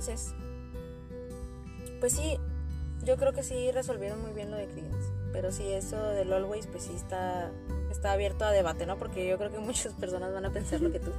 entonces, 0.00 0.34
pues 2.00 2.14
sí, 2.14 2.38
yo 3.04 3.18
creo 3.18 3.34
que 3.34 3.42
sí 3.42 3.70
resolvieron 3.70 4.22
muy 4.22 4.32
bien 4.32 4.50
lo 4.50 4.56
de 4.56 4.66
Credence. 4.66 5.12
Pero 5.30 5.52
sí, 5.52 5.70
eso 5.70 6.02
del 6.02 6.32
Always, 6.32 6.66
pues 6.68 6.84
sí 6.84 6.92
está, 6.96 7.50
está 7.90 8.12
abierto 8.12 8.46
a 8.46 8.50
debate, 8.50 8.86
¿no? 8.86 8.96
Porque 8.96 9.28
yo 9.28 9.36
creo 9.36 9.50
que 9.50 9.58
muchas 9.60 9.92
personas 9.92 10.32
van 10.32 10.46
a 10.46 10.52
pensar 10.52 10.80
lo 10.80 10.90
que 10.90 11.00
tú. 11.00 11.10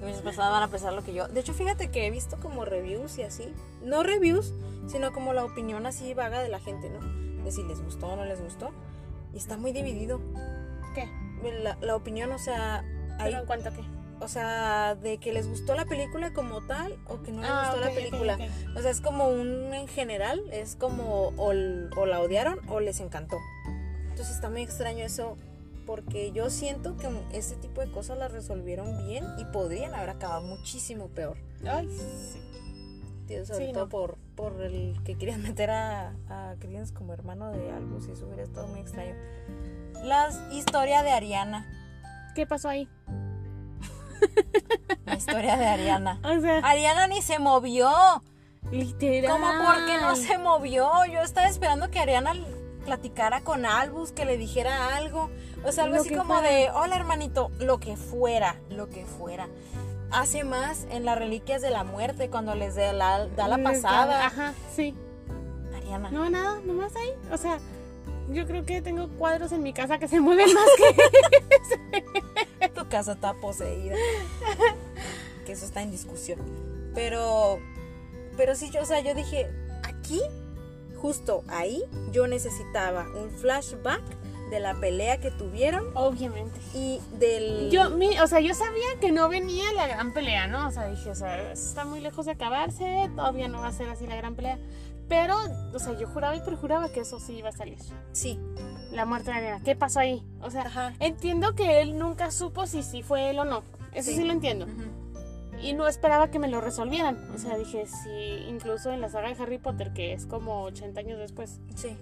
Y 0.00 0.06
muchas 0.06 0.22
personas 0.22 0.50
van 0.52 0.62
a 0.62 0.68
pensar 0.68 0.94
lo 0.94 1.04
que 1.04 1.12
yo. 1.12 1.28
De 1.28 1.40
hecho, 1.40 1.52
fíjate 1.52 1.90
que 1.90 2.06
he 2.06 2.10
visto 2.10 2.38
como 2.40 2.64
reviews 2.64 3.18
y 3.18 3.24
así. 3.24 3.52
No 3.82 4.02
reviews, 4.02 4.54
sino 4.86 5.12
como 5.12 5.34
la 5.34 5.44
opinión 5.44 5.84
así 5.84 6.14
vaga 6.14 6.40
de 6.40 6.48
la 6.48 6.60
gente, 6.60 6.88
¿no? 6.88 7.00
De 7.44 7.52
si 7.52 7.62
les 7.62 7.82
gustó 7.82 8.06
o 8.06 8.16
no 8.16 8.24
les 8.24 8.40
gustó. 8.40 8.70
Y 9.34 9.36
está 9.36 9.58
muy 9.58 9.72
dividido. 9.72 10.18
¿Qué? 10.94 11.10
La, 11.62 11.76
la 11.82 11.94
opinión, 11.94 12.32
o 12.32 12.38
sea... 12.38 12.78
Hay, 13.18 13.30
¿Pero 13.30 13.40
en 13.40 13.46
cuanto 13.46 13.68
a 13.68 13.72
qué? 13.72 13.82
O 14.24 14.28
sea, 14.28 14.94
de 14.96 15.18
que 15.18 15.32
les 15.32 15.46
gustó 15.48 15.74
la 15.74 15.84
película 15.84 16.32
como 16.32 16.60
tal 16.66 16.96
o 17.06 17.22
que 17.22 17.30
no 17.32 17.42
les 17.42 17.50
Ah, 17.50 17.70
gustó 17.72 17.78
ok, 17.80 17.84
la 17.88 17.94
película. 17.94 18.34
ok. 18.34 18.76
O 18.78 18.82
sea, 18.82 18.90
es 18.90 19.00
como 19.00 19.28
un 19.28 19.72
en 19.74 19.86
general, 19.88 20.40
es 20.50 20.74
como 20.76 21.28
o, 21.36 21.48
o 21.48 22.06
la 22.06 22.20
odiaron 22.20 22.58
o 22.68 22.80
les 22.80 23.00
encantó. 23.00 23.38
Entonces 24.10 24.34
está 24.34 24.50
muy 24.50 24.62
extraño 24.62 25.04
eso 25.04 25.36
porque 25.86 26.32
yo 26.32 26.48
siento 26.50 26.96
que 26.96 27.08
ese 27.32 27.56
tipo 27.56 27.80
de 27.82 27.90
cosas 27.92 28.16
las 28.18 28.32
resolvieron 28.32 29.06
bien 29.06 29.24
y 29.38 29.44
podrían 29.44 29.94
haber 29.94 30.10
acabado 30.10 30.42
muchísimo 30.42 31.08
peor. 31.08 31.36
Ay, 31.66 31.88
sí. 31.90 32.40
Tío, 33.26 33.44
sobre 33.46 33.66
Sí, 33.66 33.72
todo 33.72 33.84
no. 33.84 33.88
por, 33.90 34.16
por 34.34 34.60
el 34.62 34.96
que 35.04 35.16
querían 35.16 35.42
meter 35.42 35.70
a, 35.70 36.14
a 36.28 36.54
Creedence 36.58 36.92
como 36.94 37.12
hermano 37.12 37.50
de 37.52 37.70
Albus 37.70 38.08
y 38.08 38.12
eso 38.12 38.26
hubiera 38.26 38.42
estado 38.42 38.66
muy 38.68 38.80
extraño. 38.80 39.14
La 40.02 40.28
historia 40.52 41.02
de 41.02 41.10
Ariana. 41.10 41.66
¿Qué 42.34 42.46
pasó 42.46 42.68
ahí? 42.68 42.88
La 45.06 45.14
historia 45.16 45.56
de 45.56 45.66
Ariana. 45.66 46.20
O 46.24 46.40
sea, 46.40 46.58
Ariana 46.58 47.06
ni 47.06 47.22
se 47.22 47.38
movió. 47.38 47.90
literal. 48.70 49.30
¿Cómo 49.32 49.46
porque 49.66 49.98
no 50.00 50.16
se 50.16 50.38
movió? 50.38 50.90
Yo 51.10 51.20
estaba 51.20 51.46
esperando 51.48 51.90
que 51.90 51.98
Ariana 52.00 52.32
platicara 52.84 53.40
con 53.42 53.64
Albus, 53.66 54.12
que 54.12 54.24
le 54.24 54.36
dijera 54.36 54.96
algo. 54.96 55.30
O 55.64 55.72
sea, 55.72 55.84
algo 55.84 55.96
Lo 55.96 56.02
así 56.02 56.14
como 56.14 56.34
fuera. 56.34 56.48
de, 56.50 56.70
hola 56.70 56.96
hermanito, 56.96 57.50
lo 57.58 57.78
que 57.78 57.96
fuera, 57.96 58.56
lo 58.70 58.88
que 58.90 59.04
fuera. 59.06 59.48
Hace 60.10 60.44
más 60.44 60.86
en 60.90 61.04
las 61.04 61.18
reliquias 61.18 61.60
de 61.62 61.70
la 61.70 61.82
muerte, 61.84 62.28
cuando 62.30 62.54
les 62.54 62.76
da 62.76 62.92
la, 62.92 63.26
da 63.28 63.48
la 63.48 63.58
pasada. 63.58 64.26
Ajá, 64.26 64.52
sí. 64.74 64.94
Ariana. 65.76 66.10
No, 66.10 66.28
nada, 66.30 66.60
nomás 66.64 66.94
ahí. 66.96 67.10
O 67.32 67.36
sea, 67.38 67.58
yo 68.30 68.46
creo 68.46 68.64
que 68.64 68.82
tengo 68.82 69.08
cuadros 69.08 69.52
en 69.52 69.62
mi 69.62 69.72
casa 69.72 69.98
que 69.98 70.08
se 70.08 70.20
mueven 70.20 70.52
más 70.52 70.68
que. 70.76 72.68
tu 72.74 72.88
casa 72.88 73.12
está 73.12 73.34
poseída. 73.34 73.96
que 75.44 75.52
eso 75.52 75.64
está 75.64 75.82
en 75.82 75.90
discusión. 75.90 76.38
Pero, 76.94 77.58
pero 78.36 78.54
sí, 78.54 78.70
yo, 78.70 78.82
o 78.82 78.86
sea, 78.86 79.00
yo 79.00 79.14
dije, 79.14 79.50
aquí, 79.82 80.20
justo 80.96 81.44
ahí, 81.48 81.82
yo 82.12 82.26
necesitaba 82.26 83.06
un 83.14 83.30
flashback 83.30 84.02
de 84.50 84.60
la 84.60 84.74
pelea 84.74 85.18
que 85.18 85.30
tuvieron 85.30 85.84
Obviamente. 85.94 86.60
y 86.74 87.00
del... 87.18 87.70
Yo, 87.70 87.90
mi, 87.90 88.18
o 88.18 88.26
sea, 88.26 88.40
yo 88.40 88.54
sabía 88.54 88.86
que 89.00 89.10
no 89.10 89.28
venía 89.28 89.64
la 89.74 89.86
gran 89.86 90.12
pelea, 90.12 90.46
¿no? 90.46 90.68
O 90.68 90.70
sea, 90.70 90.88
dije, 90.88 91.10
o 91.10 91.14
sea, 91.14 91.52
está 91.52 91.84
muy 91.84 92.00
lejos 92.00 92.26
de 92.26 92.32
acabarse, 92.32 93.10
todavía 93.16 93.48
no 93.48 93.60
va 93.60 93.68
a 93.68 93.72
ser 93.72 93.88
así 93.88 94.06
la 94.06 94.16
gran 94.16 94.34
pelea. 94.34 94.58
Pero, 95.08 95.36
o 95.72 95.78
sea, 95.78 95.92
yo 95.98 96.06
juraba 96.08 96.34
y 96.36 96.40
perjuraba 96.40 96.88
que 96.88 97.00
eso 97.00 97.20
sí 97.20 97.34
iba 97.34 97.50
a 97.50 97.52
salir. 97.52 97.78
Sí, 98.12 98.38
La 98.92 99.04
muerte 99.04 99.30
de 99.32 99.36
Ariana. 99.38 99.60
¿Qué 99.64 99.74
pasó 99.76 99.98
ahí? 100.00 100.22
O 100.40 100.50
sea, 100.50 100.62
ajá. 100.62 100.94
entiendo 101.00 101.54
que 101.54 101.80
él 101.80 101.98
nunca 101.98 102.30
supo 102.30 102.66
si 102.66 102.82
sí 102.82 103.02
fue 103.02 103.30
él 103.30 103.38
o 103.40 103.44
no. 103.44 103.62
Eso 103.92 104.10
sí, 104.10 104.16
Sí. 104.18 104.24
lo 104.24 104.32
entiendo. 104.32 104.66
Y 105.62 105.72
no 105.72 105.86
esperaba 105.88 106.30
que 106.30 106.38
me 106.38 106.48
lo 106.48 106.60
resolvieran. 106.60 107.18
O 107.34 107.38
sea, 107.38 107.56
dije, 107.56 107.86
sí, 107.86 108.44
incluso 108.48 108.92
en 108.92 109.00
la 109.00 109.08
saga 109.08 109.28
de 109.34 109.42
Harry 109.42 109.58
Potter, 109.58 109.92
que 109.92 110.12
es 110.12 110.26
como 110.26 110.62
80 110.62 111.00
años 111.00 111.18
después, 111.18 111.58
Sí. 111.74 111.96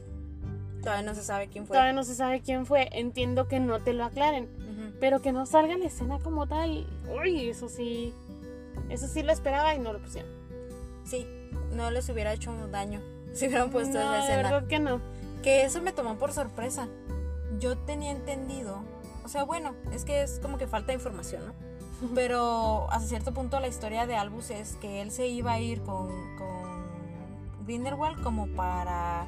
Todavía 0.82 1.02
no 1.04 1.14
se 1.14 1.22
sabe 1.22 1.46
quién 1.48 1.66
fue. 1.66 1.74
todavía 1.74 1.92
no 1.92 2.02
se 2.02 2.14
sabe 2.14 2.40
quién 2.40 2.66
fue. 2.66 2.88
Entiendo 2.92 3.46
que 3.48 3.60
no 3.60 3.80
te 3.82 3.92
lo 3.92 4.04
aclaren. 4.04 4.48
Pero 5.00 5.20
que 5.22 5.32
no 5.32 5.46
salga 5.46 5.76
la 5.76 5.86
escena 5.86 6.18
como 6.18 6.46
tal. 6.46 6.86
Uy, 7.20 7.48
eso 7.48 7.68
sí. 7.68 8.12
Eso 8.90 9.06
sí 9.08 9.22
lo 9.22 9.32
esperaba 9.32 9.74
y 9.74 9.78
no 9.78 9.92
lo 9.92 10.00
pusieron. 10.00 10.30
Sí, 11.04 11.26
no 11.72 11.90
les 11.90 12.08
hubiera 12.08 12.32
hecho 12.32 12.52
daño 12.68 13.00
si 13.32 13.46
hubieran 13.46 13.70
puesto 13.70 13.98
no, 13.98 14.00
esa 14.04 14.12
de 14.12 14.18
escena. 14.20 14.50
verdad 14.50 14.68
que 14.68 14.78
no. 14.78 15.00
Que 15.42 15.64
eso 15.64 15.80
me 15.82 15.92
tomó 15.92 16.16
por 16.16 16.32
sorpresa. 16.32 16.88
Yo 17.58 17.76
tenía 17.78 18.10
entendido, 18.12 18.82
o 19.24 19.28
sea, 19.28 19.44
bueno, 19.44 19.74
es 19.92 20.04
que 20.04 20.22
es 20.22 20.38
como 20.40 20.58
que 20.58 20.66
falta 20.66 20.92
información, 20.92 21.46
¿no? 21.46 21.54
Pero 22.14 22.88
hasta 22.90 23.06
cierto 23.08 23.32
punto 23.32 23.60
la 23.60 23.68
historia 23.68 24.06
de 24.06 24.16
Albus 24.16 24.50
es 24.50 24.74
que 24.76 25.00
él 25.02 25.10
se 25.12 25.28
iba 25.28 25.52
a 25.52 25.60
ir 25.60 25.82
con, 25.82 26.08
con 26.36 27.66
Grindelwald 27.66 28.20
como 28.22 28.48
para 28.48 29.26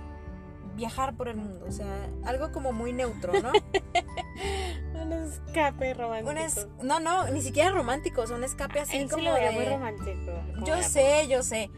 viajar 0.77 1.15
por 1.17 1.29
el 1.29 1.37
mundo, 1.37 1.65
o 1.69 1.71
sea, 1.71 2.09
algo 2.25 2.51
como 2.51 2.73
muy 2.73 2.93
neutro, 2.93 3.33
¿no? 3.41 3.53
Un 5.01 5.13
escape 5.13 5.95
romántico. 5.95 6.31
Un 6.31 6.39
es- 6.39 6.67
no, 6.83 6.99
no, 6.99 7.29
ni 7.29 7.43
siquiera 7.43 7.71
romántico, 7.71 8.23
o 8.23 8.27
sea, 8.27 8.37
un 8.37 8.43
escape 8.45 8.81
así 8.81 8.97
Él 8.97 9.05
sí 9.05 9.11
como 9.11 9.25
lo 9.25 9.35
veía 9.35 9.51
de... 9.51 9.55
muy 9.57 9.65
romántico. 9.67 10.33
Yo 10.65 10.83
sé, 10.83 11.29
yo 11.29 11.43
sé, 11.45 11.71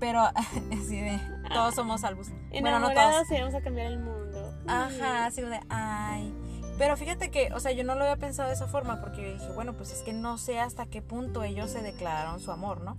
pero 0.00 0.20
así 0.72 1.00
de, 1.00 1.20
todos 1.52 1.74
somos 1.74 2.02
Albus. 2.02 2.28
Bueno, 2.50 2.80
no 2.80 2.90
todos. 2.92 3.30
Y 3.30 3.34
vamos 3.34 3.54
a 3.54 3.60
cambiar 3.60 3.86
el 3.86 3.98
mundo. 4.00 4.52
Ajá, 4.66 5.26
así 5.26 5.42
de, 5.42 5.60
ay. 5.68 6.34
Pero 6.78 6.96
fíjate 6.96 7.30
que, 7.30 7.52
o 7.52 7.60
sea, 7.60 7.72
yo 7.72 7.84
no 7.84 7.94
lo 7.94 8.02
había 8.04 8.16
pensado 8.16 8.48
de 8.48 8.54
esa 8.54 8.66
forma 8.66 9.00
porque 9.02 9.22
yo 9.22 9.32
dije, 9.34 9.52
bueno, 9.54 9.74
pues 9.74 9.92
es 9.92 10.02
que 10.02 10.14
no 10.14 10.38
sé 10.38 10.58
hasta 10.58 10.86
qué 10.86 11.02
punto 11.02 11.42
ellos 11.44 11.70
se 11.70 11.82
declararon 11.82 12.40
su 12.40 12.50
amor, 12.50 12.80
¿no? 12.80 12.96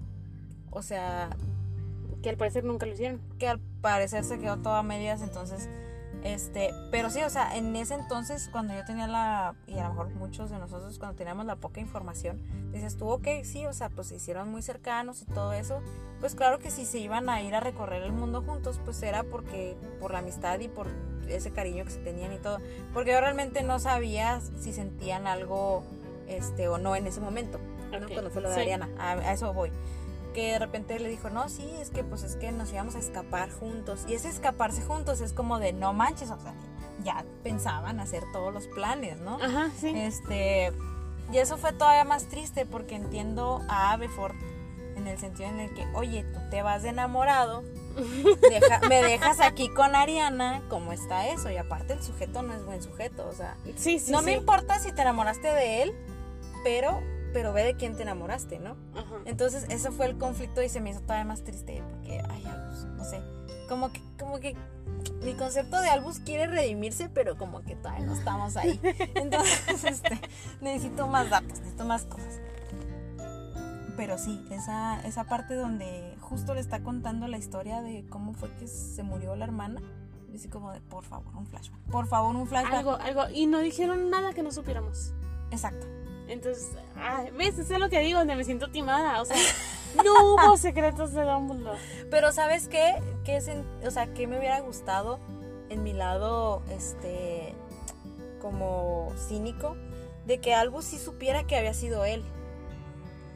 O 0.69 0.83
sea, 0.83 1.29
Que 2.21 2.29
al 2.29 2.37
parecer 2.37 2.63
nunca 2.63 2.85
lo 2.85 2.93
hicieron. 2.93 3.19
que 3.39 3.47
al 3.47 3.59
parecer 3.81 4.23
se 4.23 4.39
quedó 4.39 4.57
todo 4.57 4.75
a 4.75 4.83
medias, 4.83 5.21
entonces, 5.23 5.67
este, 6.23 6.71
pero 6.91 7.09
sí, 7.09 7.23
o 7.23 7.29
sea, 7.29 7.55
en 7.57 7.75
ese 7.75 7.95
entonces, 7.95 8.47
cuando 8.51 8.75
yo 8.75 8.85
tenía 8.85 9.07
la, 9.07 9.55
y 9.65 9.79
a 9.79 9.83
lo 9.83 9.89
mejor 9.89 10.09
muchos 10.11 10.51
de 10.51 10.59
nosotros 10.59 10.99
cuando 10.99 11.17
teníamos 11.17 11.45
la 11.45 11.55
poca 11.55 11.79
información, 11.79 12.39
dices 12.71 12.95
tú, 12.97 13.09
ok, 13.09 13.27
sí, 13.43 13.65
o 13.65 13.73
sea, 13.73 13.89
pues 13.89 14.07
se 14.07 14.15
hicieron 14.15 14.49
muy 14.49 14.61
cercanos 14.61 15.21
y 15.23 15.25
todo 15.25 15.53
eso, 15.53 15.81
pues 16.19 16.35
claro 16.35 16.59
que 16.59 16.69
si 16.69 16.85
se 16.85 16.99
iban 16.99 17.27
a 17.29 17.41
ir 17.41 17.55
a 17.55 17.59
recorrer 17.59 18.03
el 18.03 18.13
mundo 18.13 18.43
juntos, 18.43 18.79
pues 18.85 19.01
era 19.01 19.23
porque, 19.23 19.75
por 19.99 20.11
la 20.11 20.19
amistad 20.19 20.59
y 20.59 20.67
por 20.67 20.87
ese 21.27 21.51
cariño 21.51 21.85
que 21.85 21.91
se 21.91 21.99
tenían 21.99 22.33
y 22.33 22.37
todo, 22.37 22.59
porque 22.93 23.11
yo 23.11 23.19
realmente 23.19 23.63
no 23.63 23.79
sabía 23.79 24.41
si 24.59 24.73
sentían 24.73 25.25
algo, 25.25 25.83
este, 26.27 26.67
o 26.67 26.77
no 26.77 26.95
en 26.95 27.07
ese 27.07 27.19
momento, 27.19 27.59
¿no? 27.91 28.07
Cuando 28.07 28.29
fue 28.29 28.41
lo 28.41 28.49
de 28.49 28.55
sí. 28.55 28.61
Ariana, 28.61 28.89
a, 28.99 29.13
a 29.13 29.33
eso 29.33 29.53
voy 29.53 29.71
que 30.33 30.53
de 30.53 30.59
repente 30.59 30.99
le 30.99 31.09
dijo, 31.09 31.29
no, 31.29 31.49
sí, 31.49 31.69
es 31.79 31.89
que 31.89 32.03
pues 32.03 32.23
es 32.23 32.35
que 32.35 32.51
nos 32.51 32.71
íbamos 32.71 32.95
a 32.95 32.99
escapar 32.99 33.49
juntos. 33.51 34.05
Y 34.07 34.13
ese 34.13 34.29
escaparse 34.29 34.81
juntos 34.81 35.21
es 35.21 35.33
como 35.33 35.59
de, 35.59 35.73
no 35.73 35.93
manches, 35.93 36.29
o 36.31 36.39
sea, 36.39 36.53
ya 37.03 37.25
pensaban 37.43 37.99
hacer 37.99 38.23
todos 38.31 38.53
los 38.53 38.67
planes, 38.67 39.19
¿no? 39.21 39.35
Ajá, 39.41 39.69
sí. 39.79 39.91
Este, 39.95 40.71
y 41.31 41.37
eso 41.37 41.57
fue 41.57 41.73
todavía 41.73 42.03
más 42.03 42.25
triste 42.25 42.65
porque 42.65 42.95
entiendo 42.95 43.61
a 43.69 43.91
Aveford 43.93 44.35
en 44.95 45.07
el 45.07 45.17
sentido 45.17 45.49
en 45.49 45.59
el 45.59 45.73
que, 45.73 45.85
oye, 45.95 46.23
tú 46.25 46.39
te 46.49 46.61
vas 46.61 46.83
de 46.83 46.89
enamorado, 46.89 47.63
deja- 48.49 48.81
me 48.87 49.01
dejas 49.01 49.39
aquí 49.39 49.69
con 49.73 49.95
Ariana, 49.95 50.61
¿cómo 50.69 50.91
está 50.93 51.27
eso? 51.29 51.49
Y 51.49 51.57
aparte 51.57 51.93
el 51.93 52.03
sujeto 52.03 52.41
no 52.43 52.53
es 52.53 52.63
buen 52.65 52.81
sujeto, 52.83 53.27
o 53.27 53.33
sea, 53.33 53.55
sí, 53.77 53.99
sí. 53.99 54.11
no 54.11 54.21
me 54.21 54.33
importa 54.33 54.79
si 54.79 54.91
te 54.91 55.01
enamoraste 55.01 55.47
de 55.53 55.83
él, 55.83 55.95
pero, 56.63 57.01
pero 57.33 57.53
ve 57.53 57.63
de 57.63 57.75
quién 57.75 57.95
te 57.95 58.03
enamoraste, 58.03 58.59
¿no? 58.59 58.75
Ajá. 58.95 59.15
Entonces 59.25 59.65
ese 59.69 59.91
fue 59.91 60.05
el 60.07 60.17
conflicto 60.17 60.61
y 60.61 60.69
se 60.69 60.81
me 60.81 60.89
hizo 60.91 61.01
todavía 61.01 61.25
más 61.25 61.43
triste 61.43 61.83
porque, 61.91 62.21
ay, 62.29 62.43
Albus, 62.45 62.85
no 62.97 63.03
sé, 63.03 63.21
como 63.67 63.91
que, 63.91 64.01
como 64.19 64.39
que 64.39 64.55
mi 65.23 65.33
concepto 65.33 65.79
de 65.79 65.89
Albus 65.89 66.19
quiere 66.19 66.47
redimirse, 66.47 67.09
pero 67.09 67.37
como 67.37 67.61
que 67.61 67.75
todavía 67.75 68.05
no 68.05 68.13
estamos 68.13 68.57
ahí. 68.57 68.79
Entonces, 69.15 69.83
este, 69.83 70.19
necesito 70.61 71.07
más 71.07 71.29
datos, 71.29 71.59
necesito 71.59 71.85
más 71.85 72.03
cosas. 72.03 72.39
Pero 73.95 74.17
sí, 74.17 74.43
esa, 74.49 74.99
esa 75.05 75.25
parte 75.25 75.53
donde 75.53 76.15
justo 76.21 76.53
le 76.53 76.59
está 76.59 76.81
contando 76.81 77.27
la 77.27 77.37
historia 77.37 77.81
de 77.81 78.05
cómo 78.09 78.33
fue 78.33 78.49
que 78.55 78.67
se 78.67 79.03
murió 79.03 79.35
la 79.35 79.45
hermana, 79.45 79.81
y 80.31 80.37
así 80.37 80.47
como 80.47 80.71
de, 80.71 80.81
por 80.81 81.03
favor, 81.03 81.35
un 81.35 81.45
flashback. 81.45 81.81
Por 81.91 82.07
favor, 82.07 82.35
un 82.35 82.47
flashback. 82.47 82.73
Algo, 82.73 82.95
algo. 82.95 83.23
Y 83.33 83.45
no 83.45 83.59
dijeron 83.59 84.09
nada 84.09 84.33
que 84.33 84.43
no 84.43 84.51
supiéramos. 84.51 85.13
Exacto. 85.51 85.85
Entonces, 86.31 86.71
ay, 86.95 87.29
¿ves? 87.37 87.57
Eso 87.59 87.73
es 87.73 87.79
lo 87.79 87.89
que 87.89 87.99
digo, 87.99 88.19
donde 88.19 88.35
me 88.35 88.43
siento 88.43 88.69
timada. 88.71 89.21
O 89.21 89.25
sea, 89.25 89.35
no 90.03 90.33
hubo 90.33 90.57
secretos 90.57 91.13
de 91.13 91.23
Dumbledore. 91.23 91.77
Pero 92.09 92.31
¿sabes 92.31 92.67
qué? 92.67 92.95
¿Qué 93.25 93.35
es 93.37 93.47
en- 93.47 93.65
o 93.85 93.91
sea, 93.91 94.13
¿qué 94.13 94.27
me 94.27 94.37
hubiera 94.39 94.59
gustado 94.61 95.19
en 95.69 95.83
mi 95.83 95.93
lado, 95.93 96.61
este, 96.71 97.53
como 98.41 99.11
cínico? 99.27 99.75
De 100.25 100.39
que 100.39 100.53
Albus 100.55 100.85
sí 100.85 100.99
supiera 100.99 101.43
que 101.45 101.57
había 101.57 101.73
sido 101.73 102.05
él. 102.05 102.23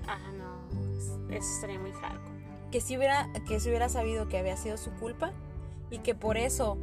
Ah, 0.08 0.20
no. 0.38 0.56
es- 0.98 1.44
Eso 1.44 1.62
sería 1.62 1.80
muy 1.80 1.92
hardcore. 1.92 2.36
Que 2.72 2.80
sí 2.82 2.98
hubiera, 2.98 3.28
que 3.48 3.60
sí 3.60 3.70
hubiera 3.70 3.90
sabido 3.90 4.28
que 4.30 4.38
había 4.38 4.56
sido 4.58 4.78
su 4.78 4.92
culpa. 4.92 5.32
Y 5.92 6.00
que 6.00 6.16
por 6.16 6.38
eso, 6.38 6.78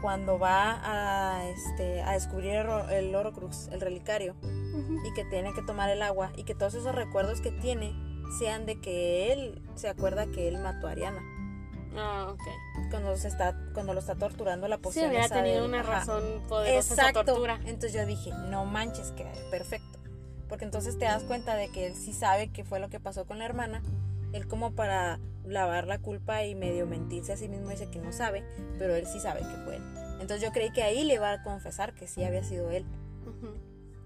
cuando 0.00 0.38
va 0.38 0.80
a, 0.84 1.48
este, 1.48 2.02
a 2.02 2.12
descubrir 2.12 2.54
el, 2.56 2.66
ro- 2.66 2.88
el 2.88 3.14
Horrocrux, 3.14 3.68
el 3.68 3.80
relicario, 3.80 4.34
y 5.04 5.12
que 5.14 5.24
tiene 5.24 5.52
que 5.54 5.62
tomar 5.62 5.90
el 5.90 6.02
agua, 6.02 6.30
y 6.36 6.44
que 6.44 6.54
todos 6.54 6.74
esos 6.74 6.94
recuerdos 6.94 7.40
que 7.40 7.50
tiene 7.50 7.92
sean 8.38 8.66
de 8.66 8.80
que 8.80 9.32
él 9.32 9.62
se 9.74 9.88
acuerda 9.88 10.26
que 10.26 10.48
él 10.48 10.58
mató 10.58 10.86
a 10.86 10.92
Ariana. 10.92 11.20
Ah, 11.96 12.28
ok. 12.30 12.42
Cuando, 12.90 13.16
se 13.16 13.28
está, 13.28 13.56
cuando 13.74 13.94
lo 13.94 14.00
está 14.00 14.14
torturando 14.14 14.68
la 14.68 14.76
Sí, 14.76 14.82
poción. 14.82 15.08
hubiera 15.10 15.24
esa 15.26 15.36
tenido 15.42 15.64
una 15.64 15.80
ajá. 15.80 15.92
razón 16.00 16.22
poderosa 16.48 16.94
esa 16.94 17.08
Exacto. 17.08 17.24
tortura. 17.24 17.56
Entonces 17.64 17.92
yo 17.94 18.04
dije, 18.06 18.30
no 18.50 18.66
manches, 18.66 19.10
que 19.12 19.24
perfecto. 19.50 19.98
Porque 20.48 20.64
entonces 20.64 20.98
te 20.98 21.06
das 21.06 21.24
cuenta 21.24 21.54
de 21.56 21.68
que 21.68 21.86
él 21.86 21.94
sí 21.96 22.12
sabe 22.12 22.48
qué 22.52 22.64
fue 22.64 22.78
lo 22.78 22.88
que 22.88 23.00
pasó 23.00 23.24
con 23.26 23.38
la 23.38 23.46
hermana. 23.46 23.82
Él 24.32 24.46
como 24.46 24.72
para 24.72 25.18
lavar 25.48 25.86
la 25.86 25.98
culpa 25.98 26.44
y 26.44 26.54
medio 26.54 26.86
mentirse 26.86 27.32
a 27.32 27.36
sí 27.36 27.48
mismo 27.48 27.70
dice 27.70 27.90
que 27.90 27.98
no 28.00 28.12
sabe, 28.12 28.44
pero 28.78 28.94
él 28.94 29.06
sí 29.06 29.20
sabe 29.20 29.40
que 29.40 29.56
fue 29.64 29.76
él. 29.76 29.82
Entonces 30.20 30.40
yo 30.42 30.52
creí 30.52 30.70
que 30.72 30.82
ahí 30.82 31.04
le 31.04 31.14
iba 31.14 31.32
a 31.32 31.42
confesar 31.42 31.94
que 31.94 32.06
sí 32.06 32.24
había 32.24 32.42
sido 32.44 32.70
él 32.70 32.84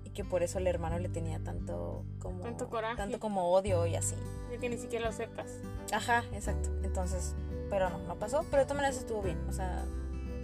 y 0.05 0.11
que 0.11 0.25
por 0.25 0.43
eso 0.43 0.59
el 0.59 0.67
hermano 0.67 0.99
le 0.99 1.09
tenía 1.09 1.39
tanto 1.41 2.05
como 2.19 2.41
Tanto 2.41 2.69
coraje. 2.69 2.97
tanto 2.97 3.19
como 3.21 3.51
odio 3.53 3.87
y 3.87 3.97
así. 3.97 4.17
De 4.51 4.59
que 4.59 4.69
ni 4.69 4.77
siquiera 4.77 5.07
lo 5.07 5.13
sepas. 5.13 5.51
Ajá, 5.93 6.25
exacto. 6.33 6.71
Entonces, 6.83 7.35
pero 7.71 7.89
no, 7.91 7.99
no 7.99 8.19
pasó, 8.19 8.45
pero 8.51 8.63
de 8.63 8.65
todas 8.67 8.77
maneras 8.77 8.99
estuvo 8.99 9.23
bien. 9.23 9.39
O 9.49 9.53
sea, 9.53 9.85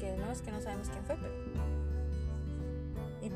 que 0.00 0.16
no 0.16 0.30
es 0.32 0.40
que 0.42 0.50
no 0.52 0.60
sabemos 0.60 0.88
quién 0.88 1.04
fue, 1.04 1.16
pero 1.16 1.47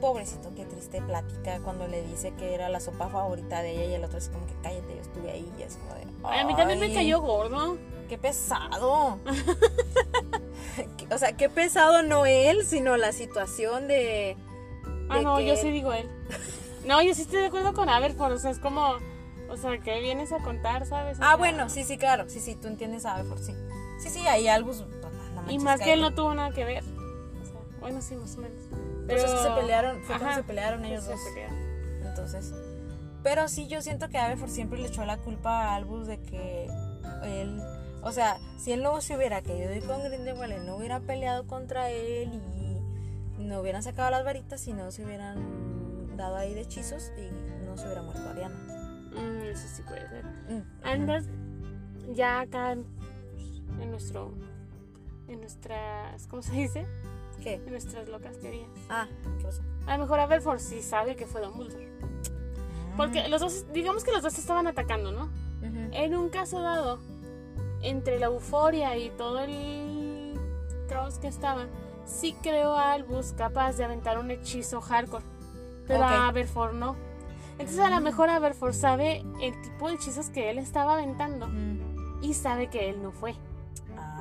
pobrecito, 0.02 0.52
qué 0.54 0.64
triste 0.66 1.00
plática 1.00 1.60
cuando 1.60 1.86
le 1.88 2.02
dice 2.02 2.32
que 2.34 2.52
era 2.54 2.68
la 2.68 2.80
sopa 2.80 3.08
favorita 3.08 3.62
de 3.62 3.70
ella 3.72 3.84
y 3.86 3.94
el 3.94 4.04
otro 4.04 4.18
es 4.18 4.28
como 4.28 4.46
que 4.46 4.54
cállate, 4.62 4.96
yo 4.96 5.00
estuve 5.00 5.30
ahí 5.30 5.50
y 5.58 5.62
es 5.62 5.76
como 5.76 5.94
de... 5.94 6.06
Ay, 6.24 6.40
a 6.40 6.44
mí 6.44 6.54
también 6.56 6.78
me 6.80 6.86
"Ay, 6.86 6.94
cayó 6.94 7.20
gordo. 7.22 7.78
¡Qué 8.08 8.18
pesado! 8.18 9.18
o 11.10 11.18
sea, 11.18 11.32
qué 11.36 11.48
pesado 11.48 12.02
no 12.02 12.26
él, 12.26 12.66
sino 12.66 12.96
la 12.96 13.12
situación 13.12 13.88
de... 13.88 14.36
Ah, 15.08 15.20
no, 15.22 15.36
que 15.36 15.46
yo 15.46 15.56
sí 15.56 15.70
digo 15.70 15.92
él. 15.92 16.10
No, 16.86 17.00
yo 17.02 17.14
sí 17.14 17.22
estoy 17.22 17.40
de 17.40 17.46
acuerdo 17.46 17.72
con 17.74 17.88
Aberford. 17.88 18.32
O 18.32 18.38
sea, 18.38 18.50
es 18.50 18.58
como. 18.58 18.96
O 19.50 19.56
sea, 19.56 19.78
¿qué 19.78 20.00
vienes 20.00 20.32
a 20.32 20.38
contar, 20.38 20.86
sabes? 20.86 21.18
O 21.18 21.22
Ah, 21.22 21.26
sea, 21.28 21.36
bueno, 21.36 21.68
sí, 21.68 21.84
sí, 21.84 21.96
claro. 21.98 22.24
Sí, 22.28 22.40
sí, 22.40 22.54
tú 22.56 22.66
entiendes 22.68 23.04
a 23.04 23.14
Aberford, 23.14 23.40
sí. 23.42 23.54
Sí, 24.00 24.08
sí, 24.08 24.26
ahí 24.26 24.48
Albus... 24.48 24.84
pues, 25.00 25.12
no 25.34 25.50
Y 25.52 25.58
más 25.58 25.80
que 25.80 25.92
él 25.92 26.00
no 26.00 26.14
tuvo 26.14 26.34
nada 26.34 26.50
que 26.52 26.64
ver. 26.64 26.82
O 26.82 27.44
sea, 27.44 27.60
bueno, 27.80 28.00
sí, 28.02 28.16
más 28.16 28.36
o 28.36 28.40
menos. 28.40 28.58
Pero 29.06 29.22
Pero 29.22 29.42
se 29.42 29.50
pelearon, 29.60 29.96
fue 30.02 30.06
cuando 30.16 30.26
Ajá, 30.26 30.34
se 30.36 30.42
pelearon 30.44 30.84
ellos 30.84 31.06
dos. 31.06 31.20
pelearon. 31.28 31.58
Entonces, 32.06 32.54
pero 33.22 33.48
sí 33.48 33.68
yo 33.68 33.82
siento 33.82 34.08
que 34.08 34.18
Aberford 34.18 34.50
siempre 34.50 34.78
le 34.78 34.88
echó 34.88 35.04
la 35.04 35.16
culpa 35.18 35.64
a 35.68 35.76
Albus 35.76 36.06
de 36.06 36.20
que 36.20 36.68
él, 37.24 37.62
o 38.02 38.12
sea, 38.12 38.38
si 38.58 38.72
él 38.72 38.82
no 38.82 39.00
se 39.00 39.16
hubiera 39.16 39.42
querido 39.42 39.72
ir 39.72 39.84
con 39.84 40.02
Grindelwald, 40.02 40.52
él 40.52 40.66
no 40.66 40.76
hubiera 40.76 41.00
peleado 41.00 41.46
contra 41.46 41.90
él 41.90 42.32
y 42.34 43.42
no 43.42 43.60
hubieran 43.60 43.82
sacado 43.82 44.10
las 44.10 44.24
varitas 44.24 44.66
y 44.66 44.72
no 44.72 44.90
se 44.90 45.04
hubieran 45.04 46.16
dado 46.16 46.36
ahí 46.36 46.54
de 46.54 46.62
hechizos 46.62 47.12
y 47.16 47.64
no 47.64 47.76
se 47.76 47.84
hubiera 47.86 48.02
muerto 48.02 48.28
Ariana. 48.28 48.56
Mm, 49.12 49.42
eso 49.50 49.68
sí 49.68 49.82
puede 49.82 50.08
ser. 50.08 50.24
Mm, 50.24 52.14
ya 52.14 52.40
acá 52.40 52.72
en 52.72 53.90
nuestro. 53.90 54.32
En 55.28 55.40
nuestras. 55.40 56.26
¿Cómo 56.26 56.42
se 56.42 56.52
dice? 56.52 56.86
¿Qué? 57.42 57.54
En 57.54 57.70
nuestras 57.70 58.08
locas 58.08 58.38
teorías. 58.38 58.68
Ah, 58.88 59.06
¿qué 59.38 59.44
pasó? 59.44 59.62
A 59.86 59.96
lo 59.96 60.02
mejor 60.04 60.20
Aberford 60.20 60.60
sí 60.60 60.82
sabe 60.82 61.16
que 61.16 61.26
fue 61.26 61.40
Dumbledore. 61.40 61.90
Porque 62.96 63.28
los 63.28 63.40
dos, 63.40 63.66
digamos 63.72 64.04
que 64.04 64.12
los 64.12 64.22
dos 64.22 64.38
estaban 64.38 64.66
atacando, 64.66 65.12
¿no? 65.12 65.24
Ujú. 65.24 65.88
En 65.92 66.14
un 66.14 66.28
caso 66.28 66.60
dado, 66.60 66.98
entre 67.80 68.18
la 68.18 68.26
euforia 68.26 68.96
y 68.96 69.10
todo 69.10 69.40
el 69.40 70.38
caos 70.88 71.18
que 71.18 71.26
estaba, 71.28 71.66
sí 72.04 72.36
creo 72.42 72.74
a 72.74 72.92
Albus 72.92 73.32
capaz 73.32 73.76
de 73.76 73.84
aventar 73.84 74.18
un 74.18 74.30
hechizo 74.30 74.80
hardcore. 74.80 75.24
Pero 75.86 76.00
Ok. 76.00 76.10
a 76.10 76.28
Aberford 76.28 76.74
no. 76.74 76.96
Entonces 77.52 77.80
a 77.80 77.90
lo 77.90 78.00
mejor 78.00 78.28
Aberford 78.30 78.72
sabe 78.74 79.24
el 79.40 79.60
tipo 79.62 79.88
de 79.88 79.94
hechizos 79.94 80.28
que 80.30 80.50
él 80.50 80.58
estaba 80.58 80.94
aventando 80.94 81.48
Mm. 81.48 82.22
y 82.22 82.34
sabe 82.34 82.68
que 82.70 82.88
él 82.90 83.02
no 83.02 83.10
fue. 83.12 83.34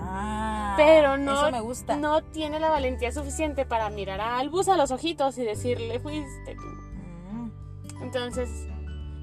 Ah, 0.03 0.73
Pero 0.77 1.17
no, 1.17 1.33
Eso 1.33 1.51
me 1.51 1.61
gusta. 1.61 1.95
no 1.95 2.23
tiene 2.23 2.59
la 2.59 2.69
valentía 2.69 3.11
suficiente 3.11 3.65
para 3.65 3.89
mirar 3.89 4.19
a 4.19 4.39
Albus 4.39 4.67
a 4.67 4.77
los 4.77 4.91
ojitos 4.91 5.37
y 5.37 5.43
decirle, 5.43 5.99
fuiste 5.99 6.55
tú. 6.55 7.33
Mm. 7.33 7.51
Entonces, 8.03 8.49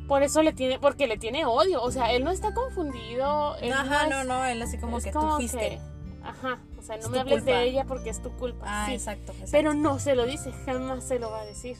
por 0.07 0.23
eso 0.23 0.43
le 0.43 0.53
tiene, 0.53 0.79
porque 0.79 1.07
le 1.07 1.19
tiene 1.19 1.45
odio. 1.47 1.83
O 1.83 1.91
sea, 1.91 2.13
él 2.13 2.25
no 2.25 2.31
está 2.31 2.55
confundido. 2.55 3.57
él 3.57 3.73
Ajá, 3.73 4.05
es- 4.05 4.11
no, 4.11 4.25
no, 4.25 4.45
él 4.45 4.63
así 4.63 4.79
como 4.79 4.99
que 5.01 5.11
como 5.11 5.31
tú 5.31 5.37
fuiste. 5.37 5.59
que, 5.59 5.81
ajá, 6.23 6.61
o 6.79 6.83
sea, 6.83 6.97
no 6.99 7.09
me 7.09 7.19
hables 7.21 7.43
culpa. 7.43 7.59
de 7.59 7.65
ella 7.65 7.85
porque 7.85 8.11
es 8.11 8.23
tu 8.23 8.31
culpa. 8.37 8.65
Ah, 8.67 8.87
sí. 8.87 8.95
exacto, 8.95 9.33
exacto. 9.33 9.51
Pero 9.53 9.75
no 9.75 9.99
se 9.99 10.15
lo 10.15 10.27
dice, 10.27 10.53
jamás 10.65 11.05
se 11.05 11.19
lo 11.19 11.31
va 11.31 11.41
a 11.41 11.45
decir. 11.45 11.77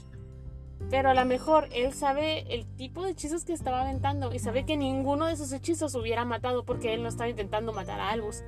Pero 0.91 1.11
a 1.11 1.15
lo 1.15 1.25
mejor 1.25 1.69
él 1.73 1.93
sabe 1.93 2.55
el 2.55 2.65
tipo 2.77 3.05
de 3.05 3.11
hechizos 3.11 3.45
que 3.45 3.53
estaba 3.53 3.81
aventando 3.81 4.33
y 4.33 4.39
sabe 4.39 4.65
que 4.65 4.77
ninguno 4.77 5.27
de 5.27 5.33
esos 5.33 5.51
hechizos 5.53 5.95
hubiera 5.97 6.25
matado 6.25 6.65
porque 6.65 6.95
él 6.95 7.03
no 7.03 7.09
estaba 7.09 7.29
intentando 7.29 7.73
matar 7.73 7.99
a 8.01 8.11
Albus. 8.11 8.43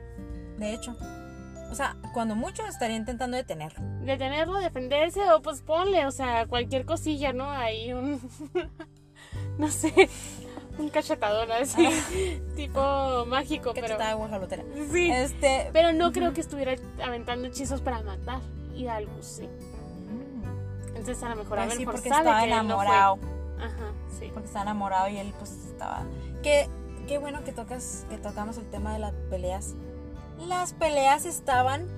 De 0.60 0.74
hecho. 0.74 0.94
O 1.70 1.74
sea, 1.74 1.96
cuando 2.12 2.34
mucho 2.36 2.66
estaría 2.66 2.96
intentando 2.96 3.36
detenerlo. 3.36 3.80
Detenerlo, 4.04 4.58
defenderse 4.58 5.20
o 5.32 5.40
pues 5.40 5.62
ponle, 5.62 6.04
o 6.06 6.10
sea, 6.10 6.46
cualquier 6.46 6.84
cosilla, 6.84 7.32
¿no? 7.32 7.48
Ahí 7.50 7.92
un, 7.92 8.20
no 9.58 9.68
sé, 9.70 10.10
un 10.78 10.90
cachetador 10.90 11.50
así, 11.52 11.88
tipo 12.56 13.24
mágico, 13.26 13.72
te 13.72 13.80
pero... 13.80 13.96
Sí, 14.92 15.10
Este. 15.10 15.70
pero 15.72 15.92
no 15.92 16.12
creo 16.12 16.34
que 16.34 16.40
estuviera 16.40 16.74
aventando 17.02 17.48
hechizos 17.48 17.80
para 17.80 18.02
matar. 18.02 18.40
Y 18.74 18.86
Albus 18.86 19.26
sí. 19.26 19.48
Entonces 20.88 21.22
a 21.22 21.30
lo 21.30 21.36
mejor 21.36 21.58
a 21.58 21.62
Pues 21.62 21.68
ver 21.68 21.78
sí, 21.78 21.84
por 21.84 21.94
porque 21.94 22.08
estaba 22.08 22.44
él 22.44 22.50
no 22.50 22.56
enamorado. 22.56 23.18
Ajá, 23.58 23.92
sí. 24.18 24.28
porque 24.32 24.46
estaba 24.46 24.64
enamorado 24.64 25.08
y 25.08 25.18
él 25.18 25.32
pues 25.38 25.52
estaba. 25.52 26.02
Qué, 26.42 26.68
qué 27.06 27.18
bueno 27.18 27.44
que 27.44 27.52
tocas, 27.52 28.06
que 28.10 28.18
tocamos 28.18 28.58
el 28.58 28.68
tema 28.70 28.92
de 28.92 28.98
las 28.98 29.12
peleas. 29.30 29.74
Las 30.46 30.72
peleas 30.72 31.26
estaban 31.26 31.88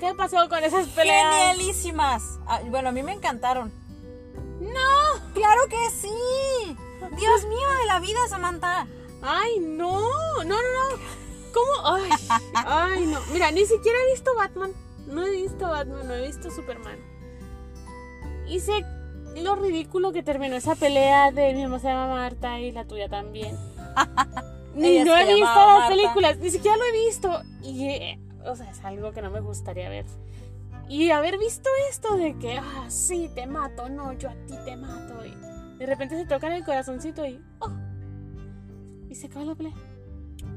¿Qué 0.00 0.14
pasó 0.14 0.48
con 0.48 0.62
esas 0.62 0.86
peleas? 0.88 1.34
genialísimas. 1.34 2.38
Ah, 2.46 2.60
bueno, 2.66 2.90
a 2.90 2.92
mí 2.92 3.02
me 3.02 3.12
encantaron. 3.12 3.72
No, 4.60 5.32
claro 5.34 5.60
que 5.68 5.90
sí. 5.90 6.76
Dios 7.16 7.44
mío 7.48 7.68
de 7.80 7.86
la 7.86 7.98
vida, 7.98 8.18
Samantha. 8.28 8.86
Ay, 9.22 9.58
no, 9.58 10.00
no, 10.36 10.44
no, 10.44 10.54
no. 10.54 10.98
¿Cómo? 11.52 11.96
Ay, 11.96 12.10
ay, 12.54 13.06
no. 13.06 13.20
Mira, 13.32 13.50
ni 13.50 13.64
siquiera 13.66 13.98
he 14.06 14.12
visto 14.12 14.34
Batman. 14.36 14.72
No 15.06 15.26
he 15.26 15.30
visto 15.30 15.66
Batman, 15.66 16.06
no 16.06 16.14
he 16.14 16.26
visto 16.26 16.50
Superman. 16.50 16.98
Y 18.46 18.60
sé 18.60 18.84
lo 19.36 19.56
ridículo 19.56 20.12
que 20.12 20.22
terminó 20.22 20.54
esa 20.56 20.76
pelea 20.76 21.32
de 21.32 21.54
mi 21.54 21.62
mamá 21.64 21.80
se 21.80 21.88
llama 21.88 22.08
Marta 22.08 22.60
y 22.60 22.70
la 22.70 22.84
tuya 22.84 23.08
también. 23.08 23.56
Ni 24.74 25.02
no 25.02 25.16
he 25.16 25.24
visto 25.26 25.44
las 25.44 25.78
Marta. 25.78 25.88
películas, 25.88 26.38
ni 26.38 26.50
siquiera 26.50 26.76
lo 26.76 26.84
he 26.84 26.92
visto. 26.92 27.42
Y, 27.62 27.88
eh, 27.88 28.20
o 28.44 28.54
sea, 28.56 28.70
es 28.70 28.84
algo 28.84 29.12
que 29.12 29.22
no 29.22 29.30
me 29.30 29.40
gustaría 29.40 29.88
ver. 29.88 30.06
Y 30.88 31.10
haber 31.10 31.38
visto 31.38 31.68
esto 31.90 32.16
de 32.16 32.38
que, 32.38 32.58
ah, 32.58 32.86
sí, 32.88 33.30
te 33.34 33.46
mato, 33.46 33.88
no, 33.88 34.12
yo 34.14 34.30
a 34.30 34.34
ti 34.46 34.54
te 34.64 34.76
mato. 34.76 35.24
Y 35.24 35.34
de 35.78 35.86
repente 35.86 36.16
se 36.16 36.24
tocan 36.26 36.52
el 36.52 36.64
corazoncito 36.64 37.26
y, 37.26 37.42
oh, 37.60 37.70
y 39.08 39.14
se 39.14 39.26
acaba 39.26 39.44
la 39.44 39.54
pelea. 39.54 39.74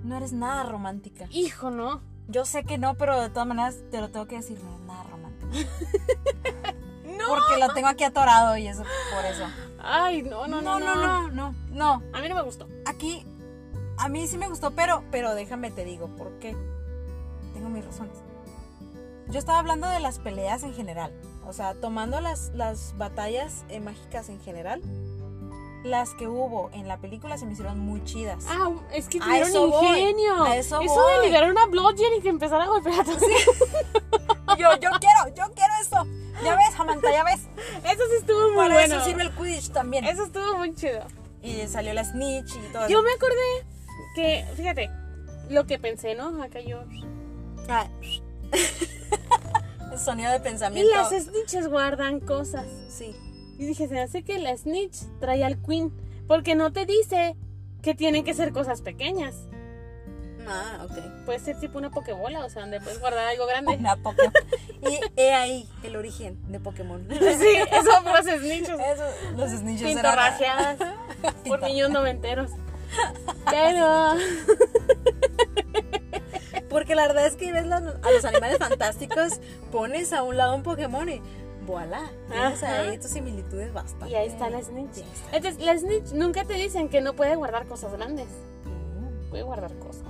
No 0.04 0.16
eres 0.18 0.32
nada 0.34 0.64
romántica. 0.64 1.28
Hijo, 1.32 1.70
¿no? 1.70 2.02
Yo 2.28 2.46
sé 2.46 2.64
que 2.64 2.78
no, 2.78 2.96
pero 2.96 3.20
de 3.20 3.30
todas 3.30 3.48
maneras 3.48 3.80
te 3.92 4.00
lo 4.00 4.10
tengo 4.10 4.26
que 4.28 4.38
decir, 4.38 4.58
no 4.64 4.70
eres 4.70 4.86
nada 4.86 5.04
romántica. 5.04 5.58
No. 7.04 7.28
Porque 7.28 7.60
lo 7.60 7.72
tengo 7.74 7.88
aquí 7.88 8.04
atorado 8.04 8.58
y 8.58 8.68
eso 8.68 8.84
por 9.14 9.26
eso. 9.26 9.44
Ay, 9.80 10.24
no, 10.24 10.48
no, 10.48 10.62
no, 10.62 10.80
no, 10.80 10.96
no, 10.96 11.30
no, 11.30 11.54
no. 11.70 12.02
A 12.14 12.22
mí 12.22 12.30
no 12.30 12.36
me 12.36 12.42
gustó. 12.42 12.68
Aquí 12.86 13.26
a 14.04 14.10
mí 14.10 14.28
sí 14.28 14.38
me 14.38 14.48
gustó, 14.48 14.72
pero 14.72 15.04
pero 15.12 15.34
déjame 15.36 15.72
te 15.72 15.86
digo 15.86 16.08
por 16.18 16.40
qué. 16.40 16.56
Tengo 17.54 17.70
mis 17.70 17.86
razones. 17.86 18.18
Yo 19.30 19.40
estaba 19.40 19.60
hablando 19.60 19.88
de 19.88 20.00
las 20.00 20.20
peleas 20.20 20.64
en 20.64 20.74
general, 20.74 21.14
o 21.48 21.54
sea, 21.54 21.74
tomando 21.76 22.20
las 22.22 22.52
las 22.54 22.96
batallas 22.98 23.64
eh, 23.70 23.80
mágicas 23.80 24.30
en 24.30 24.40
general. 24.42 24.82
Las 25.84 26.14
que 26.14 26.28
hubo 26.28 26.70
en 26.74 26.88
la 26.88 26.98
película 26.98 27.38
se 27.40 27.46
me 27.48 27.54
hicieron 27.54 27.80
muy 27.80 28.04
chidas. 28.04 28.46
Ah, 28.48 28.70
es 28.94 29.08
que 29.08 29.18
A 29.18 29.22
tuvieron 29.24 29.50
eso 29.50 29.68
voy, 29.68 29.88
ingenio. 30.00 30.44
a 30.44 30.56
eso 30.56 30.80
de 30.80 30.86
voy. 30.88 31.26
liberar 31.26 31.50
una 31.50 31.66
bludgeon 31.66 32.14
y 32.20 32.22
que 32.22 32.30
empezara 32.30 32.66
a 32.66 32.68
golpear 32.68 33.00
a 33.00 33.04
todos. 33.04 33.20
Yo, 34.60 34.68
yo 34.82 34.90
quiero, 35.00 35.36
yo 35.36 35.46
quiero 35.56 35.74
eso. 35.82 36.06
Ya 36.44 36.56
ves, 36.56 36.74
Samantha, 36.76 37.10
ya 37.12 37.24
ves. 37.24 37.40
Eso 37.86 38.04
sí 38.10 38.16
estuvo 38.20 38.48
muy 38.50 38.58
Para 38.58 38.74
bueno. 38.76 38.96
eso 38.98 39.06
sirve 39.06 39.24
el 39.24 39.32
Quidditch 39.32 39.70
también. 39.72 40.04
Eso 40.06 40.26
estuvo 40.26 40.58
muy 40.58 40.76
chido. 40.76 41.00
Y 41.42 41.66
salió 41.68 41.94
la 41.94 42.04
snitch 42.04 42.56
y 42.56 42.72
todo 42.74 42.88
Yo 42.90 43.00
eso. 43.00 43.04
me 43.04 43.12
acordé 43.14 43.66
que, 44.16 44.46
fíjate, 44.56 44.90
lo 45.50 45.66
que 45.66 45.80
pensé, 45.80 46.16
¿no? 46.16 46.42
Acá 46.44 46.60
yo. 46.62 46.84
Ah. 47.70 47.88
El 49.92 50.00
sonido 50.00 50.32
de 50.32 50.38
Y 50.38 50.42
pensamiento. 50.42 50.92
las 50.96 51.10
snitches 51.10 51.68
guardan 51.68 52.20
cosas. 52.22 52.66
Sí. 52.90 53.16
Y 53.58 53.66
dije, 53.66 53.88
se 53.88 54.00
hace 54.00 54.24
que 54.24 54.40
la 54.40 54.56
snitch 54.58 54.96
trae 55.20 55.44
al 55.44 55.62
queen. 55.62 55.92
Porque 56.28 56.56
no 56.56 56.72
te 56.72 56.86
dice 56.86 57.36
que 57.82 57.94
tienen 57.94 58.24
que 58.24 58.34
ser 58.34 58.54
cosas 58.54 58.82
pequeñas. 58.82 59.36
Ah, 60.48 60.86
ok. 60.86 61.26
Puede 61.26 61.40
ser 61.40 61.60
tipo 61.60 61.78
una 61.78 61.92
pokebola, 61.92 62.46
o 62.46 62.50
sea, 62.50 62.62
donde 62.62 62.80
puedes 62.80 63.00
guardar 63.00 63.28
algo 63.28 63.46
grande. 63.46 63.76
Una 63.78 63.96
Pokémon. 63.98 64.34
Y 64.90 65.00
he 65.16 65.32
ahí 65.34 65.70
el 65.84 65.96
origen 65.96 66.42
de 66.52 66.60
Pokémon. 66.60 67.06
Sí, 67.10 67.20
eso 67.72 68.02
fue 68.02 68.12
las 68.14 68.26
snitches. 68.26 68.70
Eso, 68.80 69.04
los 69.38 69.52
snitches 69.52 69.96
eran- 69.96 70.78
por 71.48 71.62
niños 71.62 71.90
noventeros. 71.92 72.50
Pero. 73.50 74.16
Porque 76.70 76.96
la 76.96 77.08
verdad 77.08 77.26
es 77.28 77.36
que 77.36 77.52
ves 77.52 77.70
a 77.70 78.12
los 78.12 78.26
animales 78.26 78.58
fantásticos, 78.58 79.40
pones 79.72 80.14
a 80.14 80.24
un 80.24 80.38
lado 80.38 80.56
un 80.56 80.64
Pokémon 80.64 81.08
y 81.10 81.22
voilà. 81.66 82.02
Tienes 82.30 82.64
Ajá. 82.64 82.82
ahí 82.82 82.98
tus 82.98 83.12
similitudes 83.12 83.74
bastante. 83.74 84.10
Y 84.10 84.16
ahí 84.16 84.28
está 84.28 84.50
la 84.50 84.62
Snitch. 84.62 84.98
Está. 84.98 85.36
Entonces, 85.38 85.66
la 85.66 85.78
Snitch 85.78 86.12
nunca 86.14 86.44
te 86.46 86.54
dicen 86.54 86.90
que 86.90 87.02
no 87.02 87.14
puede 87.14 87.36
guardar 87.36 87.66
cosas 87.68 87.92
grandes. 87.94 88.28
Mm. 88.66 89.30
Puede 89.30 89.44
guardar 89.44 89.74
cosas. 89.80 90.02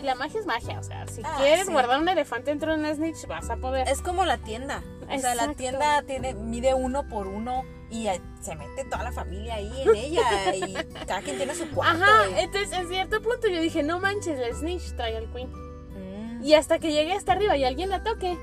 Y 0.00 0.04
la 0.04 0.14
magia 0.14 0.40
es 0.40 0.46
magia. 0.46 0.78
O 0.80 0.82
sea, 0.82 1.06
si 1.08 1.22
Ah, 1.24 1.34
quieres 1.38 1.66
sí. 1.66 1.72
guardar 1.72 2.00
un 2.00 2.08
elefante 2.08 2.50
dentro 2.50 2.72
de 2.72 2.78
una 2.78 2.94
Snitch, 2.94 3.26
vas 3.26 3.48
a 3.50 3.56
poder. 3.56 3.86
Es 3.88 4.00
como 4.02 4.24
la 4.24 4.38
tienda. 4.38 4.82
O 5.16 5.20
sea, 5.20 5.34
la 5.34 5.54
tienda 5.54 6.02
tiene, 6.02 6.34
mide 6.34 6.74
uno 6.74 7.08
por 7.08 7.26
uno 7.26 7.62
y 7.90 8.08
se 8.40 8.54
mete 8.56 8.84
toda 8.84 9.02
la 9.04 9.12
familia 9.12 9.54
ahí 9.56 9.70
en 9.82 9.94
ella 9.94 10.54
y 10.54 10.72
cada 11.06 11.20
quien 11.22 11.36
tiene 11.36 11.54
su 11.54 11.68
cuarto. 11.70 12.02
Ajá, 12.02 12.30
y- 12.30 12.40
entonces 12.40 12.72
en 12.78 12.88
cierto 12.88 13.20
punto 13.22 13.48
yo 13.48 13.60
dije, 13.60 13.82
no 13.82 14.00
manches, 14.00 14.38
la 14.38 14.52
Snitch 14.54 14.94
trae 14.96 15.16
al 15.16 15.30
Queen. 15.32 15.50
Mm, 15.50 16.42
Y 16.44 16.54
hasta 16.54 16.78
que 16.78 16.90
llegue 16.92 17.12
hasta 17.12 17.32
arriba 17.32 17.56
y 17.56 17.64
alguien 17.64 17.90
la 17.90 18.02
toque, 18.02 18.36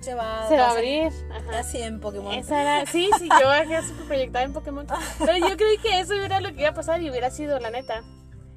se 0.00 0.14
va, 0.14 0.46
se 0.48 0.56
va 0.56 0.68
a 0.68 0.70
abrir. 0.72 1.12
Ajá. 1.30 1.58
Así 1.60 1.80
en 1.80 2.00
Pokémon. 2.00 2.32
Esa 2.34 2.62
era, 2.62 2.86
sí, 2.86 3.08
sí, 3.18 3.28
yo 3.40 3.46
bajé 3.48 3.82
súper 3.86 4.06
proyectada 4.06 4.44
en 4.44 4.52
Pokémon. 4.52 4.86
Pero 5.18 5.36
yo 5.48 5.56
creí 5.56 5.78
que 5.78 6.00
eso 6.00 6.14
era 6.14 6.40
lo 6.40 6.52
que 6.54 6.60
iba 6.62 6.70
a 6.70 6.74
pasar 6.74 7.00
y 7.02 7.10
hubiera 7.10 7.30
sido, 7.30 7.58
la 7.60 7.70
neta, 7.70 8.02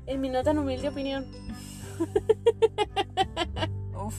en 0.07 0.19
mi 0.21 0.29
no 0.29 0.43
tan 0.43 0.57
humilde 0.57 0.89
opinión, 0.89 1.25
Uf. 3.95 4.15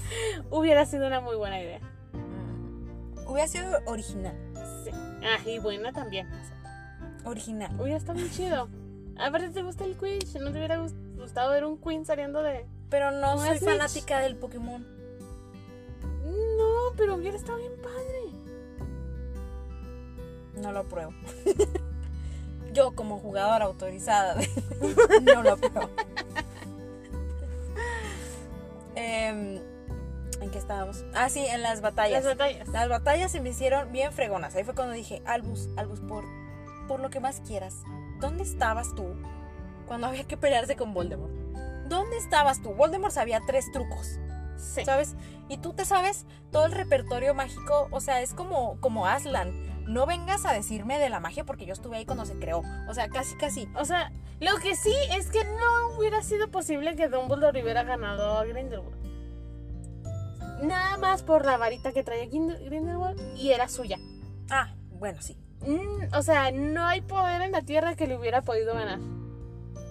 hubiera 0.51 0.87
sido 0.87 1.07
una 1.07 1.21
muy 1.21 1.37
buena 1.37 1.61
idea. 1.61 1.81
Hubiera 3.27 3.49
sido 3.49 3.79
original. 3.87 4.37
Sí. 4.85 4.91
Ah, 5.23 5.39
y 5.49 5.59
buena 5.59 5.93
también. 5.93 6.29
Original. 7.25 7.71
Hubiera 7.81 7.97
estado 7.99 8.19
muy 8.19 8.31
chido. 8.31 8.69
Aparte, 9.19 9.51
¿te 9.51 9.63
gusta 9.63 9.85
el 9.85 9.97
Quidditch? 9.97 10.35
¿No 10.37 10.51
te 10.53 10.59
hubiera 10.59 10.79
gust- 10.79 10.97
gustado 11.17 11.51
ver 11.53 11.65
un 11.65 11.79
Queen 11.79 12.05
saliendo 12.05 12.43
de...? 12.43 12.67
Pero 12.91 13.11
no 13.13 13.37
¿No 13.37 13.45
soy 13.45 13.59
fanática 13.59 14.21
del 14.21 14.37
Pokémon. 14.37 14.85
No, 16.25 16.93
pero 16.97 17.15
hubiera 17.17 17.37
estado 17.37 17.59
bien 17.59 17.73
padre. 17.83 18.21
No 20.61 20.73
lo 20.73 20.81
apruebo. 20.81 21.13
Yo 22.73 22.93
como 22.95 23.19
jugadora 23.19 23.65
autorizada 23.67 24.37
no 25.23 25.43
lo 25.43 25.53
apruebo. 25.53 25.91
Em, 28.97 29.61
¿En 30.41 30.51
qué 30.51 30.59
estábamos? 30.59 31.05
Ah, 31.15 31.29
sí, 31.29 31.45
en 31.47 31.63
las 31.63 31.81
batallas. 31.81 32.25
Las 32.25 32.37
batallas. 32.37 32.69
Las 32.69 32.89
batallas 32.89 33.33
se 33.33 33.41
me 33.41 33.51
hicieron 33.51 33.93
bien 33.93 34.13
fregonas. 34.13 34.55
Ahí 34.55 34.65
fue 34.65 34.75
cuando 34.75 34.95
dije, 34.95 35.23
Albus, 35.27 35.69
Albus, 35.77 36.01
por, 36.01 36.25
por 36.89 37.01
lo 37.01 37.11
que 37.11 37.21
más 37.21 37.41
quieras, 37.41 37.83
¿dónde 38.21 38.43
estabas 38.43 38.95
tú 38.95 39.15
cuando 39.87 40.07
había 40.07 40.25
que 40.25 40.37
pelearse 40.37 40.77
con 40.77 40.93
Voldemort? 40.95 41.33
¿Dónde 41.89 42.17
estabas 42.17 42.63
tú? 42.63 42.73
Voldemort 42.75 43.13
sabía 43.13 43.41
tres 43.47 43.71
trucos, 43.73 44.19
Sí. 44.57 44.85
¿sabes? 44.85 45.15
Y 45.49 45.59
tú 45.59 45.75
te 45.75 45.85
sabes 45.85 46.25
todo 46.51 46.65
el 46.67 46.73
repertorio 46.73 47.35
mágico, 47.35 47.89
o 47.91 48.01
sea, 48.01 48.23
es 48.23 48.33
como, 48.33 48.81
como 48.81 49.07
Aslan. 49.07 49.53
No 49.87 50.07
vengas 50.07 50.47
a 50.47 50.53
decirme 50.55 50.99
de 50.99 51.11
la 51.11 51.21
magia 51.21 51.45
porque 51.45 51.67
yo 51.67 51.75
estuve 51.75 51.99
ahí 51.99 52.07
cuando 52.07 52.25
se 52.25 52.39
creó. 52.39 52.63
O 52.89 52.95
sea, 52.95 53.09
casi, 53.11 53.37
casi. 53.37 53.69
O 53.77 53.85
sea, 53.85 54.11
lo 54.41 54.57
que 54.57 54.75
sí 54.77 54.95
es 55.11 55.29
que 55.29 55.45
no 55.45 55.97
hubiera 55.99 56.23
sido 56.23 56.51
posible 56.51 56.97
que 56.97 57.09
Dumbledore 57.09 57.63
hubiera 57.63 57.83
ganado 57.83 58.39
a 58.39 58.45
Grindelwald. 58.47 59.04
Nada 60.63 60.97
más 60.99 61.23
por 61.23 61.45
la 61.45 61.57
varita 61.57 61.93
que 61.93 62.03
traía 62.03 62.25
Grind- 62.27 62.59
Grindelwald 62.65 63.21
y 63.37 63.51
era 63.53 63.69
suya. 63.69 63.99
Ah, 64.51 64.75
bueno, 64.91 65.21
sí. 65.21 65.37
Mm, 65.61 66.15
o 66.15 66.23
sea, 66.23 66.51
no 66.53 66.85
hay 66.87 67.01
poder 67.01 67.43
en 67.43 67.53
la 67.53 67.63
tierra 67.63 67.97
que 67.97 68.07
le 68.07 68.17
hubiera 68.17 68.43
podido 68.43 68.75
ganar. 68.75 68.99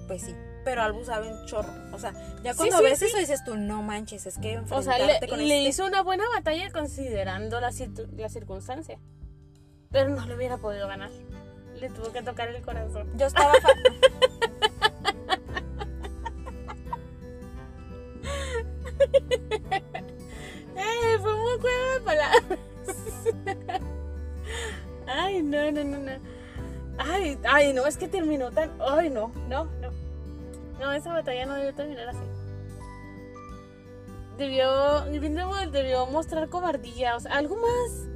Pues 0.07 0.21
sí. 0.23 0.35
Pero 0.63 0.81
Albus 0.81 1.07
sabe 1.07 1.29
un 1.31 1.45
chorro. 1.45 1.73
O 1.93 1.99
sea, 1.99 2.13
ya 2.43 2.53
cuando 2.55 2.77
sí, 2.77 2.83
ves 2.83 2.99
sí. 2.99 3.05
eso 3.05 3.17
dices 3.17 3.43
tú, 3.43 3.57
no 3.57 3.81
manches, 3.81 4.25
es 4.25 4.37
que 4.37 4.57
O 4.59 4.81
sea, 4.81 4.93
enfrentarte 4.95 5.25
le, 5.25 5.29
con 5.29 5.39
le 5.39 5.57
este- 5.57 5.69
hizo 5.69 5.85
una 5.85 6.01
buena 6.03 6.23
batalla 6.35 6.71
considerando 6.71 7.59
la, 7.59 7.71
la 8.15 8.29
circunstancia. 8.29 8.97
Pero 9.91 10.09
no 10.09 10.25
le 10.25 10.35
hubiera 10.35 10.57
podido 10.57 10.87
ganar. 10.87 11.09
Le 11.79 11.89
tuvo 11.89 12.11
que 12.13 12.21
tocar 12.23 12.47
el 12.49 12.61
corazón. 12.61 13.09
Yo 13.17 13.25
estaba... 13.25 13.53
ay, 25.33 25.43
no, 25.43 25.71
no, 25.71 25.83
no, 25.83 25.97
no. 25.97 26.11
Ay, 26.97 27.37
ay, 27.43 27.73
no, 27.73 27.85
es 27.87 27.97
que 27.97 28.07
terminó 28.07 28.51
tan. 28.51 28.71
Ay, 28.79 29.09
no, 29.09 29.31
no, 29.49 29.65
no. 29.65 29.91
No, 30.79 30.91
esa 30.91 31.13
batalla 31.13 31.45
no 31.45 31.55
debió 31.55 31.73
terminar 31.73 32.09
así. 32.09 32.19
Debió. 34.37 35.05
Grindelwald 35.05 35.71
debió 35.71 36.05
mostrar 36.07 36.49
cobardía, 36.49 37.15
o 37.15 37.19
sea, 37.19 37.35
algo 37.35 37.55
más. 37.55 38.07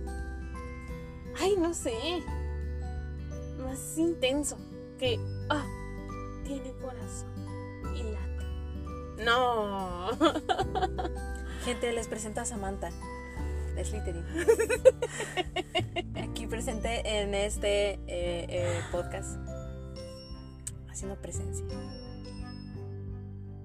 Ay, 1.39 1.55
no 1.57 1.73
sé. 1.73 1.93
Más 3.63 3.97
intenso. 3.97 4.57
Que. 4.99 5.19
Ah, 5.49 5.65
tiene 6.43 6.71
corazón. 6.73 7.29
Y 7.95 8.03
late. 8.03 9.23
No. 9.23 10.09
Gente, 11.65 11.91
les 11.93 12.07
presento 12.07 12.41
a 12.41 12.45
Samantha 12.45 12.91
Slytherin. 13.83 14.25
Aquí 16.29 16.47
presente 16.47 17.21
en 17.21 17.33
este 17.33 17.93
eh, 17.93 18.45
eh, 18.49 18.81
podcast. 18.91 19.37
Haciendo 20.89 21.15
presencia. 21.21 21.65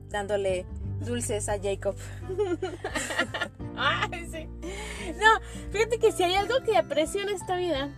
Dándole 0.09 0.67
dulces 1.01 1.49
a 1.49 1.59
Jacob. 1.61 1.97
Ay, 3.77 4.29
sí. 4.31 4.49
No, 5.17 5.41
fíjate 5.71 5.99
que 5.99 6.13
si 6.13 6.23
hay 6.23 6.35
algo 6.35 6.55
que 6.65 6.77
aprecio 6.77 7.23
en 7.23 7.31
esta 7.31 7.57
vida, 7.57 7.89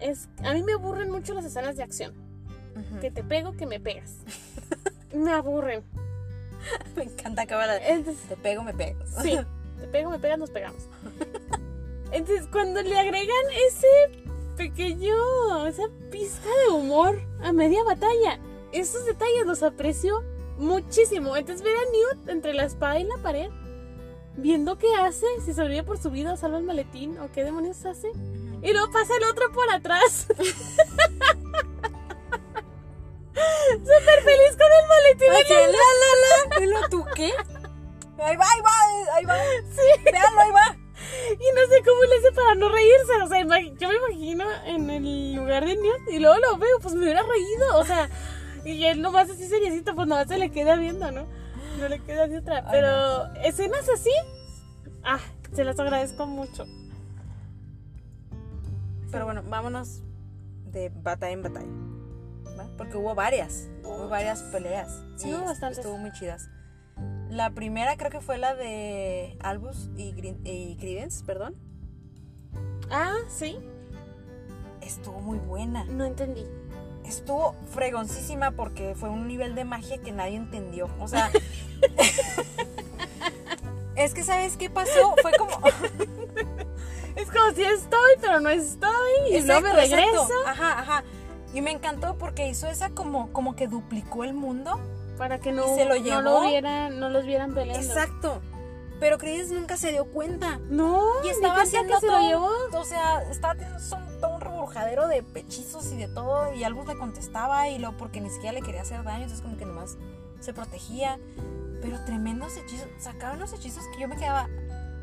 es. 0.00 0.28
A 0.42 0.54
mí 0.54 0.62
me 0.62 0.72
aburren 0.72 1.10
mucho 1.10 1.34
las 1.34 1.44
escenas 1.44 1.76
de 1.76 1.82
acción. 1.82 2.14
Que 3.00 3.10
te 3.10 3.22
pego, 3.24 3.56
que 3.56 3.66
me 3.66 3.80
pegas. 3.80 4.18
Me 5.14 5.32
aburren. 5.32 5.82
Me 6.96 7.04
encanta 7.04 7.42
acabar 7.42 7.68
la... 7.68 7.76
Entonces, 7.76 8.22
Te 8.28 8.36
pego, 8.36 8.62
me 8.62 8.74
pego. 8.74 8.98
sí, 9.22 9.38
te 9.76 9.86
pego, 9.88 10.10
me 10.10 10.18
pegas, 10.18 10.38
nos 10.38 10.50
pegamos. 10.50 10.82
Entonces, 12.12 12.46
cuando 12.50 12.82
le 12.82 12.98
agregan 12.98 13.44
ese 13.68 13.86
pequeño, 14.56 15.66
esa 15.66 15.84
pizca 16.10 16.48
de 16.66 16.74
humor 16.74 17.20
a 17.42 17.52
media 17.52 17.82
batalla, 17.84 18.40
esos 18.72 19.04
detalles 19.04 19.46
los 19.46 19.62
aprecio 19.62 20.22
muchísimo. 20.58 21.36
Entonces, 21.36 21.64
ver 21.64 21.76
a 21.76 21.84
Newt 21.90 22.28
entre 22.28 22.54
la 22.54 22.64
espada 22.64 22.98
y 22.98 23.04
la 23.04 23.16
pared, 23.18 23.50
viendo 24.36 24.78
qué 24.78 24.94
hace, 24.94 25.26
si 25.44 25.52
sobrevive 25.52 25.82
por 25.82 25.98
su 25.98 26.10
vida, 26.10 26.36
salva 26.36 26.58
el 26.58 26.64
maletín 26.64 27.18
o 27.18 27.30
qué 27.32 27.44
demonios 27.44 27.84
hace. 27.84 28.10
Y 28.62 28.72
luego 28.72 28.90
pasa 28.90 29.12
el 29.16 29.24
otro 29.24 29.52
por 29.52 29.70
atrás. 29.70 30.26
Súper 33.68 34.22
feliz 34.24 34.56
con 34.56 34.72
el 34.72 34.88
maletín. 34.88 35.30
Así, 35.32 35.52
la, 35.52 35.66
la, 35.66 36.10
la. 36.58 36.64
¿Y 36.64 36.66
lo 36.66 36.88
tú 36.88 37.04
qué? 37.14 37.32
Ahí 38.18 38.36
va, 38.36 38.44
ahí 38.44 38.60
va, 38.62 39.14
ahí 39.14 39.24
va. 39.24 39.34
Sí. 39.70 40.02
Veanlo, 40.04 40.40
ahí 40.40 40.50
va. 40.52 40.76
Y 41.32 41.54
no 41.54 41.60
sé 41.68 41.82
cómo 41.84 42.02
le 42.02 42.16
hace 42.16 42.32
para 42.32 42.54
no 42.54 42.68
reírse. 42.68 43.22
O 43.22 43.28
sea, 43.28 43.42
yo 43.78 43.88
me 43.88 43.96
imagino 43.96 44.44
en 44.64 44.90
el 44.90 45.34
lugar 45.34 45.64
de 45.64 45.76
Newt 45.76 46.10
y 46.10 46.18
luego 46.18 46.36
lo 46.38 46.58
veo, 46.58 46.78
pues 46.80 46.94
me 46.94 47.02
hubiera 47.04 47.22
reído. 47.22 47.78
O 47.78 47.84
sea, 47.84 48.08
y 48.64 48.84
él 48.84 49.02
nomás 49.02 49.30
así 49.30 49.46
seriecito, 49.46 49.94
pues 49.94 50.08
nomás 50.08 50.28
se 50.28 50.38
le 50.38 50.50
queda 50.50 50.76
viendo, 50.76 51.10
¿no? 51.10 51.26
No 51.78 51.88
le 51.88 52.00
queda 52.00 52.26
de 52.26 52.38
otra. 52.38 52.58
Ay, 52.58 52.64
Pero 52.70 53.34
escenas 53.42 53.88
así, 53.88 54.12
ah, 55.04 55.20
se 55.52 55.64
las 55.64 55.78
agradezco 55.78 56.26
mucho. 56.26 56.66
Pero 59.12 59.24
bueno, 59.24 59.42
vámonos 59.46 60.02
de 60.64 60.90
batalla 60.94 61.32
en 61.32 61.42
batalla. 61.42 61.66
¿va? 62.58 62.68
Porque 62.76 62.96
hubo 62.96 63.14
varias. 63.14 63.68
Hubo 63.84 64.08
varias 64.08 64.42
peleas. 64.44 65.02
Sí, 65.16 65.32
hubo 65.32 65.44
bastantes. 65.44 65.78
Estuvo 65.78 65.98
muy 65.98 66.12
chidas. 66.12 66.48
La 67.30 67.50
primera 67.50 67.96
creo 67.96 68.10
que 68.10 68.20
fue 68.20 68.38
la 68.38 68.54
de 68.54 69.36
Albus 69.40 69.90
y, 69.96 70.12
Grin- 70.14 70.40
y 70.44 70.76
Credence, 70.76 71.24
perdón. 71.24 71.54
Ah, 72.90 73.14
sí, 73.28 73.58
Estuvo 74.80 75.20
muy 75.20 75.38
buena. 75.38 75.84
no 75.84 76.04
entendí. 76.04 76.44
Estuvo 77.04 77.54
fregoncísima 77.72 78.52
porque 78.52 78.94
fue 78.94 79.08
un 79.08 79.26
nivel 79.28 79.54
de 79.54 79.64
magia 79.64 79.98
que 79.98 80.12
nadie 80.12 80.36
entendió. 80.36 80.88
O 81.00 81.08
sea. 81.08 81.30
es 83.96 84.14
que, 84.14 84.22
¿sabes 84.24 84.56
qué 84.56 84.70
pasó? 84.70 85.14
Fue 85.22 85.32
como. 85.32 85.58
Es 87.16 87.30
como 87.30 87.50
si 87.54 87.64
estoy, 87.64 88.12
pero 88.20 88.40
no 88.40 88.50
estoy. 88.50 88.90
Y 89.30 89.40
no 89.40 89.58
me 89.62 89.72
regreso. 89.72 89.96
exacto. 90.04 90.34
Ajá, 90.46 90.80
ajá. 90.80 91.04
Y 91.54 91.62
me 91.62 91.70
encantó 91.70 92.18
porque 92.18 92.46
hizo 92.46 92.66
esa 92.68 92.90
como, 92.90 93.32
como 93.32 93.56
que 93.56 93.68
duplicó 93.68 94.22
el 94.24 94.34
mundo. 94.34 94.78
Para 95.18 95.38
que 95.38 95.52
no, 95.52 95.64
¿Y 95.72 95.76
se 95.78 95.84
lo 95.84 95.94
no, 95.94 96.00
llevó? 96.00 96.20
lo 96.22 96.40
vieran, 96.42 97.00
no 97.00 97.08
los 97.08 97.24
vieran 97.24 97.54
peleando. 97.54 97.86
Exacto. 97.86 98.40
Pero 98.98 99.18
Credence 99.18 99.54
nunca 99.54 99.76
se 99.76 99.90
dio 99.92 100.06
cuenta. 100.06 100.58
No, 100.70 101.02
Y 101.24 101.28
estaba 101.28 101.60
haciendo 101.62 101.94
que 101.94 102.00
se 102.00 102.06
todo, 102.06 102.18
lo 102.22 102.26
llevó. 102.28 102.50
O 102.80 102.84
sea, 102.84 103.22
estaba 103.30 103.54
son- 103.78 104.06
todo 104.20 104.34
un 104.34 104.40
reburujero 104.40 104.56
arrojadero 104.80 105.06
de 105.08 105.22
pechizos 105.22 105.92
y 105.92 105.96
de 105.96 106.08
todo. 106.08 106.52
Y 106.54 106.64
Albus 106.64 106.86
le 106.86 106.96
contestaba 106.96 107.68
y 107.68 107.78
luego 107.78 107.96
porque 107.98 108.20
ni 108.22 108.30
siquiera 108.30 108.52
le 108.52 108.62
quería 108.62 108.80
hacer 108.82 109.02
daño, 109.04 109.22
entonces 109.24 109.42
como 109.42 109.56
que 109.58 109.66
nomás 109.66 109.96
se 110.40 110.52
protegía. 110.54 111.18
Pero 111.82 112.02
tremendos 112.06 112.56
hechizos, 112.56 112.88
sacaban 112.98 113.38
los 113.38 113.52
hechizos 113.52 113.84
que 113.94 114.00
yo 114.00 114.08
me 114.08 114.16
quedaba, 114.16 114.48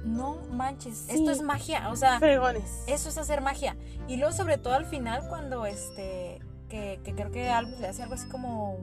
no 0.03 0.37
manches, 0.49 1.05
Sí. 1.07 1.11
esto 1.19 1.29
es 1.31 1.41
magia, 1.43 1.89
o 1.91 1.95
sea, 1.95 2.17
Fregones. 2.19 2.83
eso 2.87 3.09
es 3.09 3.17
hacer 3.19 3.41
magia. 3.41 3.77
Y 4.07 4.17
luego 4.17 4.33
sobre 4.33 4.57
todo 4.57 4.73
al 4.73 4.85
final 4.85 5.27
cuando 5.29 5.65
este, 5.67 6.39
que, 6.67 6.99
que 7.03 7.13
creo 7.13 7.29
que 7.31 7.47
Albus 7.49 7.79
le 7.79 7.87
hace 7.87 8.01
algo 8.03 8.15
así 8.15 8.27
como, 8.27 8.79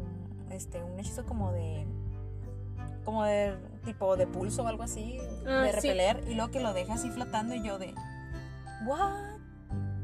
este, 0.60 0.82
un 0.82 0.98
hechizo 1.00 1.24
como 1.24 1.52
de, 1.52 1.86
como 3.04 3.24
de 3.24 3.54
tipo 3.84 4.14
de 4.16 4.26
pulso 4.26 4.62
o 4.62 4.66
algo 4.68 4.82
así, 4.82 5.18
Ah, 5.46 5.62
de 5.62 5.70
sí. 5.70 5.76
repeler, 5.76 6.22
y 6.28 6.34
luego 6.34 6.50
que 6.50 6.60
lo 6.60 6.74
deja 6.74 6.94
así 6.94 7.08
flotando 7.10 7.54
y 7.54 7.62
yo 7.62 7.78
de, 7.78 7.94
what? 8.86 9.38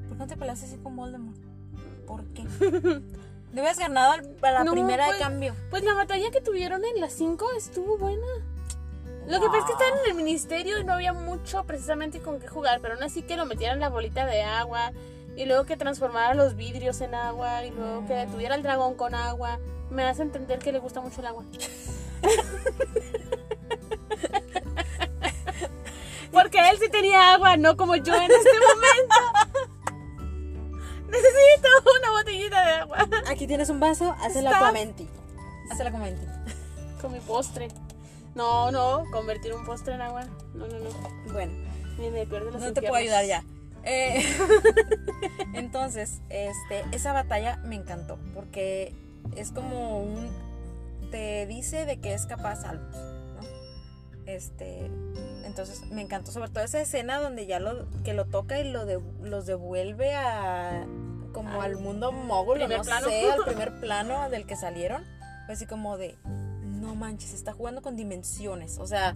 ¿Por 0.09 0.17
qué 0.17 0.19
no 0.19 0.27
te 0.27 0.37
peleaste 0.37 0.67
así 0.67 0.77
con 0.79 0.97
Voldemort? 0.97 1.37
¿Por 2.07 2.25
qué? 2.29 2.43
Le 3.53 3.61
hubieras 3.63 3.79
ganado 3.79 4.15
a 4.43 4.51
la 4.51 4.65
No, 4.65 4.73
primera 4.73 5.07
pues, 5.07 5.19
de 5.19 5.23
cambio. 5.25 5.55
Pues 5.71 5.85
la 5.85 5.95
batalla 5.95 6.31
que 6.31 6.41
tuvieron 6.41 6.85
en 6.85 7.01
las 7.01 7.13
5 7.15 7.47
estuvo 7.57 7.97
buena. 7.97 8.27
Lo 9.27 9.41
que 9.41 9.47
pasa 9.47 9.59
es 9.59 9.65
que 9.65 9.73
estaban 9.73 9.99
en 10.05 10.11
el 10.11 10.15
ministerio 10.17 10.79
y 10.79 10.85
no 10.85 10.93
había 10.95 11.13
mucho 11.13 11.65
precisamente 11.65 12.21
con 12.21 12.39
qué 12.41 12.49
jugar, 12.49 12.81
pero 12.81 12.95
aún 12.95 13.03
así 13.03 13.23
que 13.23 13.37
lo 13.37 13.45
metieran 13.45 13.81
la 13.81 13.89
bolita 13.89 14.25
de 14.27 14.43
agua 14.43 14.93
y 15.37 15.45
luego 15.45 15.65
que 15.65 15.77
transformara 15.77 16.35
los 16.35 16.57
vidrios 16.57 17.01
en 17.03 17.15
agua 17.15 17.65
y 17.65 17.71
luego 17.71 18.07
que 18.07 18.15
detuviera 18.15 18.55
el 18.55 18.63
dragón 18.63 18.95
con 18.95 19.15
agua, 19.15 19.59
me 19.91 20.03
hace 20.05 20.23
entender 20.23 20.59
que 20.59 20.73
le 20.73 20.79
gusta 20.79 21.01
mucho 21.03 21.21
el 21.21 21.27
agua. 21.27 21.45
Porque 26.33 26.59
él 26.71 26.79
sí 26.81 26.89
tenía 26.91 27.35
agua, 27.35 27.57
no 27.57 27.77
como 27.77 27.97
yo 27.97 28.15
en 28.15 28.31
este 28.31 28.51
momento. 28.61 29.15
Necesito 31.09 31.69
una 32.01 32.11
botellita 32.11 32.65
de 32.67 32.73
agua 32.73 33.09
Aquí 33.29 33.47
tienes 33.47 33.71
un 33.71 33.79
vaso, 33.79 34.17
hazla 34.21 34.59
como 34.59 34.73
menti. 34.73 35.09
Hazla 35.71 35.93
como 35.93 36.05
menti. 36.05 36.27
con 37.01 37.13
mi 37.13 37.21
postre. 37.21 37.69
No, 38.35 38.71
no, 38.71 39.05
convertir 39.13 39.55
un 39.55 39.65
postre 39.65 39.95
en 39.95 40.01
agua. 40.03 40.25
No, 40.55 40.67
no, 40.67 40.79
no. 40.79 40.91
Bueno. 41.33 41.53
Ni 41.99 42.11
me 42.11 42.27
pierde 42.27 42.51
los 42.51 42.61
No 42.61 42.73
te 42.73 42.83
puedo 42.83 42.97
ayudar 42.97 43.25
ya. 43.25 43.43
Eh, 43.87 44.23
entonces, 45.55 46.21
este, 46.29 46.85
esa 46.93 47.13
batalla 47.13 47.57
me 47.59 47.77
encantó 47.77 48.19
porque 48.35 48.95
es 49.37 49.53
como 49.53 50.03
un 50.03 50.29
te 51.11 51.47
dice 51.47 51.87
de 51.87 52.01
que 52.01 52.13
es 52.15 52.27
capaz 52.27 52.65
Albus, 52.65 52.97
¿no? 52.97 53.41
Este, 54.27 54.91
entonces 55.45 55.83
me 55.93 56.03
encantó 56.03 56.33
sobre 56.33 56.51
todo 56.51 56.65
esa 56.65 56.81
escena 56.81 57.21
donde 57.21 57.47
ya 57.47 57.61
lo 57.61 57.87
que 58.03 58.13
lo 58.13 58.25
toca 58.25 58.59
y 58.59 58.71
lo 58.71 58.87
de- 58.87 59.01
los 59.23 59.47
devuelve 59.47 60.15
a 60.17 60.85
como 61.33 61.61
Al 61.63 61.73
al 61.75 61.77
mundo 61.81 62.11
mogul, 62.13 62.59
no 62.59 62.67
plano. 62.83 63.09
sé, 63.09 63.31
al 63.31 63.45
primer 63.47 63.79
plano 63.81 64.29
del 64.31 64.47
que 64.47 64.57
salieron. 64.57 65.05
Así 65.49 65.65
como 65.67 65.97
de 65.97 66.17
no 66.65 66.97
manches, 66.97 67.35
está 67.35 67.53
jugando 67.53 67.83
con 67.83 67.95
dimensiones, 67.95 68.79
o 68.79 68.87
sea, 68.87 69.15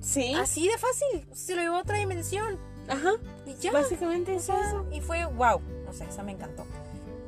Sí. 0.00 0.32
así 0.34 0.66
de 0.68 0.78
fácil, 0.78 1.26
se 1.34 1.56
lo 1.56 1.62
llevó 1.62 1.76
a 1.76 1.80
otra 1.80 1.96
dimensión. 1.98 2.58
Ajá. 2.90 3.12
Y 3.46 3.54
ya. 3.54 3.72
Básicamente 3.72 4.34
es 4.34 4.42
O 4.42 4.46
sea, 4.52 4.68
eso. 4.68 4.84
Y 4.92 5.00
fue 5.00 5.24
wow. 5.24 5.60
No 5.86 5.92
sé, 5.92 6.04
esa 6.04 6.22
me 6.22 6.32
encantó. 6.32 6.64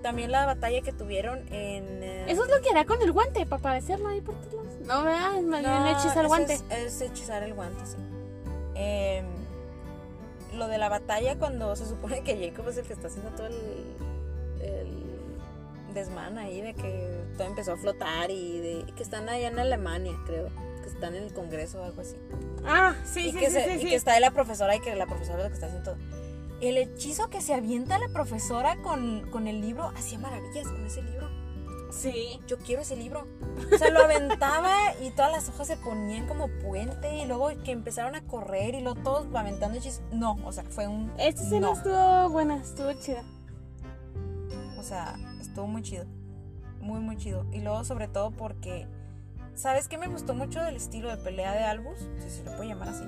También 0.02 0.32
la 0.32 0.44
batalla 0.46 0.82
que 0.82 0.92
tuvieron 0.92 1.38
en. 1.52 2.02
eh, 2.02 2.24
Eso 2.28 2.44
es 2.44 2.50
lo 2.50 2.60
que 2.60 2.70
hará 2.70 2.84
con 2.84 3.00
el 3.02 3.12
guante, 3.12 3.46
para 3.46 3.62
padecerlo 3.62 4.08
ahí 4.08 4.20
por 4.20 4.34
todos 4.34 4.64
lados. 4.64 4.80
No, 4.84 5.04
¿verdad? 5.04 5.36
Es 5.38 5.44
más 5.44 5.62
no, 5.62 5.68
bien 5.84 5.96
hechiza 5.96 6.20
el 6.20 6.26
guante. 6.26 6.54
Es, 6.54 6.64
es 6.70 7.00
hechizar 7.02 7.42
el 7.44 7.54
guante, 7.54 7.86
sí. 7.86 7.96
Em, 8.74 9.26
lo 10.54 10.66
de 10.66 10.78
la 10.78 10.88
batalla 10.88 11.38
cuando 11.38 11.74
se 11.76 11.86
supone 11.86 12.22
que 12.24 12.36
Jacob 12.48 12.68
es 12.68 12.78
el 12.78 12.84
que 12.86 12.92
está 12.94 13.06
haciendo 13.06 13.30
todo 13.30 13.46
el, 13.46 13.54
el 14.60 15.94
desmán 15.94 16.36
ahí 16.38 16.60
de 16.60 16.74
que 16.74 17.22
todo 17.36 17.46
empezó 17.46 17.72
a 17.72 17.76
flotar 17.76 18.30
y 18.30 18.58
de 18.58 18.92
que 18.96 19.02
están 19.02 19.28
allá 19.28 19.48
en 19.48 19.58
Alemania, 19.58 20.12
creo. 20.26 20.48
Están 21.02 21.16
en 21.16 21.24
el 21.24 21.32
Congreso 21.34 21.80
o 21.82 21.84
algo 21.84 22.00
así. 22.00 22.14
Ah, 22.64 22.94
sí, 23.04 23.26
y, 23.26 23.32
sí, 23.32 23.38
que 23.40 23.46
sí, 23.46 23.52
se- 23.54 23.64
sí, 23.64 23.70
y 23.72 23.78
sí. 23.80 23.86
que 23.88 23.96
está 23.96 24.12
ahí 24.12 24.20
la 24.20 24.30
profesora 24.30 24.76
y 24.76 24.80
que 24.80 24.94
la 24.94 25.06
profesora 25.06 25.38
es 25.38 25.42
la 25.42 25.48
que 25.48 25.54
está 25.54 25.66
haciendo 25.66 25.90
todo. 25.90 26.00
El 26.60 26.78
hechizo 26.78 27.28
que 27.28 27.40
se 27.40 27.54
avienta 27.54 27.98
la 27.98 28.06
profesora 28.12 28.76
con, 28.82 29.28
con 29.32 29.48
el 29.48 29.60
libro 29.60 29.88
hacía 29.96 30.20
maravillas 30.20 30.68
con 30.68 30.86
ese 30.86 31.02
libro. 31.02 31.28
Sí. 31.90 32.38
Yo 32.46 32.56
quiero 32.58 32.82
ese 32.82 32.94
libro. 32.94 33.26
O 33.74 33.78
sea, 33.78 33.90
lo 33.90 33.98
aventaba 34.04 34.72
y 35.02 35.10
todas 35.10 35.32
las 35.32 35.48
hojas 35.48 35.66
se 35.66 35.76
ponían 35.76 36.28
como 36.28 36.46
puente 36.62 37.16
y 37.16 37.26
luego 37.26 37.48
que 37.64 37.72
empezaron 37.72 38.14
a 38.14 38.24
correr 38.24 38.76
y 38.76 38.80
luego 38.80 39.00
todos 39.02 39.26
aventando 39.34 39.76
hechizos. 39.78 40.02
No, 40.12 40.38
o 40.44 40.52
sea, 40.52 40.62
fue 40.62 40.86
un. 40.86 41.10
Esta 41.18 41.42
escena 41.42 41.66
no. 41.66 41.72
estuvo 41.72 42.28
buena, 42.30 42.58
estuvo 42.58 42.92
chida. 42.92 43.24
O 44.78 44.84
sea, 44.84 45.16
estuvo 45.40 45.66
muy 45.66 45.82
chido. 45.82 46.04
Muy, 46.80 47.00
muy 47.00 47.16
chido. 47.16 47.44
Y 47.50 47.60
luego, 47.60 47.82
sobre 47.82 48.06
todo, 48.06 48.30
porque. 48.30 48.86
¿Sabes 49.54 49.88
qué 49.88 49.98
me 49.98 50.08
gustó 50.08 50.34
mucho 50.34 50.62
del 50.62 50.76
estilo 50.76 51.08
de 51.08 51.16
pelea 51.18 51.52
de 51.52 51.64
Albus? 51.64 51.98
Si 52.20 52.30
se 52.30 52.44
le 52.44 52.50
puede 52.52 52.68
llamar 52.70 52.88
así. 52.88 53.04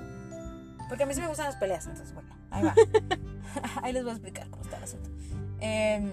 Porque 0.87 1.03
a 1.03 1.05
mí 1.07 1.13
sí 1.13 1.21
me 1.21 1.27
gustan 1.27 1.47
las 1.47 1.55
peleas, 1.55 1.85
entonces, 1.87 2.13
bueno, 2.13 2.29
ahí 2.51 2.63
va. 2.63 2.75
ahí 3.81 3.93
les 3.93 4.03
voy 4.03 4.11
a 4.11 4.13
explicar 4.15 4.49
cómo 4.49 4.63
está 4.63 4.77
el 4.77 4.83
asunto. 4.83 5.09
Em, 5.59 6.11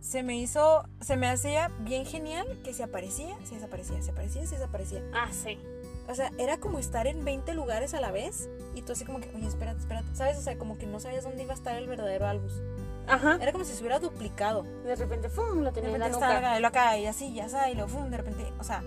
se 0.00 0.22
me 0.22 0.36
hizo. 0.36 0.84
Se 1.00 1.16
me 1.16 1.28
hacía 1.28 1.68
bien 1.80 2.04
genial 2.04 2.46
que 2.64 2.74
se 2.74 2.82
aparecía, 2.82 3.36
se 3.44 3.54
desaparecía, 3.54 4.02
se 4.02 4.10
aparecía, 4.10 4.46
se 4.46 4.56
desaparecía. 4.56 5.02
Ah, 5.14 5.28
sí. 5.30 5.58
O 6.08 6.14
sea, 6.14 6.32
era 6.38 6.58
como 6.58 6.78
estar 6.78 7.06
en 7.06 7.24
20 7.24 7.54
lugares 7.54 7.94
a 7.94 8.00
la 8.00 8.10
vez 8.10 8.48
y 8.74 8.82
tú 8.82 8.92
así 8.92 9.04
como 9.04 9.20
que, 9.20 9.28
oye, 9.34 9.46
espérate, 9.46 9.78
espérate. 9.80 10.08
¿Sabes? 10.14 10.38
O 10.38 10.42
sea, 10.42 10.56
como 10.58 10.78
que 10.78 10.86
no 10.86 11.00
sabías 11.00 11.24
dónde 11.24 11.42
iba 11.42 11.52
a 11.52 11.56
estar 11.56 11.76
el 11.76 11.86
verdadero 11.88 12.26
Albus. 12.26 12.60
Ajá. 13.08 13.38
Era 13.40 13.52
como 13.52 13.64
si 13.64 13.72
se 13.72 13.80
hubiera 13.80 13.98
duplicado. 14.00 14.64
De 14.84 14.96
repente, 14.96 15.28
¡fum! 15.28 15.60
Lo 15.60 15.70
De 15.70 15.72
tenía 15.72 15.90
en 15.90 16.00
la 16.00 16.06
repente 16.06 16.24
estaba 16.24 16.34
nuca. 16.40 16.58
y 16.58 16.60
lo 16.60 16.68
acá 16.68 16.98
y 16.98 17.06
así, 17.06 17.32
ya 17.34 17.48
sabes, 17.48 17.72
y 17.72 17.76
luego, 17.76 17.88
fum, 17.88 18.10
de 18.10 18.16
repente, 18.16 18.52
o 18.58 18.64
sea, 18.64 18.82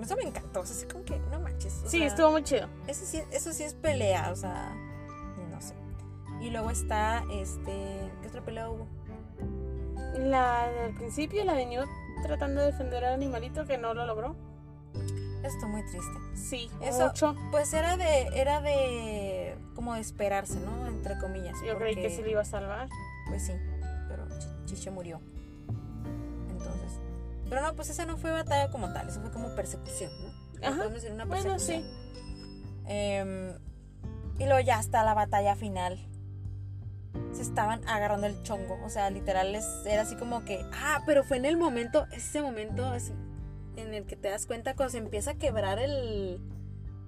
eso 0.00 0.16
me 0.16 0.22
encantó. 0.22 0.60
O 0.60 0.66
sea, 0.66 0.76
así 0.76 0.86
como 0.86 1.04
que, 1.04 1.18
no 1.30 1.40
manches. 1.40 1.82
o 1.84 1.88
Sí, 1.88 1.98
sea, 1.98 2.06
estuvo 2.06 2.30
muy 2.30 2.42
chido. 2.42 2.68
Eso 2.86 3.04
sí, 3.04 3.22
eso 3.30 3.52
sí 3.52 3.62
es 3.64 3.74
pelea, 3.74 4.30
o 4.32 4.36
sea, 4.36 4.74
no 5.50 5.60
sé. 5.60 5.74
Y 6.40 6.50
luego 6.50 6.70
está, 6.70 7.24
este, 7.30 8.10
¿qué 8.22 8.28
otra 8.28 8.42
pelea 8.44 8.68
hubo? 8.70 8.86
La 10.18 10.68
del 10.70 10.94
principio, 10.94 11.44
la 11.44 11.54
de 11.54 11.66
Newt 11.66 11.88
tratando 12.22 12.60
de 12.60 12.68
defender 12.68 13.04
al 13.04 13.14
animalito 13.14 13.66
que 13.66 13.78
no 13.78 13.94
lo 13.94 14.06
logró. 14.06 14.36
Esto 15.42 15.66
muy 15.66 15.82
triste. 15.82 16.12
Sí, 16.36 16.70
Eso- 16.80 17.06
mucho. 17.08 17.34
Pues 17.50 17.72
era 17.74 17.96
de, 17.96 18.28
era 18.34 18.60
de, 18.60 19.56
como 19.74 19.94
de 19.94 20.00
esperarse, 20.00 20.60
¿no? 20.60 20.86
Entre 20.86 21.18
comillas. 21.18 21.56
Yo 21.66 21.76
creí 21.78 21.96
que 21.96 22.10
sí 22.10 22.22
lo 22.22 22.28
iba 22.30 22.42
a 22.42 22.44
salvar. 22.44 22.88
Pues 23.28 23.46
sí, 23.46 23.52
pero 24.08 24.28
Chi- 24.38 24.48
Chiche 24.74 24.90
murió. 24.92 25.20
Pero 27.52 27.66
no, 27.66 27.76
pues 27.76 27.90
esa 27.90 28.06
no 28.06 28.16
fue 28.16 28.30
batalla 28.30 28.70
como 28.70 28.90
tal, 28.94 29.10
eso 29.10 29.20
fue 29.20 29.30
como 29.30 29.54
persecución, 29.54 30.10
¿no? 30.22 30.66
Ajá, 30.66 30.76
Podemos 30.76 30.94
decir 30.94 31.12
una 31.12 31.26
bueno, 31.26 31.42
persecución. 31.50 31.84
Em, 32.86 33.50
y 34.38 34.46
luego 34.46 34.60
ya 34.60 34.80
está 34.80 35.04
la 35.04 35.12
batalla 35.12 35.54
final. 35.54 35.98
Se 37.34 37.42
estaban 37.42 37.86
agarrando 37.86 38.26
el 38.26 38.42
chongo. 38.42 38.78
O 38.82 38.88
sea, 38.88 39.10
literal 39.10 39.54
es- 39.54 39.84
era 39.84 40.00
así 40.00 40.16
como 40.16 40.46
que. 40.46 40.64
Ah, 40.72 41.02
pero 41.04 41.24
fue 41.24 41.36
en 41.36 41.44
el 41.44 41.58
momento, 41.58 42.06
ese 42.12 42.40
momento 42.40 42.86
así, 42.86 43.12
en 43.76 43.92
el 43.92 44.06
que 44.06 44.16
te 44.16 44.30
das 44.30 44.46
cuenta 44.46 44.74
cuando 44.74 44.92
se 44.92 44.98
empieza 44.98 45.32
a 45.32 45.34
quebrar 45.34 45.78
el. 45.78 46.40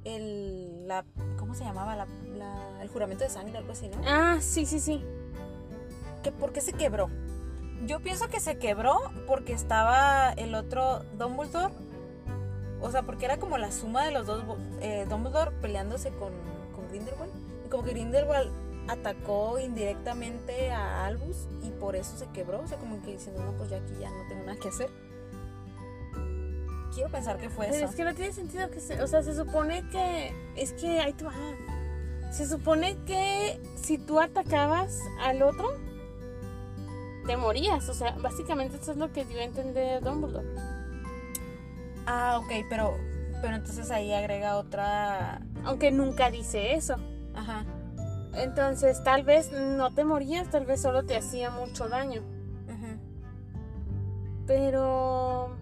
el 0.04 0.87
la, 0.87 1.07
¿Cómo 1.38 1.54
se 1.54 1.64
llamaba? 1.64 1.96
La, 1.96 2.07
la- 2.37 2.83
el 2.83 2.88
juramento 2.88 3.24
de 3.24 3.30
sangre, 3.30 3.57
algo 3.57 3.72
así, 3.72 3.88
¿no? 3.88 3.96
Ah, 4.07 4.37
sí, 4.42 4.66
sí, 4.66 4.78
sí. 4.78 5.02
que 6.22 6.33
por 6.33 6.52
qué 6.52 6.61
se 6.61 6.74
quebró. 6.74 7.09
Yo 7.87 8.01
pienso 8.01 8.29
que 8.29 8.40
se 8.40 8.59
quebró 8.59 8.99
porque 9.27 9.53
estaba 9.53 10.33
el 10.33 10.55
otro 10.55 11.05
Dumbledore. 11.18 11.73
O 12.81 12.90
sea, 12.90 13.03
porque 13.03 13.25
era 13.25 13.38
como 13.38 13.59
la 13.59 13.73
suma 13.73 14.05
de 14.05 14.12
los 14.12 14.27
dos 14.27 14.44
eh, 14.81 15.07
Dumbledore 15.09 15.51
peleándose 15.62 16.11
con, 16.11 16.33
con 16.75 16.88
Grindelwald. 16.88 17.33
Y 17.64 17.68
como 17.68 17.83
que 17.83 17.90
Grindelwald 17.90 18.51
atacó 18.88 19.59
indirectamente 19.59 20.70
a 20.70 21.07
Albus 21.07 21.49
y 21.62 21.70
por 21.70 21.97
eso 21.97 22.16
se 22.16 22.27
quebró. 22.29 22.61
O 22.61 22.66
sea, 22.66 22.79
como 22.79 23.01
que 23.03 23.12
diciendo, 23.12 23.42
no, 23.44 23.53
pues 23.53 23.70
ya 23.70 23.79
aquí 23.79 23.94
ya 24.01 24.11
no 24.11 24.29
tengo 24.29 24.44
nada 24.44 24.59
que 24.59 24.68
hacer. 24.68 24.90
Quiero 26.94 27.11
pensar 27.11 27.38
que 27.38 27.51
fue 27.51 27.66
Pero 27.66 27.79
eso. 27.79 27.87
es 27.87 27.97
que 27.97 28.05
no 28.05 28.14
tiene 28.14 28.33
sentido 28.33 28.70
que 28.70 28.81
se, 28.81 29.03
o 29.03 29.07
sea, 29.09 29.23
se 29.23 29.35
supone 29.35 29.88
que 29.90 30.33
es 30.57 30.73
que 30.73 31.01
ahí 31.01 31.14
va. 31.25 31.33
Se 32.31 32.47
supone 32.47 32.97
que 33.05 33.61
si 33.75 33.99
tú 33.99 34.20
atacabas 34.20 34.99
al 35.20 35.42
otro 35.42 35.68
te 37.26 37.37
morías, 37.37 37.88
o 37.88 37.94
sea, 37.94 38.12
básicamente 38.20 38.76
eso 38.76 38.92
es 38.92 38.96
lo 38.98 39.12
que 39.12 39.24
dio 39.24 39.38
a 39.40 39.44
entender 39.44 40.02
Dumbledore. 40.02 40.46
Ah, 42.06 42.38
ok, 42.38 42.66
pero, 42.68 42.96
pero 43.40 43.56
entonces 43.56 43.90
ahí 43.90 44.12
agrega 44.12 44.56
otra... 44.56 45.40
Aunque 45.64 45.90
nunca 45.90 46.30
dice 46.30 46.74
eso. 46.74 46.96
Ajá. 47.34 47.64
Entonces, 48.34 49.02
tal 49.04 49.22
vez 49.22 49.52
no 49.52 49.94
te 49.94 50.04
morías, 50.04 50.48
tal 50.50 50.66
vez 50.66 50.82
solo 50.82 51.04
te 51.04 51.16
hacía 51.16 51.50
mucho 51.50 51.88
daño. 51.88 52.20
ujú. 52.68 52.98
Pero 54.46 55.56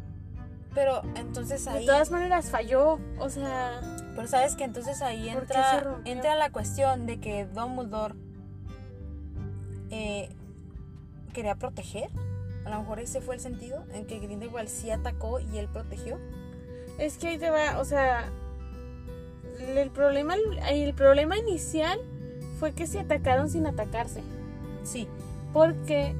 Pero 0.74 1.02
entonces 1.14 1.64
de 1.64 1.70
ahí... 1.70 1.86
todas 1.86 2.10
maneras 2.10 2.50
falló, 2.50 2.98
o 3.18 3.28
sea, 3.28 3.80
Pero 4.16 4.26
sabes 4.26 4.56
que 4.56 4.64
entonces 4.64 5.02
ahí 5.02 5.30
¿Por 5.32 5.46
qué 5.46 5.54
entra, 5.54 6.00
entra 6.04 6.34
la 6.34 6.50
cuestión 6.50 7.06
de 7.06 7.20
que 7.20 7.44
Dumbledore 7.46 8.14
eh, 9.90 10.34
quería 11.32 11.54
proteger. 11.56 12.08
A 12.64 12.70
lo 12.70 12.80
mejor 12.80 13.00
ese 13.00 13.20
fue 13.20 13.34
el 13.34 13.40
sentido 13.40 13.84
en 13.92 14.06
que 14.06 14.20
Grindelwald 14.20 14.68
sí 14.68 14.90
atacó 14.90 15.40
y 15.40 15.58
él 15.58 15.68
protegió. 15.72 16.18
Es 16.98 17.18
que 17.18 17.28
ahí 17.28 17.38
te 17.38 17.50
va, 17.50 17.78
o 17.80 17.84
sea, 17.84 18.30
el 19.58 19.90
problema, 19.90 20.34
el 20.70 20.94
problema 20.94 21.38
inicial 21.38 21.98
fue 22.60 22.72
que 22.72 22.86
se 22.86 23.00
atacaron 23.00 23.48
sin 23.50 23.66
atacarse. 23.66 24.22
Sí, 24.84 25.08
Porque 25.52 26.14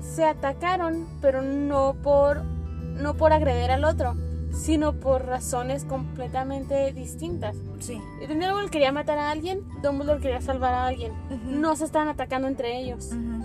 se 0.00 0.24
atacaron, 0.24 1.06
pero 1.20 1.42
no 1.42 1.94
por, 2.02 2.42
no 2.44 3.14
por 3.14 3.32
agredir 3.32 3.70
al 3.72 3.84
otro, 3.84 4.14
sino 4.52 4.94
por 4.94 5.26
razones 5.26 5.84
completamente 5.84 6.92
distintas. 6.92 7.56
sí. 7.80 8.00
Grindelwald 8.20 8.70
quería 8.70 8.92
matar 8.92 9.18
a 9.18 9.30
alguien, 9.30 9.60
Dumbledore 9.82 10.20
quería 10.20 10.40
salvar 10.40 10.72
a 10.74 10.86
alguien. 10.86 11.12
Ujú. 11.30 11.50
No 11.50 11.74
se 11.76 11.84
estaban 11.84 12.08
atacando 12.08 12.46
entre 12.48 12.78
ellos. 12.80 13.10
Ujú. 13.12 13.44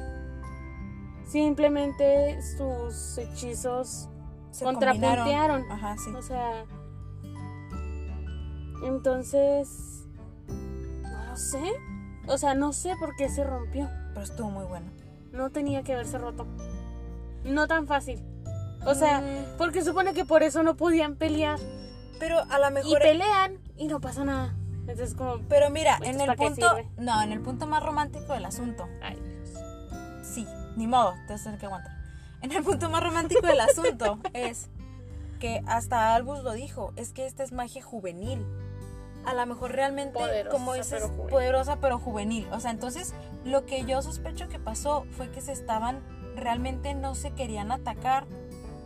Simplemente 1.34 2.40
sus 2.44 3.18
hechizos 3.18 4.08
Se 4.52 4.64
contrapuntearon. 4.66 5.66
Ajá, 5.72 5.96
sí. 5.98 6.12
O 6.16 6.22
sea. 6.22 6.64
Entonces. 8.86 10.06
No 11.02 11.26
lo 11.26 11.36
sé. 11.36 11.74
O 12.28 12.38
sea, 12.38 12.54
no 12.54 12.72
sé 12.72 12.96
por 13.00 13.16
qué 13.16 13.30
se 13.30 13.44
rompió. 13.44 13.90
Pero 14.14 14.22
estuvo 14.22 14.52
muy 14.52 14.66
bueno. 14.66 14.92
No 15.32 15.50
tenía 15.50 15.82
que 15.82 15.94
haberse 15.94 16.20
roto. 16.20 16.46
No 17.44 17.68
tan 17.68 17.88
fácil. 17.88 18.22
O 18.86 18.94
sea, 18.94 19.22
Mm. 19.22 19.58
porque 19.58 19.82
supone 19.82 20.14
que 20.14 20.26
por 20.26 20.44
eso 20.44 20.62
no 20.62 20.76
podían 20.76 21.16
pelear. 21.16 21.58
Pero 22.20 22.44
a 22.48 22.60
lo 22.60 22.70
Y 22.70 22.74
mejor. 22.74 23.00
pelean 23.00 23.58
y 23.76 23.88
no 23.88 24.00
pasa 24.00 24.24
nada. 24.24 24.54
Entonces, 24.82 25.16
como. 25.16 25.40
Pero 25.50 25.72
mira, 25.72 25.94
Entonces, 25.94 26.14
en 26.16 26.22
el 26.22 26.28
¿para 26.28 26.38
qué 26.38 26.48
punto. 26.52 26.76
No, 26.98 27.24
en 27.24 27.32
el 27.32 27.40
punto 27.42 27.66
más 27.66 27.82
romántico 27.82 28.34
del 28.34 28.46
asunto. 28.46 28.88
Ay, 29.02 29.16
Dios. 29.16 29.58
Sí, 30.22 30.46
ni 30.76 30.88
modo, 30.88 31.14
te 31.28 31.34
vas 31.34 31.42
a 31.42 31.44
tener 31.46 31.60
que 31.60 31.66
aguantar. 31.66 31.92
En 32.42 32.52
el 32.52 32.64
punto 32.64 32.90
más 32.90 33.02
romántico 33.02 33.48
del 33.48 33.60
asunto 33.62 34.20
es 34.34 34.70
que 35.40 35.64
hasta 35.66 36.16
Albus 36.16 36.44
lo 36.44 36.54
dijo, 36.54 36.94
es 36.96 37.14
que 37.14 37.26
esta 37.26 37.44
es 37.44 37.52
magia 37.52 37.82
juvenil. 37.82 38.46
A 39.26 39.34
lo 39.34 39.46
mejor 39.46 39.72
realmente, 39.72 40.20
Poderosa, 40.20 40.50
como 40.50 40.74
dices, 40.74 41.02
pero 41.02 41.28
poderosa 41.28 41.78
pero 41.80 41.98
juvenil. 41.98 42.48
O 42.52 42.60
sea, 42.60 42.72
entonces 42.72 43.14
lo 43.46 43.66
que 43.66 43.86
yo 43.86 44.02
sospecho 44.02 44.50
que 44.50 44.60
pasó 44.60 45.06
fue 45.12 45.32
que 45.32 45.40
se 45.40 45.54
estaban, 45.54 46.02
realmente 46.36 46.94
no 46.94 47.16
se 47.16 47.32
querían 47.32 47.72
atacar, 47.72 48.26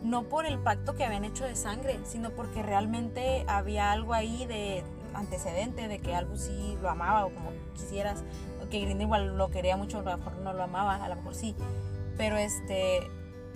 no 0.02 0.24
por 0.28 0.46
el 0.46 0.58
pacto 0.58 0.94
que 0.94 1.04
habían 1.04 1.24
hecho 1.24 1.44
de 1.44 1.56
sangre, 1.56 1.98
sino 2.04 2.30
porque 2.30 2.62
realmente 2.62 3.44
había 3.48 3.90
algo 3.90 4.14
ahí 4.14 4.46
de 4.46 4.84
antecedente 5.14 5.88
de 5.88 5.98
que 5.98 6.14
Albus 6.14 6.42
sí 6.42 6.76
lo 6.80 6.88
amaba 6.88 7.26
o 7.26 7.30
como 7.30 7.50
quisieras, 7.74 8.22
que 8.70 8.80
Grindelwald 8.80 9.36
lo 9.36 9.50
quería 9.50 9.76
mucho, 9.76 9.98
a 9.98 10.02
lo 10.02 10.16
mejor 10.18 10.32
no 10.38 10.52
lo 10.52 10.62
amaba, 10.62 10.96
a 11.04 11.08
lo 11.08 11.16
mejor 11.16 11.34
sí. 11.34 11.54
Pero 12.16 12.36
este, 12.36 13.00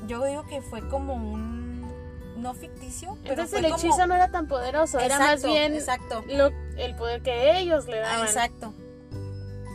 yo 0.06 0.24
digo 0.24 0.46
que 0.46 0.62
fue 0.62 0.86
como 0.88 1.14
un, 1.14 1.82
no 2.36 2.54
ficticio, 2.54 3.16
pero 3.22 3.34
Entonces 3.34 3.58
el 3.60 3.64
como- 3.66 3.76
hechizo 3.76 4.06
no 4.06 4.14
era 4.14 4.30
tan 4.30 4.46
poderoso. 4.48 4.98
era 4.98 5.18
más 5.18 5.42
bien 5.44 5.74
Exacto. 5.74 6.24
lo- 6.28 6.50
el 6.76 6.94
poder 6.96 7.22
que 7.22 7.58
ellos 7.58 7.86
le 7.86 7.98
Ah, 8.00 8.08
daban. 8.08 8.26
exacto. 8.26 8.72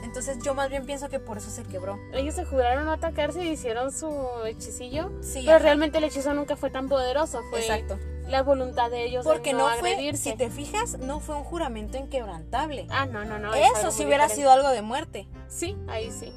Entonces 0.03 0.37
yo 0.43 0.53
más 0.53 0.69
bien 0.69 0.85
pienso 0.85 1.09
que 1.09 1.19
por 1.19 1.37
eso 1.37 1.49
se 1.51 1.63
quebró. 1.63 1.99
Ellos 2.13 2.33
se 2.33 2.45
juraron 2.45 2.85
no 2.85 2.91
atacarse 2.93 3.43
y 3.43 3.49
hicieron 3.49 3.91
su 3.91 4.09
hechicillo. 4.45 5.11
Sí, 5.21 5.41
Pero 5.45 5.57
ajá. 5.57 5.63
realmente 5.63 5.97
el 5.97 6.05
hechizo 6.05 6.33
nunca 6.33 6.55
fue 6.55 6.69
tan 6.71 6.87
poderoso. 6.87 7.41
Fue 7.49 7.59
Exacto. 7.59 7.99
La 8.27 8.43
voluntad 8.43 8.89
de 8.91 9.05
ellos 9.05 9.23
Porque 9.25 9.51
de 9.51 9.57
no, 9.57 9.69
no, 9.69 9.77
fue, 9.77 10.13
si 10.15 10.35
te 10.35 10.49
fijas, 10.49 10.97
no 10.99 11.19
fue 11.19 11.35
un 11.35 11.43
juramento 11.43 11.97
inquebrantable. 11.97 12.87
Ah, 12.89 13.05
no, 13.05 13.23
no, 13.25 13.39
no. 13.39 13.53
es 13.53 13.71
Eso 13.77 13.91
sí 13.91 14.05
hubiera 14.05 14.25
diferente. 14.25 14.35
sido 14.35 14.51
algo 14.51 14.69
de 14.69 14.81
muerte. 14.81 15.27
Sí, 15.47 15.77
ahí 15.87 16.11
sí. 16.11 16.33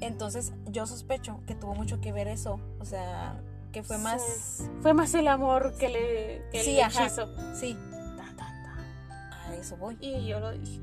Entonces 0.00 0.52
yo 0.66 0.86
sospecho 0.86 1.40
que 1.46 1.54
tuvo 1.54 1.74
mucho 1.74 2.00
que 2.00 2.12
ver 2.12 2.26
eso. 2.28 2.58
O 2.80 2.84
sea, 2.84 3.40
que 3.72 3.82
fue 3.82 3.98
más... 3.98 4.22
Sí. 4.22 4.64
Fue 4.82 4.92
más 4.94 5.14
el 5.14 5.28
amor 5.28 5.74
que, 5.76 5.88
le, 5.88 6.42
que 6.50 6.62
Sí, 6.64 6.78
el 6.78 6.84
ajá. 6.84 7.04
hechizo. 7.06 7.28
Sí, 7.54 7.76
Ta, 8.16 8.24
ta, 8.36 8.46
ta. 8.64 9.48
a 9.50 9.54
eso 9.56 9.76
voy. 9.76 9.96
Y 10.00 10.26
yo 10.26 10.40
lo 10.40 10.52
dije. 10.52 10.80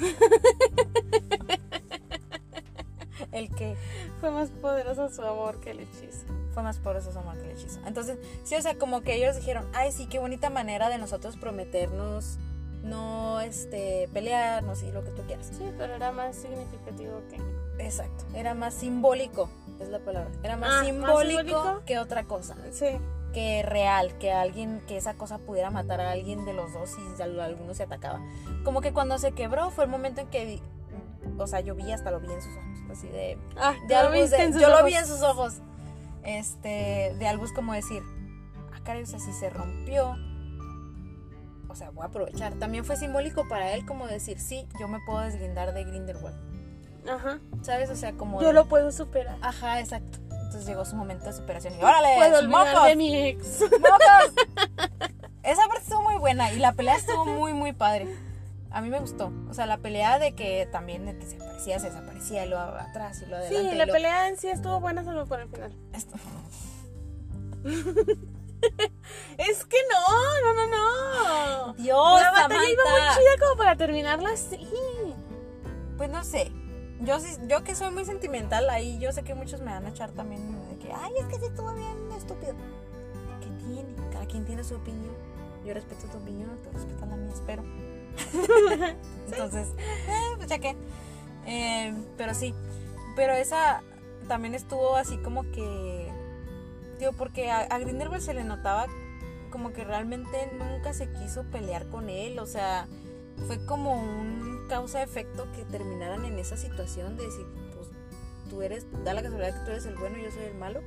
El 3.32 3.48
que 3.54 3.76
Fue 4.20 4.30
más 4.30 4.50
poderoso 4.50 5.08
su 5.08 5.22
amor 5.22 5.60
que 5.60 5.70
el 5.72 5.80
hechizo. 5.80 6.24
Fue 6.52 6.62
más 6.62 6.78
por 6.78 6.96
eso 6.96 7.12
su 7.12 7.18
amor 7.18 7.36
que 7.38 7.50
el 7.50 7.56
hechizo. 7.56 7.80
Entonces, 7.86 8.18
sí, 8.44 8.54
o 8.56 8.62
sea, 8.62 8.74
como 8.76 9.02
que 9.02 9.14
ellos 9.14 9.36
dijeron, 9.36 9.66
ay, 9.74 9.92
sí, 9.92 10.06
qué 10.06 10.18
bonita 10.18 10.50
manera 10.50 10.88
de 10.88 10.98
nosotros 10.98 11.36
prometernos 11.36 12.38
no 12.82 13.40
este 13.40 14.08
pelearnos 14.14 14.82
y 14.82 14.90
lo 14.90 15.04
que 15.04 15.10
tú 15.10 15.22
quieras. 15.26 15.50
Sí, 15.56 15.70
pero 15.76 15.94
era 15.94 16.12
más 16.12 16.34
significativo 16.36 17.20
que. 17.28 17.36
Exacto. 17.84 18.24
Era 18.34 18.54
más 18.54 18.72
simbólico, 18.74 19.50
es 19.80 19.88
la 19.88 19.98
palabra. 19.98 20.30
Era 20.42 20.56
más, 20.56 20.70
Ah, 20.70 20.76
¿más 20.78 20.86
simbólico, 20.86 21.40
simbólico? 21.42 21.82
que 21.84 21.98
otra 21.98 22.24
cosa. 22.24 22.56
Sí. 22.72 22.86
Que 23.34 23.62
real, 23.62 24.16
que 24.18 24.32
alguien, 24.32 24.82
que 24.88 24.96
esa 24.96 25.14
cosa 25.14 25.38
pudiera 25.38 25.70
matar 25.70 26.00
a 26.00 26.10
alguien 26.10 26.44
de 26.46 26.52
los 26.54 26.72
dos 26.72 26.90
y 27.18 27.22
al- 27.22 27.38
alguno 27.38 27.74
se 27.74 27.82
atacaba. 27.84 28.20
Como 28.64 28.80
que 28.80 28.92
cuando 28.92 29.18
se 29.18 29.32
quebró 29.32 29.70
fue 29.70 29.84
el 29.84 29.90
momento 29.90 30.20
en 30.22 30.26
que 30.28 30.44
vi- 30.46 30.62
o 31.38 31.46
sea, 31.46 31.60
yo 31.60 31.74
vi 31.74 31.92
hasta 31.92 32.10
lo 32.10 32.18
vi 32.20 32.32
en 32.32 32.42
sus 32.42 32.52
ojos, 32.56 32.78
así 32.90 33.08
de 33.08 33.38
Ah, 33.56 33.74
de 33.86 33.94
¿ya 33.94 34.02
lo 34.04 34.10
viste 34.10 34.36
de- 34.36 34.42
en 34.44 34.52
sus 34.54 34.62
yo 34.62 34.68
lo 34.68 34.74
ojos? 34.76 34.86
vi 34.86 34.94
en 34.94 35.06
sus 35.06 35.22
ojos. 35.22 35.60
Este, 36.24 37.14
de 37.18 37.26
Albus 37.28 37.52
como 37.52 37.72
decir, 37.72 38.02
ah, 38.72 38.80
caray, 38.84 39.02
o 39.02 39.06
sea, 39.06 39.18
si 39.18 39.32
se 39.32 39.50
rompió, 39.50 40.16
o 41.68 41.74
sea, 41.74 41.90
voy 41.90 42.02
a 42.04 42.06
aprovechar. 42.06 42.54
También 42.54 42.84
fue 42.84 42.96
simbólico 42.96 43.46
para 43.48 43.72
él 43.72 43.86
como 43.86 44.06
decir, 44.06 44.38
sí, 44.40 44.66
yo 44.78 44.88
me 44.88 44.98
puedo 45.06 45.20
deslindar 45.20 45.72
de 45.72 45.84
Grindelwald. 45.84 46.36
Ajá. 47.08 47.38
¿Sabes? 47.62 47.88
O 47.90 47.96
sea, 47.96 48.12
como 48.12 48.40
Yo 48.40 48.48
de- 48.48 48.52
lo 48.54 48.66
puedo 48.66 48.92
superar. 48.92 49.36
Ajá, 49.40 49.80
exacto. 49.80 50.18
Entonces 50.30 50.66
llegó 50.66 50.84
su 50.84 50.96
momento 50.96 51.26
de 51.26 51.32
superación 51.32 51.74
y 51.78 51.82
órale, 51.82 52.08
Puedo 52.16 52.38
olvidar 52.40 52.66
mocos, 52.74 52.86
de 52.88 52.96
mi 52.96 53.16
ex. 53.16 53.60
mocos. 53.60 54.34
Esa 55.44 55.66
parte 55.68 55.82
estuvo 55.84 56.02
muy 56.02 56.16
buena 56.18 56.52
y 56.52 56.58
la 56.58 56.72
pelea 56.72 56.96
estuvo 56.96 57.24
muy 57.24 57.52
muy 57.54 57.72
padre. 57.72 58.08
A 58.72 58.80
mí 58.82 58.88
me 58.88 59.00
gustó. 59.00 59.32
O 59.48 59.54
sea, 59.54 59.66
la 59.66 59.78
pelea 59.78 60.18
de 60.18 60.34
que 60.34 60.68
también 60.70 61.04
de 61.06 61.18
que 61.18 61.26
se 61.26 61.36
aparecía, 61.36 61.78
se 61.80 61.88
desaparecía 61.88 62.44
y 62.46 62.48
lo 62.48 62.58
atrás 62.58 63.20
y 63.22 63.26
lo 63.26 63.36
adelante. 63.36 63.70
Sí, 63.70 63.76
la 63.76 63.86
lo- 63.86 63.92
pelea 63.92 64.28
en 64.28 64.36
sí 64.36 64.48
estuvo 64.48 64.78
buena 64.80 65.02
solo 65.04 65.26
por 65.26 65.40
el 65.40 65.48
final. 65.48 65.72
Esto- 65.92 66.16
Es 69.38 69.64
que 69.64 69.76
no, 69.90 70.54
no, 70.54 70.54
no, 70.54 70.66
no. 71.66 71.72
Dios, 71.74 72.20
la 72.20 72.30
batalla 72.30 72.70
iba 72.70 72.82
muy 72.84 72.92
Samantha. 73.00 73.14
chida 73.20 73.46
como 73.46 73.56
para 73.56 73.76
terminarla 73.76 74.30
así. 74.30 74.68
Pues 75.96 76.10
no 76.10 76.22
sé. 76.24 76.52
Yo 77.00 77.16
yo 77.48 77.64
que 77.64 77.74
soy 77.74 77.90
muy 77.90 78.04
sentimental, 78.04 78.68
ahí 78.68 78.98
yo 78.98 79.10
sé 79.12 79.22
que 79.22 79.34
muchos 79.34 79.60
me 79.62 79.70
van 79.72 79.86
a 79.86 79.88
echar 79.88 80.10
también 80.10 80.68
de 80.68 80.76
que, 80.78 80.92
ay, 80.92 81.12
es 81.18 81.26
que 81.26 81.38
sí 81.38 81.46
estuvo 81.46 81.72
bien 81.72 82.12
estúpido. 82.14 82.52
¿Qué 83.40 83.48
tiene? 83.64 83.94
Cada 84.12 84.26
quien 84.26 84.44
tiene 84.44 84.62
su 84.62 84.74
opinión. 84.76 85.14
Yo 85.64 85.72
respeto 85.72 86.06
tu 86.08 86.18
opinión, 86.18 86.50
tú 86.62 86.70
respetas 86.72 87.08
la 87.08 87.16
mía, 87.16 87.32
espero. 87.32 87.62
Entonces, 89.26 89.68
eh, 90.08 90.34
pues 90.36 90.48
ya 90.48 90.58
que. 90.58 90.76
Eh, 91.46 91.94
pero 92.16 92.34
sí. 92.34 92.54
Pero 93.16 93.32
esa 93.32 93.82
también 94.28 94.54
estuvo 94.54 94.96
así 94.96 95.16
como 95.18 95.42
que. 95.52 96.10
Digo, 96.98 97.12
porque 97.12 97.50
a, 97.50 97.60
a 97.60 97.78
Grindelwald 97.78 98.22
se 98.22 98.34
le 98.34 98.44
notaba 98.44 98.86
como 99.50 99.72
que 99.72 99.84
realmente 99.84 100.50
nunca 100.58 100.92
se 100.92 101.10
quiso 101.12 101.44
pelear 101.44 101.86
con 101.88 102.08
él. 102.08 102.38
O 102.38 102.46
sea, 102.46 102.86
fue 103.46 103.64
como 103.66 103.92
un 103.92 104.66
causa-efecto 104.68 105.50
que 105.52 105.64
terminaran 105.64 106.24
en 106.24 106.38
esa 106.38 106.56
situación 106.56 107.16
de 107.16 107.24
decir, 107.24 107.46
pues 107.74 107.88
tú 108.48 108.62
eres, 108.62 108.86
da 109.04 109.14
la 109.14 109.22
casualidad 109.22 109.58
que 109.58 109.64
tú 109.64 109.70
eres 109.72 109.86
el 109.86 109.96
bueno 109.96 110.18
y 110.18 110.24
yo 110.24 110.30
soy 110.30 110.44
el 110.44 110.54
malo. 110.54 110.80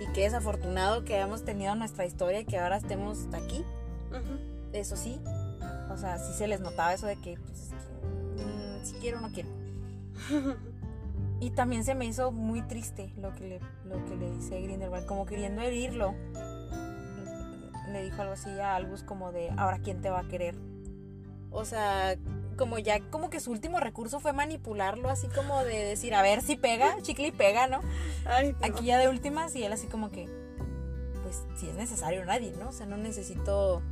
Y 0.00 0.12
que 0.12 0.22
desafortunado 0.22 1.04
que 1.04 1.14
hayamos 1.14 1.44
tenido 1.44 1.74
nuestra 1.74 2.04
historia 2.04 2.40
y 2.40 2.44
que 2.44 2.58
ahora 2.58 2.76
estemos 2.76 3.26
aquí. 3.32 3.64
Eso 4.72 4.96
sí. 4.96 5.18
O 5.96 5.98
sea, 5.98 6.18
sí 6.18 6.34
se 6.34 6.46
les 6.46 6.60
notaba 6.60 6.92
eso 6.92 7.06
de 7.06 7.16
que, 7.16 7.38
pues, 7.38 7.70
mm, 8.36 8.84
si 8.84 8.94
quiero 8.96 9.18
o 9.18 9.20
no 9.22 9.32
quiero. 9.32 9.48
Y 11.38 11.50
también 11.50 11.84
se 11.84 11.94
me 11.94 12.06
hizo 12.06 12.32
muy 12.32 12.62
triste 12.62 13.12
lo 13.18 13.34
que 13.34 13.46
le, 13.46 13.60
lo 13.84 14.02
que 14.06 14.16
le 14.16 14.30
dice 14.30 14.60
Grindelwald, 14.62 15.06
como 15.06 15.26
queriendo 15.26 15.60
herirlo. 15.60 16.14
Le 17.92 18.02
dijo 18.04 18.22
algo 18.22 18.32
así 18.32 18.48
a 18.58 18.74
Albus 18.74 19.02
como 19.02 19.32
de, 19.32 19.50
ahora 19.58 19.78
quién 19.80 20.00
te 20.00 20.08
va 20.08 20.20
a 20.20 20.28
querer. 20.28 20.56
O 21.50 21.66
sea, 21.66 22.16
como 22.56 22.78
ya, 22.78 23.00
como 23.10 23.28
que 23.28 23.40
su 23.40 23.50
último 23.50 23.80
recurso 23.80 24.18
fue 24.18 24.32
manipularlo, 24.32 25.10
así 25.10 25.28
como 25.28 25.62
de 25.62 25.84
decir, 25.84 26.14
a 26.14 26.22
ver 26.22 26.40
si 26.40 26.56
pega, 26.56 26.96
chicle 27.02 27.28
y 27.28 27.32
pega, 27.32 27.66
¿no? 27.66 27.80
Ay, 28.24 28.56
no. 28.58 28.66
Aquí 28.66 28.86
ya 28.86 28.98
de 28.98 29.08
últimas 29.08 29.54
y 29.56 29.62
él 29.62 29.72
así 29.72 29.88
como 29.88 30.10
que, 30.10 30.28
pues 31.22 31.42
si 31.58 31.68
es 31.68 31.74
necesario 31.74 32.24
nadie, 32.24 32.52
¿no? 32.58 32.70
O 32.70 32.72
sea, 32.72 32.86
no 32.86 32.96
necesito... 32.96 33.82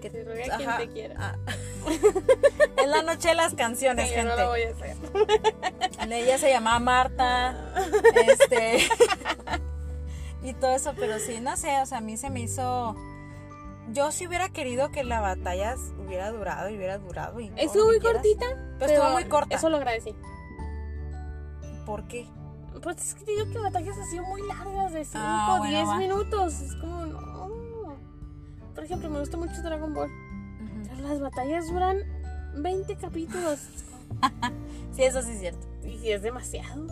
Que 0.00 0.10
te 0.10 0.24
ruegue 0.24 0.50
a 0.50 0.56
quien 0.56 0.76
te 0.78 0.88
quiera. 0.88 1.14
Ah. 1.18 1.36
es 2.82 2.88
la 2.88 3.02
noche 3.02 3.28
de 3.28 3.34
las 3.34 3.54
canciones, 3.54 4.08
Sí, 4.08 4.14
yo 4.16 4.24
no 4.24 4.30
gente. 4.30 4.42
lo 4.42 4.48
voy 4.48 4.62
a 4.62 4.70
hacer. 4.70 4.96
Ella 6.12 6.38
se 6.38 6.50
llamaba 6.50 6.78
Marta. 6.78 7.72
Este. 8.26 8.88
y 10.42 10.52
todo 10.54 10.74
eso, 10.74 10.94
pero 10.98 11.18
sí, 11.18 11.40
no 11.40 11.56
sé, 11.56 11.80
o 11.82 11.86
sea, 11.86 11.98
a 11.98 12.00
mí 12.00 12.16
se 12.16 12.30
me 12.30 12.40
hizo. 12.40 12.96
Yo 13.92 14.12
sí 14.12 14.26
hubiera 14.26 14.48
querido 14.50 14.90
que 14.90 15.02
la 15.04 15.20
batalla 15.20 15.74
hubiera 15.98 16.30
durado 16.30 16.68
y 16.70 16.76
hubiera 16.76 16.98
durado. 16.98 17.40
Y 17.40 17.52
Estuvo 17.56 17.86
muy 17.86 17.98
quieras. 17.98 18.22
cortita. 18.22 18.46
Pero 18.78 18.92
estuvo 18.92 19.10
muy 19.10 19.24
corta. 19.24 19.56
Eso 19.56 19.68
lo 19.68 19.76
agradecí. 19.78 20.14
¿Por 21.86 22.06
qué? 22.06 22.26
Pues 22.82 22.96
es 22.98 23.14
que 23.14 23.24
digo 23.24 23.50
que 23.50 23.58
batallas 23.58 23.98
han 23.98 24.06
sido 24.08 24.22
muy 24.24 24.46
largas, 24.46 24.92
de 24.92 25.04
5 25.04 25.18
Ah, 25.20 25.54
o 25.54 25.58
bueno, 25.58 25.76
10 25.76 25.88
va. 25.88 25.96
minutos. 25.96 26.60
Es 26.60 26.74
como, 26.76 27.04
no. 27.06 27.29
Por 28.80 28.86
ejemplo, 28.86 29.10
me 29.10 29.20
gusta 29.20 29.36
mucho 29.36 29.60
Dragon 29.60 29.92
Ball. 29.92 30.08
Ujú. 30.08 30.88
Pero 30.88 31.02
Las 31.06 31.20
batallas 31.20 31.68
duran 31.70 31.98
20 32.56 32.96
capítulos. 32.96 33.58
Sí, 34.96 35.02
eso 35.04 35.20
sí 35.22 35.32
es 35.32 35.38
cierto. 35.40 35.66
Y 35.84 36.10
es 36.10 36.22
demasiado. 36.22 36.86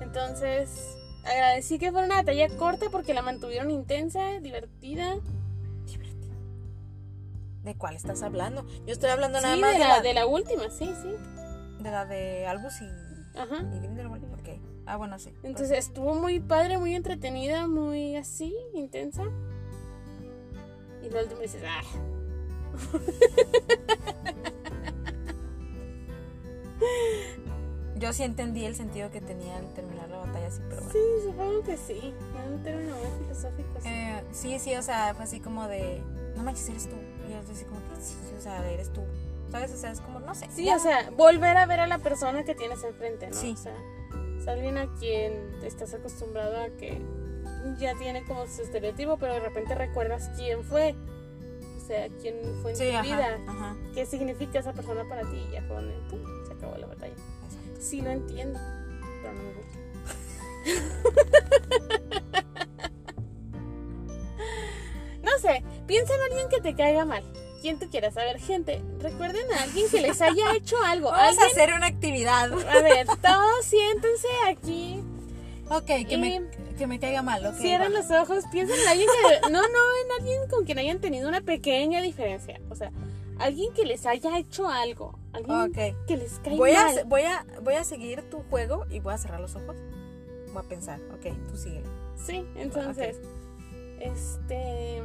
Entonces, 0.00 0.96
agradecí 1.22 1.78
que 1.78 1.92
fuera 1.92 2.06
una 2.06 2.16
batalla 2.16 2.48
corta 2.56 2.86
porque 2.90 3.12
la 3.12 3.20
mantuvieron 3.20 3.70
intensa, 3.70 4.40
divertida. 4.40 5.16
Divertido. 5.84 6.34
¿De 7.62 7.74
cuál 7.76 7.94
estás 7.94 8.22
hablando? 8.22 8.66
Yo 8.86 8.92
estoy 8.92 9.10
hablando 9.10 9.38
nada 9.40 9.54
Sí, 9.54 9.60
más 9.60 9.72
de 9.74 9.78
de, 9.80 9.84
la, 9.84 9.96
la, 9.96 10.02
de 10.02 10.14
la 10.14 10.26
última, 10.26 10.70
sí, 10.70 10.90
sí. 11.02 11.14
de 11.82 11.90
la 11.90 12.06
de 12.06 12.46
Albus 12.46 12.80
y, 12.80 13.38
Ajá. 13.38 13.62
y 13.74 13.78
Grindelwald. 13.80 14.24
Ok. 14.32 14.48
Ah, 14.86 14.96
bueno, 14.96 15.18
sí. 15.18 15.30
Entonces 15.42 15.78
estuvo 15.78 16.14
muy 16.14 16.40
padre, 16.40 16.78
muy 16.78 16.94
entretenida, 16.94 17.68
muy 17.68 18.16
así, 18.16 18.56
intensa. 18.74 19.24
Y 21.02 21.10
la 21.10 21.22
última 21.22 21.40
dices, 21.40 21.62
ah. 21.66 21.82
Yo 27.96 28.12
sí 28.12 28.22
entendí 28.22 28.64
el 28.64 28.76
sentido 28.76 29.10
que 29.10 29.20
tenía 29.20 29.56
al 29.56 29.72
terminar 29.74 30.08
la 30.08 30.18
batalla, 30.18 30.50
sí, 30.50 30.60
pero 30.68 30.82
bueno. 30.82 30.92
Sí, 30.92 30.98
supongo 31.24 31.62
que 31.64 31.76
sí. 31.76 32.14
Un 32.48 32.62
término 32.62 32.94
muy 32.96 33.24
filosófico. 33.24 33.80
sí. 33.80 33.88
Eh, 33.88 34.22
sí, 34.30 34.58
sí, 34.60 34.76
o 34.76 34.82
sea, 34.82 35.14
fue 35.14 35.24
así 35.24 35.40
como 35.40 35.66
de, 35.66 36.00
no 36.36 36.44
manches, 36.44 36.68
eres 36.68 36.88
tú. 36.88 36.96
Y 37.26 37.32
yo 37.32 37.38
así 37.52 37.64
como 37.64 37.80
que, 37.80 38.00
sí, 38.00 38.14
o 38.36 38.40
sea, 38.40 38.70
eres 38.70 38.92
tú. 38.92 39.02
¿Sabes? 39.50 39.72
O 39.72 39.76
sea, 39.76 39.90
es 39.90 40.00
como, 40.00 40.20
no 40.20 40.34
sé. 40.34 40.46
Sí, 40.54 40.66
ya. 40.66 40.76
o 40.76 40.78
sea, 40.78 41.10
volver 41.10 41.56
a 41.56 41.66
ver 41.66 41.80
a 41.80 41.86
la 41.86 41.98
persona 41.98 42.44
que 42.44 42.54
tienes 42.54 42.84
enfrente, 42.84 43.28
¿no? 43.28 43.34
Sí. 43.34 43.54
O 43.54 43.56
sea, 43.56 43.74
es 44.38 44.46
alguien 44.46 44.78
a 44.78 44.94
quien 44.94 45.56
estás 45.64 45.94
acostumbrado 45.94 46.60
a 46.60 46.68
que 46.68 47.00
ya 47.78 47.94
tiene 47.96 48.24
como 48.24 48.46
su 48.46 48.62
estereotipo, 48.62 49.16
pero 49.18 49.34
de 49.34 49.40
repente 49.40 49.74
recuerdas 49.74 50.30
quién 50.36 50.62
fue. 50.64 50.94
O 51.76 51.80
sea, 51.86 52.08
quién 52.20 52.36
fue 52.62 52.72
en 52.72 52.76
Sí, 52.76 52.84
tu 52.84 52.90
ajá, 52.92 53.02
vida. 53.02 53.38
ajá. 53.46 53.76
¿Qué 53.94 54.04
significa 54.06 54.58
esa 54.58 54.72
persona 54.74 55.04
para 55.08 55.22
ti? 55.22 55.36
Y 55.48 55.52
ya 55.52 55.62
fue 55.62 55.76
donde 55.76 55.94
¡pum! 56.10 56.20
se 56.46 56.52
acabó 56.52 56.76
la 56.76 56.86
batalla. 56.86 57.14
exacto. 57.14 57.80
Sí 57.80 58.00
lo 58.02 58.10
entiendo, 58.10 58.58
pero 59.22 59.32
no 59.34 59.42
me 59.42 59.52
gusta. 59.54 59.78
no 65.22 65.38
sé, 65.40 65.62
piensa 65.86 66.14
en 66.14 66.20
alguien 66.22 66.48
que 66.48 66.60
te 66.60 66.74
caiga 66.74 67.04
mal. 67.04 67.22
Quien 67.60 67.78
tú 67.78 67.88
quieras. 67.90 68.16
A 68.16 68.20
ver, 68.24 68.38
gente, 68.38 68.82
recuerden 69.00 69.44
a 69.52 69.62
alguien 69.64 69.88
que 69.90 70.00
les 70.00 70.20
haya 70.20 70.52
hecho 70.56 70.76
algo. 70.84 71.10
Vamos 71.10 71.38
a 71.38 71.42
Alguien- 71.42 71.50
hacer 71.50 71.74
una 71.74 71.86
actividad. 71.86 72.52
a 72.52 72.82
ver, 72.82 73.06
todos 73.06 73.64
siéntense 73.64 74.28
aquí. 74.48 75.02
Ok, 75.70 76.06
que, 76.08 76.16
me, 76.18 76.36
Y- 76.36 76.74
que 76.78 76.86
me 76.86 76.98
caiga 76.98 77.22
mal. 77.22 77.44
ok, 77.46 77.54
Cierren 77.56 77.92
va. 77.92 77.98
los 78.00 78.10
ojos, 78.10 78.44
piensen 78.50 78.78
en 78.80 78.88
alguien 78.88 79.08
que... 79.08 79.40
No, 79.50 79.60
no, 79.60 79.68
en 79.68 80.12
alguien 80.18 80.48
con 80.48 80.64
quien 80.64 80.78
hayan 80.78 80.98
tenido 81.00 81.28
una 81.28 81.40
pequeña 81.42 82.00
diferencia. 82.00 82.60
O 82.70 82.74
sea, 82.74 82.90
alguien 83.38 83.72
que 83.74 83.84
les 83.84 84.06
haya 84.06 84.38
hecho 84.38 84.68
algo. 84.68 85.18
Alguien 85.32 85.60
Ok. 85.60 86.06
que 86.06 86.16
les 86.16 86.38
caiga 86.40 86.56
Voy 86.56 86.70
a, 86.72 86.84
mal. 86.84 87.04
voy, 87.06 87.22
a, 87.22 87.44
voy 87.62 87.74
a 87.74 87.84
seguir 87.84 88.22
tu 88.30 88.38
juego 88.50 88.86
y 88.90 89.00
voy 89.00 89.12
a 89.14 89.18
cerrar 89.18 89.40
los 89.40 89.54
ojos. 89.56 89.76
Voy 90.52 90.62
a 90.64 90.68
pensar. 90.68 91.00
Ok, 91.14 91.32
tú 91.48 91.56
síguele. 91.56 91.86
Sí, 92.16 92.44
entonces, 92.56 93.20
este... 94.00 95.02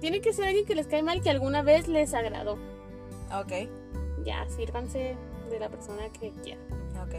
Tiene 0.00 0.22
que 0.22 0.32
ser 0.32 0.46
alguien 0.46 0.64
que 0.64 0.74
les 0.74 0.86
cae 0.86 1.02
mal 1.02 1.20
que 1.22 1.28
alguna 1.28 1.60
vez 1.62 1.86
les 1.88 2.14
agradó. 2.14 2.54
Ok, 3.38 3.52
Ya, 4.24 4.46
sírvanse 4.48 5.14
de 5.50 5.60
la 5.60 5.68
persona 5.68 6.08
que 6.18 6.32
quieran. 6.42 6.64
ok. 7.02 7.14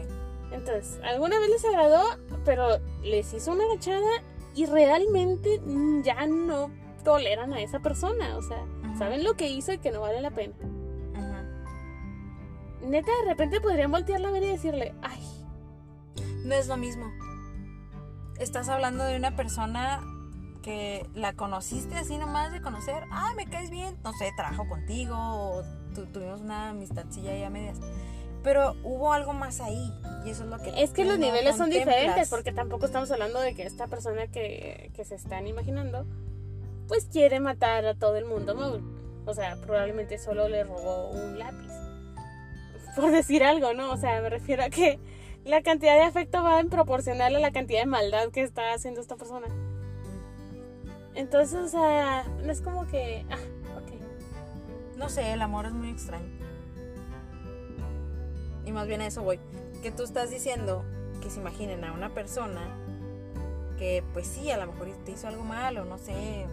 Entonces, 0.52 1.00
alguna 1.04 1.38
vez 1.38 1.48
les 1.50 1.64
agradó, 1.64 2.02
pero 2.44 2.78
les 3.02 3.32
hizo 3.34 3.52
una 3.52 3.64
agachada 3.64 4.22
y 4.54 4.66
realmente 4.66 5.60
ya 6.02 6.26
no 6.26 6.70
toleran 7.04 7.52
a 7.52 7.60
esa 7.62 7.80
persona. 7.80 8.36
O 8.36 8.42
sea, 8.42 8.64
saben 8.98 9.24
lo 9.24 9.34
que 9.34 9.48
hizo 9.48 9.72
y 9.72 9.78
que 9.78 9.90
no 9.90 10.00
vale 10.00 10.20
la 10.20 10.30
pena. 10.30 10.54
Neta, 12.82 13.10
de 13.22 13.28
repente 13.28 13.60
podrían 13.60 13.90
voltearla 13.92 14.28
a 14.28 14.32
ver 14.32 14.42
y 14.42 14.48
decirle, 14.48 14.94
ay, 15.02 15.20
No 16.44 16.54
es 16.54 16.66
lo 16.66 16.76
mismo. 16.76 17.06
Estás 18.38 18.68
hablando 18.68 19.04
de 19.04 19.16
una 19.16 19.36
persona 19.36 20.00
que 20.62 21.08
la 21.14 21.32
conociste 21.34 21.94
así 21.94 22.18
nomás 22.18 22.50
de 22.52 22.60
conocer. 22.60 23.04
Ah, 23.12 23.32
me 23.36 23.46
caes 23.46 23.70
bien. 23.70 23.96
No 24.02 24.12
sé, 24.12 24.30
trabajo 24.36 24.68
contigo 24.68 25.14
o 25.16 25.62
tu- 25.94 26.06
tuvimos 26.06 26.40
una 26.40 26.70
amistadcilla 26.70 27.30
ahí 27.32 27.44
a 27.44 27.50
medias. 27.50 27.78
Pero 28.42 28.76
hubo 28.82 29.12
algo 29.12 29.32
más 29.32 29.60
ahí 29.60 29.92
y 30.24 30.30
eso 30.30 30.44
es 30.44 30.50
lo 30.50 30.58
que... 30.58 30.82
es 30.82 30.90
que 30.90 31.04
los 31.04 31.18
no 31.18 31.26
niveles 31.26 31.56
son 31.56 31.70
diferentes 31.70 32.28
porque 32.28 32.52
tampoco 32.52 32.86
estamos 32.86 33.10
hablando 33.10 33.40
de 33.40 33.54
que 33.54 33.64
esta 33.64 33.86
persona 33.86 34.26
que, 34.26 34.90
que 34.94 35.04
se 35.04 35.14
están 35.14 35.46
imaginando, 35.46 36.06
pues 36.88 37.06
quiere 37.06 37.40
matar 37.40 37.86
a 37.86 37.94
todo 37.94 38.16
el 38.16 38.24
mundo. 38.24 38.54
¿no? 38.54 39.02
O 39.26 39.34
sea, 39.34 39.56
probablemente 39.56 40.18
solo 40.18 40.48
le 40.48 40.64
robó 40.64 41.10
un 41.10 41.38
lápiz. 41.38 41.70
Por 42.96 43.10
decir 43.10 43.42
algo, 43.44 43.72
¿no? 43.72 43.92
O 43.92 43.96
sea, 43.96 44.20
me 44.20 44.28
refiero 44.28 44.64
a 44.64 44.68
que 44.68 44.98
la 45.44 45.62
cantidad 45.62 45.94
de 45.94 46.02
afecto 46.02 46.42
va 46.42 46.60
en 46.60 46.68
proporcional 46.68 47.34
a 47.34 47.38
la 47.38 47.52
cantidad 47.52 47.80
de 47.80 47.86
maldad 47.86 48.30
que 48.30 48.42
está 48.42 48.74
haciendo 48.74 49.00
esta 49.00 49.16
persona. 49.16 49.46
Entonces, 51.14 51.58
o 51.58 51.68
sea, 51.68 52.24
no 52.42 52.50
es 52.52 52.60
como 52.60 52.86
que, 52.86 53.24
ah, 53.30 53.78
ok. 53.78 54.96
No 54.96 55.08
sé, 55.08 55.32
el 55.32 55.42
amor 55.42 55.66
es 55.66 55.72
muy 55.72 55.90
extraño. 55.90 56.31
Y 58.64 58.72
más 58.72 58.86
bien 58.86 59.00
a 59.00 59.06
eso 59.06 59.22
voy. 59.22 59.38
Que 59.82 59.90
tú 59.90 60.02
estás 60.02 60.30
diciendo 60.30 60.84
que 61.20 61.30
se 61.30 61.40
imaginen 61.40 61.84
a 61.84 61.92
una 61.92 62.12
persona 62.14 62.76
que 63.78 64.04
pues 64.12 64.26
sí, 64.26 64.50
a 64.50 64.56
lo 64.58 64.72
mejor 64.72 64.88
te 65.04 65.12
hizo 65.12 65.28
algo 65.28 65.44
mal 65.44 65.76
o 65.78 65.84
no 65.84 65.98
sé, 65.98 66.46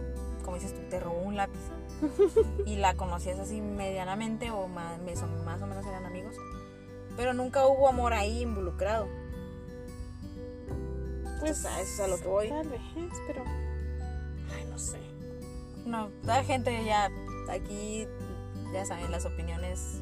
como 0.44 0.56
dices 0.56 0.74
tú, 0.74 0.80
te 0.88 0.98
robó 0.98 1.20
un 1.20 1.36
lápiz. 1.36 1.60
y 2.66 2.76
la 2.76 2.94
conocías 2.94 3.38
así 3.38 3.60
medianamente 3.60 4.50
o 4.50 4.66
más, 4.68 4.98
más 5.44 5.62
o 5.62 5.66
menos 5.66 5.86
eran 5.86 6.06
amigos. 6.06 6.36
Pero 7.16 7.34
nunca 7.34 7.66
hubo 7.66 7.88
amor 7.88 8.14
ahí 8.14 8.42
involucrado. 8.42 9.06
Pues 11.40 11.64
a 11.64 11.80
eso 11.80 11.92
es 11.92 12.00
a 12.00 12.06
lo 12.08 12.18
que 12.18 12.28
voy. 12.28 12.48
Tal 12.48 12.68
vez, 12.68 12.80
pero. 13.26 13.44
Ay, 14.54 14.66
no 14.70 14.78
sé. 14.78 14.98
No, 15.84 16.10
la 16.24 16.44
gente 16.44 16.84
ya 16.84 17.10
aquí, 17.48 18.06
ya 18.72 18.84
saben, 18.84 19.10
las 19.10 19.24
opiniones 19.24 20.00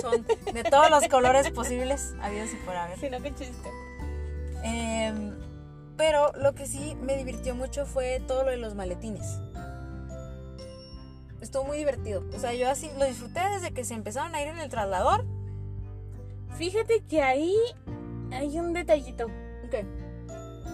son 0.00 0.26
de 0.52 0.64
todos 0.64 0.90
los 0.90 1.08
colores 1.08 1.50
posibles, 1.50 2.14
habidos 2.20 2.52
y 2.52 2.56
por 2.56 2.76
haber. 2.76 2.98
Si 2.98 3.10
no, 3.10 3.20
qué 3.22 3.34
chiste. 3.34 3.70
Em, 4.62 5.34
pero 5.96 6.32
lo 6.32 6.54
que 6.54 6.66
sí 6.66 6.96
me 7.00 7.16
divirtió 7.16 7.54
mucho 7.54 7.86
fue 7.86 8.20
todo 8.26 8.44
lo 8.44 8.50
de 8.50 8.56
los 8.56 8.74
maletines. 8.74 9.38
Estuvo 11.40 11.64
muy 11.64 11.76
divertido. 11.76 12.24
O 12.34 12.38
sea, 12.38 12.54
yo 12.54 12.70
así 12.70 12.90
lo 12.98 13.04
disfruté 13.04 13.40
desde 13.50 13.72
que 13.72 13.84
se 13.84 13.94
empezaron 13.94 14.34
a 14.34 14.40
ir 14.40 14.48
en 14.48 14.58
el 14.58 14.70
traslador. 14.70 15.24
Fíjate 16.56 17.02
que 17.08 17.22
ahí 17.22 17.54
hay 18.32 18.58
un 18.58 18.72
detallito. 18.72 19.26
Ok. 19.66 19.84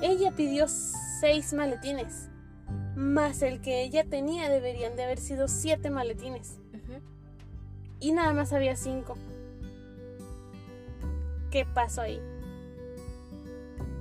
Ella 0.02 0.32
pidió 0.36 0.66
seis 0.68 1.52
maletines. 1.52 2.28
Más 2.94 3.42
el 3.42 3.60
que 3.60 3.82
ella 3.82 4.04
tenía 4.04 4.48
deberían 4.48 4.96
de 4.96 5.04
haber 5.04 5.18
sido 5.18 5.48
siete 5.48 5.90
maletines. 5.90 6.58
Y 8.00 8.12
nada 8.12 8.32
más 8.32 8.52
había 8.52 8.76
cinco. 8.76 9.16
¿Qué 11.50 11.66
pasó 11.66 12.02
ahí? 12.02 12.20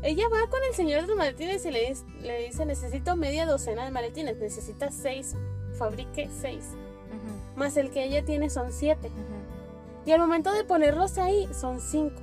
Ella 0.02 0.30
va 0.30 0.50
con 0.50 0.64
el 0.64 0.74
señor 0.74 1.02
de 1.02 1.08
los 1.08 1.18
maletines 1.18 1.66
y 1.66 1.72
le, 1.72 1.94
le 2.22 2.46
dice, 2.46 2.66
necesito 2.66 3.18
media 3.18 3.46
docena 3.46 3.84
de 3.84 3.92
maletines. 3.92 4.38
Necesita 4.38 4.92
seis. 4.92 5.36
Fabrique 5.78 6.30
seis. 6.42 6.72
Más 7.56 7.76
el 7.76 7.92
que 7.92 8.06
ella 8.06 8.24
tiene 8.24 8.50
son 8.50 8.72
siete. 8.72 9.12
Y 10.06 10.12
al 10.12 10.20
momento 10.20 10.54
de 10.54 10.64
ponerlos 10.64 11.18
ahí 11.18 11.50
son 11.54 11.82
cinco. 11.82 12.22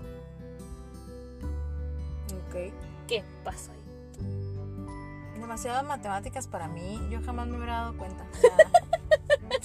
Ok. 2.48 2.72
¿Qué 3.06 3.22
pasó 3.44 3.72
ahí? 3.72 5.38
Demasiadas 5.38 5.84
matemáticas 5.84 6.46
para 6.48 6.68
mí. 6.68 7.00
Yo 7.10 7.20
jamás 7.22 7.46
me 7.48 7.58
hubiera 7.58 7.80
dado 7.80 7.98
cuenta. 7.98 8.24
O 8.32 8.36
sea, 8.40 8.56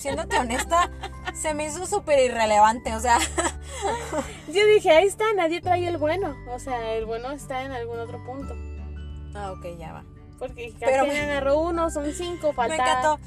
siéndote 0.02 0.38
honesta, 0.38 0.90
se 1.34 1.54
me 1.54 1.66
hizo 1.66 1.86
súper 1.86 2.20
irrelevante. 2.20 2.94
O 2.96 3.00
sea, 3.00 3.20
Yo 4.48 4.66
dije, 4.68 4.92
ahí 4.92 5.08
está, 5.08 5.26
nadie 5.36 5.62
trae 5.62 5.88
el 5.88 5.98
bueno. 5.98 6.36
O 6.50 6.60
sea, 6.60 6.94
el 6.94 7.06
bueno 7.06 7.32
está 7.32 7.64
en 7.64 7.72
algún 7.72 8.00
otro 8.00 8.24
punto. 8.26 8.54
ah, 9.36 9.52
ok, 9.52 9.78
ya 9.78 9.94
va. 9.94 10.04
Porque 10.40 10.74
Pero 10.80 11.06
me- 11.06 11.20
agarró 11.22 11.60
uno, 11.60 11.90
son 11.92 12.12
cinco, 12.14 12.52
falta. 12.54 12.76
Me 12.76 12.82
encantó. 12.82 13.20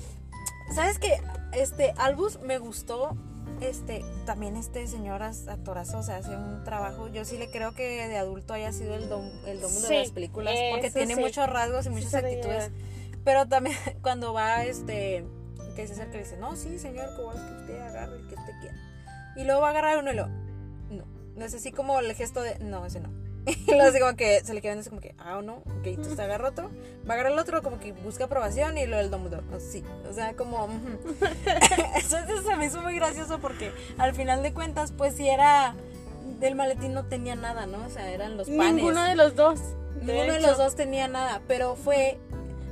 ¿Sabes 0.74 0.98
qué? 0.98 1.20
Este, 1.52 1.92
Albus 1.96 2.40
me 2.40 2.58
gustó. 2.58 3.16
Este, 3.60 4.04
también 4.26 4.56
este 4.56 4.86
señor 4.88 5.22
actorazo, 5.22 5.98
o 5.98 6.02
sea, 6.02 6.16
hace 6.16 6.36
un 6.36 6.64
trabajo. 6.64 7.06
Yo 7.08 7.24
sí 7.24 7.38
le 7.38 7.48
creo 7.50 7.72
que 7.72 8.08
de 8.08 8.18
adulto 8.18 8.52
haya 8.52 8.72
sido 8.72 8.94
el 8.96 9.08
dom, 9.08 9.30
el 9.46 9.60
Sí, 9.64 9.88
de 9.88 9.98
las 10.00 10.10
películas. 10.10 10.54
Porque 10.72 10.90
tiene 10.90 11.14
sí. 11.14 11.20
muchos 11.20 11.48
rasgos 11.48 11.86
y 11.86 11.90
muchas 11.90 12.14
actitudes. 12.14 12.72
Pero 13.24 13.46
también 13.46 13.76
cuando 14.02 14.32
va 14.32 14.64
este. 14.64 15.24
Que 15.74 15.86
se 15.86 15.94
acerca 15.94 16.16
y 16.16 16.20
dice, 16.20 16.36
no, 16.36 16.56
sí, 16.56 16.78
señor, 16.78 17.14
como 17.16 17.32
es 17.32 17.40
que 17.40 17.52
usted 17.52 17.80
agarre 17.80 18.16
el 18.16 18.26
que 18.28 18.34
usted 18.34 18.52
quiera. 18.60 18.76
Y 19.36 19.44
luego 19.44 19.60
va 19.60 19.68
a 19.68 19.70
agarrar 19.70 19.98
uno 19.98 20.12
y 20.12 20.14
lo. 20.14 20.28
No. 20.28 21.04
No 21.36 21.44
es 21.44 21.54
así 21.54 21.72
como 21.72 21.98
el 21.98 22.14
gesto 22.14 22.42
de. 22.42 22.58
No, 22.60 22.86
ese 22.86 23.00
no. 23.00 23.10
Y 23.66 23.70
luego 23.72 23.88
así 23.88 24.00
como 24.00 24.16
que 24.16 24.40
se 24.44 24.54
le 24.54 24.60
queda 24.60 24.72
viendo 24.72 24.80
así 24.80 24.90
como 24.90 25.00
que, 25.00 25.14
ah, 25.18 25.38
o 25.38 25.42
no, 25.42 25.56
ok, 25.56 25.86
entonces 25.86 26.18
agarra 26.18 26.48
otro, 26.48 26.70
va 27.08 27.12
a 27.12 27.14
agarrar 27.14 27.32
el 27.32 27.38
otro 27.38 27.62
como 27.62 27.78
que 27.78 27.92
busca 27.92 28.24
aprobación 28.24 28.78
y 28.78 28.86
luego 28.86 29.02
el 29.02 29.10
Dumbledore, 29.10 29.44
oh, 29.54 29.60
sí, 29.60 29.84
o 30.08 30.12
sea, 30.14 30.34
como... 30.34 30.68
Entonces 31.94 32.44
se 32.46 32.56
me 32.56 32.66
hizo 32.66 32.80
muy 32.80 32.94
gracioso 32.96 33.38
porque 33.40 33.72
al 33.98 34.14
final 34.14 34.42
de 34.42 34.52
cuentas, 34.52 34.92
pues 34.92 35.14
si 35.14 35.28
era... 35.28 35.74
Del 36.40 36.56
maletín 36.56 36.94
no 36.94 37.04
tenía 37.04 37.36
nada, 37.36 37.66
¿no? 37.66 37.84
O 37.86 37.90
sea, 37.90 38.10
eran 38.10 38.36
los 38.36 38.48
panes. 38.48 38.74
Ninguno 38.74 39.04
de 39.04 39.14
los 39.14 39.36
dos. 39.36 39.60
Ninguno 40.00 40.32
de 40.32 40.40
los 40.40 40.58
dos 40.58 40.74
tenía 40.74 41.06
nada, 41.06 41.42
pero 41.46 41.76
fue... 41.76 42.18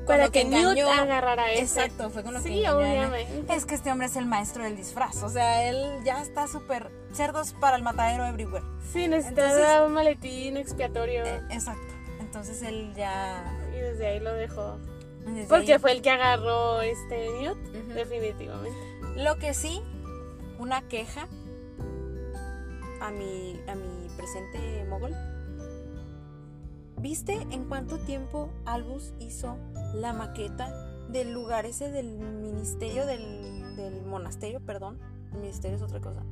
Para 0.07 0.29
que 0.31 0.45
Newt 0.45 0.79
agarrara 0.79 1.53
ese. 1.53 1.63
Exacto, 1.85 2.11
fue 2.11 2.23
con 2.23 2.35
lo 2.35 2.43
que 2.43 2.49
Sí, 2.49 2.65
a 2.65 2.71
Ana. 2.71 2.79
obviamente. 2.79 3.55
Es 3.55 3.65
que 3.67 3.75
este 3.75 3.91
hombre 3.93 4.07
es 4.09 4.17
el 4.17 4.27
maestro 4.27 4.65
del 4.65 4.77
disfraz. 4.77 5.23
O 5.23 5.29
sea, 5.29 5.69
él 5.69 6.01
ya 6.05 6.21
está 6.23 6.47
súper 6.49 6.91
cerdos 7.13 7.53
para 7.61 7.77
el 7.77 7.83
matadero 7.83 8.25
everywhere. 8.27 8.65
Sí, 8.93 9.07
necesitaba 9.09 9.87
un 9.87 9.93
maletín 9.93 10.57
expiatorio. 10.57 11.25
Eh, 11.25 11.41
exacto. 11.51 11.93
Entonces 12.21 12.63
él 12.63 12.93
ya. 12.97 13.45
y 13.75 13.79
desde 13.79 14.07
ahí 14.07 14.21
lo 14.21 14.33
dejó. 14.35 14.79
desde 15.27 15.47
Porque 15.49 15.75
ahí- 15.75 15.79
fue 15.79 15.93
el 15.93 16.03
que 16.03 16.11
agarró 16.11 16.81
este 16.83 17.29
Newt. 17.41 17.59
Definitivamente. 17.95 18.77
Lo 19.17 19.37
que 19.39 19.55
sí, 19.55 19.81
una 20.59 20.83
queja 20.89 21.29
a 23.01 23.11
mi, 23.11 23.61
a 23.69 23.75
mi 23.75 24.09
presente 24.17 24.85
mogol. 24.89 25.15
¿Viste 27.03 27.33
en 27.51 27.65
cuánto 27.69 27.99
tiempo 27.99 28.49
Albus 28.65 29.13
hizo 29.19 29.59
la 29.93 30.13
maqueta 30.13 30.73
del 31.09 31.33
lugar 31.33 31.67
ese 31.67 31.91
del 31.91 32.07
ministerio, 32.17 33.05
del, 33.07 33.75
del 33.75 34.05
monasterio, 34.07 34.61
perdón? 34.61 35.01
El 35.33 35.41
ministerio 35.41 35.77
es 35.77 35.83
otra 35.83 36.01
cosa. 36.01 36.23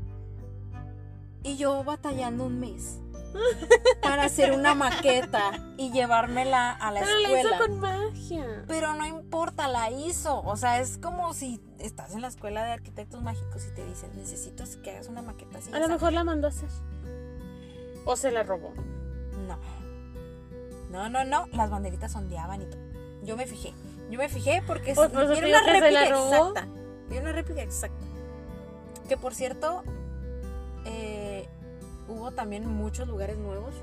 Y 1.42 1.56
yo 1.56 1.82
batallando 1.82 2.46
un 2.46 2.60
mes 2.60 3.00
para 4.02 4.24
hacer 4.26 4.52
una 4.52 4.76
maqueta 4.76 5.50
y 5.76 5.90
llevármela 5.90 6.70
a 6.70 6.92
la 6.92 7.00
Pero 7.00 7.16
la 7.18 7.28
escuela. 7.28 7.50
hizo 7.56 7.66
con 7.66 7.80
magia. 7.80 8.64
Pero 8.68 8.94
no 8.94 9.06
importa, 9.06 9.66
la 9.66 9.90
hizo. 9.90 10.40
O 10.42 10.56
sea, 10.56 10.80
es 10.80 10.98
como 10.98 11.34
si 11.34 11.60
estás 11.80 12.14
en 12.14 12.22
la 12.22 12.28
escuela 12.28 12.62
de 12.64 12.70
arquitectos 12.70 13.20
mágicos 13.22 13.66
y 13.66 13.74
te 13.74 13.84
dicen, 13.84 14.10
necesito 14.14 14.62
que 14.84 14.92
hagas 14.92 15.08
una 15.08 15.22
maqueta 15.22 15.58
así. 15.58 15.70
A 15.72 15.78
lo 15.80 15.86
esa". 15.86 15.94
mejor 15.94 16.12
la 16.12 16.22
mandó 16.22 16.46
a 16.46 16.50
hacer. 16.50 16.68
O 18.04 18.14
se 18.14 18.30
la 18.30 18.44
robó. 18.44 18.72
No. 20.90 21.08
No, 21.08 21.24
no. 21.24 21.46
Las 21.52 21.70
banderitas 21.70 22.14
ondeaban 22.14 22.62
y 22.62 22.66
todo. 22.66 22.80
Yo 23.22 23.36
me 23.36 23.46
fijé. 23.46 23.72
Yo 24.10 24.18
me 24.18 24.28
fijé 24.28 24.62
porque 24.66 24.94
Pues, 24.94 25.10
por 25.10 25.22
eso 25.22 25.32
era 25.34 25.46
una 25.46 25.72
réplica 25.72 26.04
exacta. 26.08 26.68
Era 27.10 27.20
una 27.22 27.32
réplica 27.32 27.62
exacta. 27.62 28.04
Que 29.08 29.16
por 29.16 29.34
cierto, 29.34 29.82
eh, 30.84 31.48
hubo 32.08 32.32
también 32.32 32.66
muchos 32.66 33.08
lugares 33.08 33.38
nuevos. 33.38 33.74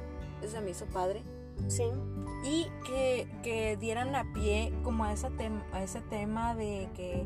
Eso 0.42 0.62
me 0.62 0.72
hizo 0.72 0.86
padre. 0.86 1.24
Sí. 1.68 1.84
y 2.44 2.68
que, 2.86 3.28
que 3.42 3.78
dieran 3.78 4.16
a 4.16 4.32
pie 4.32 4.72
como 4.84 5.06
a, 5.06 5.12
esa 5.12 5.32
a 5.74 5.82
ese 5.82 6.02
tema 6.02 6.54
de 6.54 6.88
que 6.96 7.26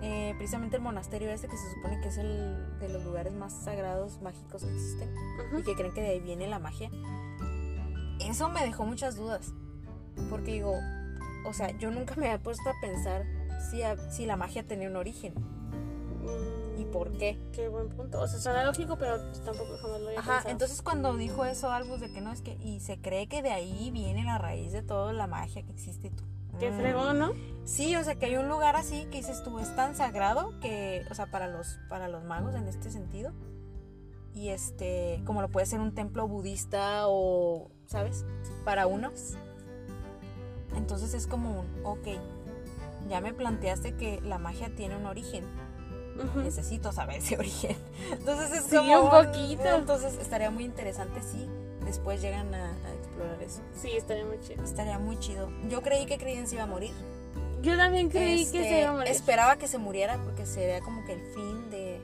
eh, 0.00 0.34
precisamente 0.38 0.76
el 0.76 0.82
monasterio 0.82 1.30
este 1.30 1.48
que 1.48 1.56
se 1.58 1.70
supone 1.74 2.00
que 2.00 2.08
es 2.08 2.16
el 2.16 2.78
de 2.78 2.88
los 2.88 3.04
lugares 3.04 3.34
más 3.34 3.52
sagrados 3.52 4.22
mágicos 4.22 4.64
que 4.64 4.72
existen 4.72 5.14
y 5.56 5.62
que 5.62 5.74
creen 5.74 5.92
que 5.92 6.00
de 6.00 6.08
ahí 6.08 6.20
viene 6.20 6.46
la 6.48 6.58
magia 6.58 6.90
eso 8.20 8.48
me 8.48 8.62
dejó 8.64 8.84
muchas 8.84 9.16
dudas 9.16 9.52
porque 10.30 10.52
digo 10.52 10.74
o 11.46 11.52
sea 11.52 11.70
yo 11.78 11.90
nunca 11.90 12.14
me 12.16 12.26
había 12.30 12.42
puesto 12.42 12.68
a 12.68 12.74
pensar 12.80 13.24
si, 13.70 13.82
a- 13.82 14.10
si 14.10 14.26
la 14.26 14.36
magia 14.36 14.66
tenía 14.66 14.88
un 14.88 14.96
origen 14.96 15.34
Mm, 16.22 16.80
y 16.80 16.84
por 16.84 17.10
qué 17.18 17.36
Qué 17.52 17.68
buen 17.68 17.88
punto. 17.88 18.20
O 18.20 18.28
sea, 18.28 18.38
suena 18.38 18.62
lógico, 18.64 18.96
pero 18.96 19.18
tampoco 19.44 19.76
jamás 19.82 20.00
lo 20.00 20.06
había 20.06 20.20
Ajá, 20.20 20.32
pensado. 20.34 20.50
entonces 20.52 20.82
cuando 20.82 21.16
dijo 21.16 21.44
eso 21.44 21.70
Albus 21.72 22.00
de 22.00 22.12
que 22.12 22.20
no 22.20 22.30
es 22.30 22.42
que 22.42 22.56
y 22.62 22.78
se 22.78 23.00
cree 23.00 23.26
que 23.26 23.42
de 23.42 23.50
ahí 23.50 23.90
viene 23.90 24.22
la 24.24 24.38
raíz 24.38 24.70
de 24.72 24.82
toda 24.82 25.12
la 25.12 25.26
magia 25.26 25.62
que 25.64 25.72
existe 25.72 26.06
y 26.06 26.10
tú. 26.10 26.22
Qué 26.60 26.70
Mm. 26.70 26.76
fregón, 26.76 27.18
¿no? 27.18 27.32
Sí, 27.64 27.96
o 27.96 28.04
sea 28.04 28.14
que 28.16 28.26
hay 28.26 28.36
un 28.36 28.48
lugar 28.48 28.76
así 28.76 29.04
que 29.10 29.16
dices 29.18 29.42
tú 29.42 29.58
es 29.58 29.74
tan 29.74 29.96
sagrado 29.96 30.58
que, 30.60 31.04
o 31.10 31.14
sea, 31.14 31.26
para 31.30 31.48
los 31.48 31.78
para 31.88 32.06
los 32.08 32.22
magos 32.24 32.54
en 32.54 32.68
este 32.68 32.90
sentido. 32.92 33.32
Y 34.34 34.48
este, 34.48 35.22
como 35.26 35.42
lo 35.42 35.48
puede 35.50 35.66
ser 35.66 35.80
un 35.80 35.94
templo 35.94 36.26
budista 36.26 37.08
o, 37.08 37.70
¿sabes? 37.86 38.24
Para 38.64 38.86
unos. 38.86 39.34
Entonces 40.76 41.12
es 41.14 41.26
como 41.26 41.60
un, 41.60 41.66
ok, 41.84 42.08
ya 43.08 43.20
me 43.20 43.34
planteaste 43.34 43.94
que 43.94 44.20
la 44.22 44.38
magia 44.38 44.74
tiene 44.74 44.96
un 44.96 45.06
origen. 45.06 45.44
Necesito 46.36 46.92
saber 46.92 47.16
ese 47.18 47.36
origen. 47.38 47.76
Entonces 48.10 48.52
es 48.52 48.64
Sí, 48.64 48.76
como 48.76 49.02
un 49.02 49.10
poquito. 49.10 49.64
Entonces 49.64 50.14
estaría 50.20 50.50
muy 50.50 50.64
interesante 50.64 51.20
si 51.22 51.48
después 51.84 52.20
llegan 52.22 52.54
a, 52.54 52.70
a 52.70 52.94
explorar 52.94 53.42
eso. 53.42 53.60
Sí, 53.74 53.90
estaría 53.92 54.24
muy 54.24 54.40
chido. 54.40 54.62
Estaría 54.64 54.98
muy 54.98 55.18
chido. 55.18 55.48
Yo 55.68 55.82
creí 55.82 56.06
que 56.06 56.18
Credence 56.18 56.54
iba 56.54 56.64
a 56.64 56.68
morir. 56.68 56.92
Yo 57.62 57.76
también 57.76 58.08
creí 58.08 58.42
Este, 58.42 58.58
que 58.58 58.64
se 58.68 58.80
iba 58.80 58.90
a 58.90 58.92
morir. 58.92 59.08
Esperaba 59.12 59.56
que 59.56 59.68
se 59.68 59.78
muriera 59.78 60.18
porque 60.22 60.46
sería 60.46 60.80
como 60.80 61.04
que 61.04 61.12
el 61.12 61.20
fin 61.34 61.70
de. 61.70 62.00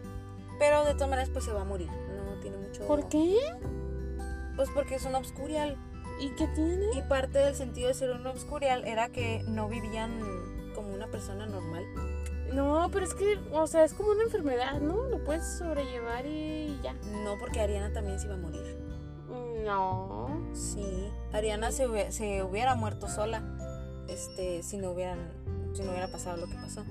Pero 0.58 0.84
de 0.84 0.94
todas 0.94 1.08
maneras, 1.08 1.30
pues 1.30 1.44
se 1.44 1.52
va 1.52 1.62
a 1.62 1.64
morir. 1.64 1.88
Tiene 2.40 2.56
mucho. 2.56 2.86
¿Por 2.86 3.08
qué? 3.08 3.36
Pues 4.56 4.68
porque 4.74 4.96
es 4.96 5.04
un 5.04 5.14
obscurial. 5.14 5.76
¿Y 6.20 6.34
qué 6.34 6.48
tiene? 6.48 6.86
Y 6.96 7.02
parte 7.02 7.38
del 7.38 7.54
sentido 7.54 7.88
de 7.88 7.94
ser 7.94 8.10
un 8.10 8.26
obscurial 8.26 8.84
era 8.86 9.08
que 9.08 9.44
no 9.46 9.68
vivían 9.68 10.20
como 10.74 10.92
una 10.92 11.06
persona 11.08 11.46
normal. 11.46 11.84
No, 12.52 12.88
pero 12.92 13.04
es 13.04 13.14
que, 13.14 13.38
o 13.52 13.66
sea, 13.66 13.84
es 13.84 13.94
como 13.94 14.10
una 14.10 14.24
enfermedad, 14.24 14.80
¿no? 14.80 15.04
Lo 15.04 15.22
puedes 15.22 15.44
sobrellevar 15.58 16.26
y 16.26 16.78
ya. 16.82 16.94
No, 17.24 17.38
porque 17.38 17.60
Ariana 17.60 17.92
también 17.92 18.18
se 18.18 18.26
iba 18.26 18.34
a 18.34 18.38
morir. 18.38 18.78
No. 19.64 20.48
Sí. 20.54 21.10
Ariana 21.32 21.72
se, 21.72 22.10
se 22.10 22.42
hubiera 22.42 22.74
muerto 22.74 23.08
sola. 23.08 23.42
Este, 24.08 24.62
si 24.62 24.78
no 24.78 24.92
hubieran. 24.92 25.18
Si 25.74 25.82
no 25.82 25.90
hubiera 25.90 26.08
pasado 26.08 26.38
lo 26.38 26.46
que 26.46 26.54
pasó. 26.54 26.84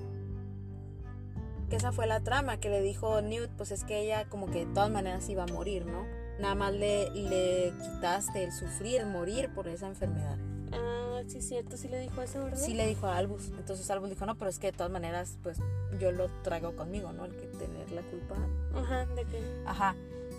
Que 1.68 1.76
esa 1.76 1.92
fue 1.92 2.06
la 2.06 2.20
trama 2.20 2.58
que 2.58 2.70
le 2.70 2.80
dijo 2.80 3.20
Newt, 3.20 3.50
pues 3.50 3.72
es 3.72 3.84
que 3.84 4.00
ella 4.00 4.28
como 4.28 4.46
que 4.46 4.64
de 4.64 4.72
todas 4.72 4.90
maneras 4.90 5.28
iba 5.28 5.42
a 5.42 5.46
morir, 5.46 5.84
¿no? 5.84 6.06
Nada 6.40 6.54
más 6.54 6.72
le, 6.72 7.10
le 7.10 7.72
quitaste 7.82 8.44
el 8.44 8.52
sufrir, 8.52 9.04
morir 9.04 9.52
por 9.54 9.68
esa 9.68 9.86
enfermedad. 9.86 10.38
Ah, 10.72 11.20
sí, 11.26 11.42
cierto, 11.42 11.76
sí 11.76 11.88
le 11.88 12.00
dijo 12.00 12.22
eso, 12.22 12.42
¿verdad? 12.44 12.58
Sí 12.58 12.74
le 12.74 12.86
dijo 12.86 13.06
a 13.06 13.16
Albus. 13.16 13.50
Entonces 13.58 13.90
Albus 13.90 14.10
dijo, 14.10 14.24
no, 14.24 14.36
pero 14.36 14.48
es 14.50 14.58
que 14.58 14.68
de 14.68 14.72
todas 14.72 14.92
maneras, 14.92 15.36
pues 15.42 15.58
yo 15.98 16.12
lo 16.12 16.28
traigo 16.42 16.74
conmigo, 16.76 17.12
¿no? 17.12 17.24
El 17.24 17.36
que 17.36 17.46
tener 17.46 17.90
la 17.90 18.02
culpa. 18.02 18.36
Ajá, 18.74 19.06
de 19.06 19.24
que. 19.24 19.62
Ajá. 19.66 19.94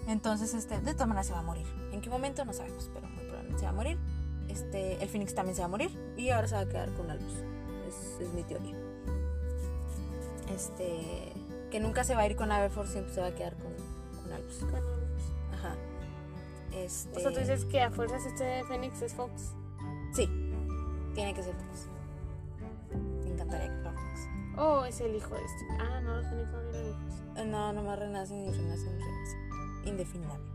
Entonces, 0.07 0.53
este, 0.53 0.79
de 0.79 0.93
todas 0.93 1.07
maneras 1.07 1.27
se 1.27 1.33
va 1.33 1.39
a 1.39 1.43
morir. 1.43 1.67
¿En 1.91 2.01
qué 2.01 2.09
momento? 2.09 2.43
No 2.45 2.53
sabemos, 2.53 2.89
pero 2.93 3.07
muy 3.07 3.25
probablemente 3.25 3.59
se 3.59 3.65
va 3.65 3.71
a 3.71 3.75
morir. 3.75 3.97
Este, 4.47 5.01
el 5.03 5.09
Phoenix 5.09 5.35
también 5.35 5.55
se 5.55 5.61
va 5.61 5.65
a 5.65 5.69
morir. 5.69 5.91
Y 6.17 6.29
ahora 6.29 6.47
se 6.47 6.55
va 6.55 6.61
a 6.61 6.67
quedar 6.67 6.91
con 6.93 7.11
Albus. 7.11 7.33
Es, 7.87 8.21
es 8.21 8.33
mi 8.33 8.43
teoría. 8.43 8.75
Este, 10.53 11.31
que 11.71 11.79
nunca 11.79 12.03
se 12.03 12.15
va 12.15 12.21
a 12.21 12.25
ir 12.27 12.35
con 12.35 12.51
Aberforth, 12.51 12.89
siempre 12.89 13.13
se 13.13 13.21
va 13.21 13.27
a 13.27 13.35
quedar 13.35 13.55
con, 13.57 13.71
con 14.21 14.31
Albus. 14.33 14.57
con- 14.59 14.75
Ajá. 15.53 15.75
Este, 16.73 17.17
O 17.17 17.19
sea, 17.19 17.31
tú 17.31 17.39
dices 17.39 17.65
que 17.65 17.81
a 17.81 17.91
fuerzas 17.91 18.25
este 18.25 18.63
Fénix 18.65 19.01
es 19.01 19.13
Fox. 19.13 19.53
Sí, 20.13 20.27
tiene 21.13 21.33
que 21.33 21.43
ser 21.43 21.53
Fox. 21.55 21.87
Me 23.23 23.29
encantaría 23.31 23.67
que 23.67 23.81
fuera 23.81 23.91
Fox. 23.93 24.27
Oh, 24.57 24.85
es 24.85 24.99
el 25.01 25.15
hijo 25.15 25.33
de 25.35 25.41
este. 25.45 25.65
Ah, 25.79 26.01
no, 26.01 26.15
los 26.17 26.27
Fénix 26.27 26.47
no 26.51 26.59
tienen 26.71 26.89
hijos. 26.89 27.13
Eh, 27.37 27.45
No, 27.45 27.73
nomás 27.73 27.99
renacen 27.99 28.45
y 28.45 28.51
renacen 28.51 28.87
y 28.95 29.03
renacen. 29.03 29.39
Indefinidamente. 29.85 30.49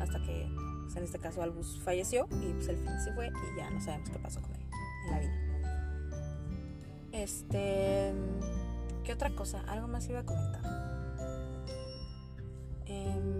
Hasta 0.00 0.22
que, 0.22 0.48
pues, 0.84 0.96
en 0.96 1.02
este 1.04 1.18
caso, 1.18 1.42
Albus 1.42 1.80
falleció 1.84 2.26
y 2.40 2.52
pues 2.52 2.68
el 2.68 2.76
fin 2.76 3.00
se 3.04 3.12
fue 3.14 3.28
y 3.28 3.56
ya 3.58 3.68
no 3.70 3.80
sabemos 3.80 4.08
qué 4.10 4.18
pasó 4.20 4.40
con 4.40 4.54
él 4.54 4.60
en 5.06 5.10
la 5.10 5.18
vida. 5.18 5.34
Este. 7.12 8.12
¿Qué 9.08 9.14
otra 9.14 9.30
cosa? 9.30 9.62
Algo 9.68 9.88
más 9.88 10.06
iba 10.10 10.20
a 10.20 10.26
comentar. 10.26 10.60
Em, 12.84 13.38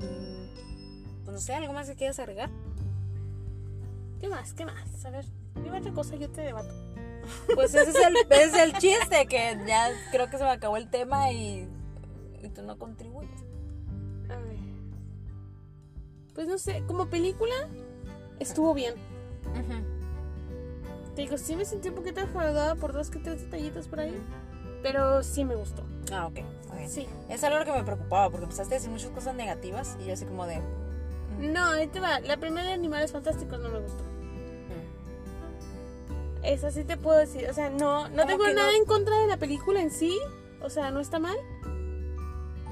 pues 1.26 1.34
no 1.34 1.38
sé, 1.38 1.52
¿algo 1.52 1.74
más 1.74 1.90
que 1.90 1.94
quieras 1.94 2.18
agregar? 2.18 2.48
¿Qué 4.18 4.28
más? 4.28 4.54
¿Qué 4.54 4.64
más? 4.64 5.04
A 5.04 5.10
ver, 5.10 5.26
dime 5.62 5.80
otra 5.80 5.92
cosa, 5.92 6.16
yo 6.16 6.30
te 6.30 6.40
debato. 6.40 6.72
Pues 7.54 7.74
ese 7.74 7.90
es 7.90 7.96
el, 7.96 8.16
ese 8.30 8.44
es 8.44 8.54
el 8.54 8.78
chiste, 8.78 9.26
que 9.26 9.62
ya 9.66 9.90
creo 10.10 10.30
que 10.30 10.38
se 10.38 10.44
me 10.44 10.52
acabó 10.52 10.78
el 10.78 10.88
tema 10.88 11.32
y, 11.32 11.68
y 12.42 12.48
tú 12.48 12.62
no 12.62 12.78
contribuyes. 12.78 13.44
A 14.30 14.36
ver. 14.36 14.56
Pues 16.34 16.48
no 16.48 16.56
sé, 16.56 16.82
como 16.86 17.10
película 17.10 17.68
estuvo 18.40 18.72
bien. 18.72 18.94
Te 21.14 21.20
digo, 21.20 21.36
sí 21.36 21.56
me 21.56 21.66
sentí 21.66 21.90
un 21.90 21.94
poquito 21.94 22.22
defraudada 22.22 22.74
por 22.74 22.94
dos 22.94 23.10
que 23.10 23.18
tres 23.18 23.42
detallitos 23.42 23.86
por 23.86 24.00
ahí. 24.00 24.18
Pero 24.82 25.22
sí 25.22 25.44
me 25.44 25.54
gustó. 25.56 25.82
Ah, 26.12 26.26
ok. 26.26 26.38
ok. 26.70 26.86
Sí. 26.88 27.06
Es 27.28 27.42
algo 27.44 27.64
que 27.64 27.72
me 27.72 27.84
preocupaba 27.84 28.30
porque 28.30 28.44
empezaste 28.44 28.74
a 28.74 28.78
decir 28.78 28.90
muchas 28.90 29.10
cosas 29.10 29.34
negativas 29.34 29.96
y 30.00 30.06
yo 30.06 30.12
así 30.14 30.24
como 30.24 30.46
de... 30.46 30.58
mm, 30.58 31.52
No, 31.52 31.66
ahí 31.70 31.86
te 31.88 32.00
va. 32.00 32.20
La 32.20 32.36
primera 32.38 32.66
de 32.68 32.72
Animales 32.74 33.12
Fantásticos 33.12 33.58
no 33.60 33.68
me 33.70 33.80
gustó. 33.80 34.02
mm. 34.04 36.44
Esa 36.44 36.70
sí 36.70 36.84
te 36.84 36.96
puedo 36.96 37.18
decir. 37.18 37.48
O 37.50 37.54
sea, 37.54 37.70
no, 37.70 38.08
no 38.08 38.22
¿Cómo 38.22 38.26
tengo 38.26 38.46
no? 38.46 38.54
nada 38.54 38.72
en 38.76 38.84
contra 38.84 39.16
de 39.20 39.26
la 39.26 39.36
película 39.36 39.80
en 39.82 39.90
sí. 39.90 40.18
O 40.62 40.70
sea, 40.70 40.90
no 40.90 41.00
está 41.00 41.18
mal. 41.18 41.36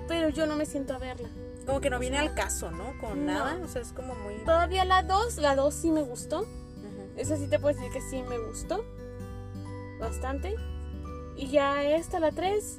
Pero 0.08 0.28
yo 0.28 0.46
no 0.46 0.54
me 0.56 0.66
siento 0.66 0.94
a 0.94 0.98
verla. 0.98 1.28
como 1.66 1.80
que 1.80 1.90
no 1.90 1.98
viene 1.98 2.18
al 2.18 2.34
caso, 2.34 2.70
¿no? 2.70 2.96
Con 3.00 3.26
No. 3.26 3.32
nada, 3.32 3.58
o 3.64 3.68
sea, 3.68 3.82
es 3.82 3.92
como 3.92 4.14
muy... 4.14 4.34
Todavía 4.44 4.84
la 4.84 5.02
2, 5.02 5.38
la 5.38 5.56
2 5.56 5.74
sí 5.74 5.90
me 5.90 6.02
gustó. 6.02 6.42
Ujú. 6.42 7.10
Esa 7.16 7.36
sí 7.36 7.48
te 7.48 7.58
puedo 7.58 7.74
decir 7.74 7.92
que 7.92 8.00
sí 8.00 8.22
me 8.22 8.38
gustó. 8.38 8.84
Bastante. 9.98 10.54
Y 11.36 11.48
ya 11.48 11.84
esta, 11.84 12.18
la 12.20 12.32
3. 12.32 12.78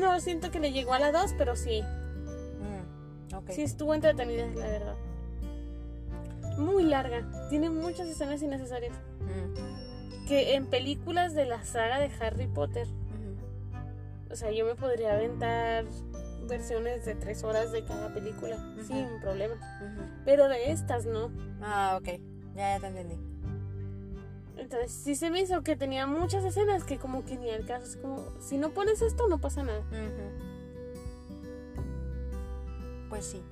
No 0.00 0.18
siento 0.20 0.50
que 0.50 0.60
le 0.60 0.72
llegó 0.72 0.94
a 0.94 0.98
la 0.98 1.12
2, 1.12 1.34
pero 1.36 1.56
sí. 1.56 1.82
Mm. 1.82 3.50
Sí 3.50 3.62
estuvo 3.62 3.94
entretenida, 3.94 4.46
la 4.54 4.66
verdad. 4.66 4.96
Muy 6.58 6.84
larga. 6.84 7.22
Tiene 7.50 7.68
muchas 7.68 8.08
escenas 8.08 8.40
innecesarias. 8.42 8.94
Mm, 9.20 10.26
Que 10.26 10.54
en 10.54 10.66
películas 10.66 11.34
de 11.34 11.44
la 11.44 11.62
saga 11.64 11.98
de 11.98 12.10
Harry 12.20 12.46
Potter. 12.46 12.86
O 14.30 14.36
sea, 14.36 14.50
yo 14.50 14.64
me 14.64 14.74
podría 14.74 15.12
aventar 15.14 15.84
versiones 16.48 17.04
de 17.04 17.14
3 17.14 17.44
horas 17.44 17.70
de 17.72 17.84
cada 17.84 18.12
película. 18.12 18.56
Sin 18.86 19.20
problema. 19.20 19.54
Pero 20.24 20.48
de 20.48 20.70
estas 20.72 21.06
no. 21.06 21.30
Ah, 21.60 21.98
ok. 22.00 22.20
Ya, 22.54 22.74
ya 22.76 22.80
te 22.80 22.86
entendí. 22.86 23.16
Entonces 24.56 24.92
sí 24.92 25.16
se 25.16 25.30
me 25.30 25.40
hizo 25.40 25.62
que 25.62 25.76
tenía 25.76 26.06
muchas 26.06 26.44
escenas 26.44 26.84
que 26.84 26.98
como 26.98 27.24
que 27.24 27.36
ni 27.36 27.50
al 27.50 27.66
caso. 27.66 27.86
Es 27.86 27.96
como, 27.96 28.24
si 28.40 28.56
no 28.56 28.70
pones 28.70 29.02
esto 29.02 29.28
no 29.28 29.38
pasa 29.38 29.62
nada. 29.62 29.80
Ujú. 29.80 30.30
Pues 33.08 33.26
sí. 33.26 33.42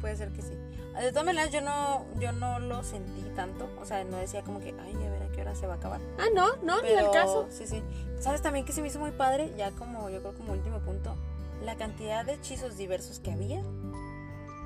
Puede 0.00 0.16
ser 0.16 0.30
que 0.32 0.42
sí. 0.42 0.54
De 1.00 1.10
todas 1.10 1.26
maneras, 1.26 1.52
yo 1.52 1.60
no, 1.60 2.06
yo 2.18 2.32
no 2.32 2.58
lo 2.58 2.82
sentí 2.82 3.22
tanto. 3.36 3.68
O 3.80 3.84
sea, 3.84 4.02
no 4.04 4.16
decía 4.16 4.42
como 4.42 4.58
que, 4.58 4.74
ay, 4.80 4.94
a 4.94 5.10
ver 5.10 5.22
a 5.22 5.28
qué 5.28 5.42
hora 5.42 5.54
se 5.54 5.66
va 5.68 5.74
a 5.74 5.76
acabar. 5.76 6.00
Ah, 6.18 6.26
no, 6.34 6.56
no, 6.56 6.82
ni 6.82 6.88
al 6.88 6.96
Pero, 6.96 7.12
caso. 7.12 7.46
Sí, 7.50 7.66
sí. 7.68 7.82
¿Sabes 8.18 8.42
también 8.42 8.64
que 8.64 8.72
se 8.72 8.82
me 8.82 8.88
hizo 8.88 8.98
muy 8.98 9.12
padre? 9.12 9.52
Ya 9.56 9.70
como, 9.72 10.10
yo 10.10 10.20
creo 10.20 10.34
como 10.34 10.52
último 10.52 10.80
punto. 10.80 11.14
La 11.62 11.76
cantidad 11.76 12.24
de 12.24 12.34
hechizos 12.34 12.76
diversos 12.76 13.20
que 13.20 13.30
había. 13.30 13.62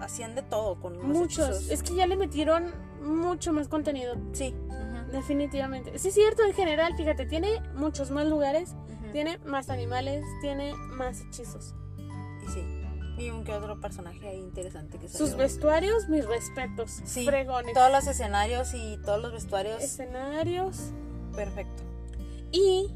Hacían 0.00 0.34
de 0.34 0.42
todo 0.42 0.80
con 0.80 0.94
los 0.94 1.04
Muchos. 1.04 1.48
hechizos. 1.48 1.70
Es 1.70 1.82
que 1.82 1.94
ya 1.94 2.06
le 2.06 2.16
metieron 2.16 2.72
mucho 3.02 3.52
más 3.52 3.68
contenido. 3.68 4.16
Sí. 4.32 4.54
Definitivamente. 5.12 5.98
Sí, 5.98 6.08
es 6.08 6.14
cierto, 6.14 6.42
en 6.42 6.54
general, 6.54 6.96
fíjate, 6.96 7.26
tiene 7.26 7.60
muchos 7.74 8.10
más 8.10 8.26
lugares, 8.26 8.74
tiene 9.12 9.38
más 9.44 9.68
animales, 9.68 10.24
tiene 10.40 10.74
más 10.74 11.20
hechizos. 11.20 11.74
Y 12.46 12.50
sí. 12.50 12.82
Y 13.18 13.30
un 13.30 13.44
que 13.44 13.52
otro 13.52 13.78
personaje 13.78 14.26
ahí 14.26 14.38
interesante 14.38 14.98
que 14.98 15.08
Sus 15.08 15.36
vestuarios, 15.36 16.08
mis 16.08 16.26
respetos. 16.26 17.02
Sí, 17.04 17.26
Fregones. 17.26 17.74
Todos 17.74 17.92
los 17.92 18.06
escenarios 18.06 18.72
y 18.72 18.98
todos 19.04 19.20
los 19.20 19.32
vestuarios. 19.32 19.82
Escenarios. 19.82 20.92
Perfecto. 21.34 21.82
Y 22.50 22.90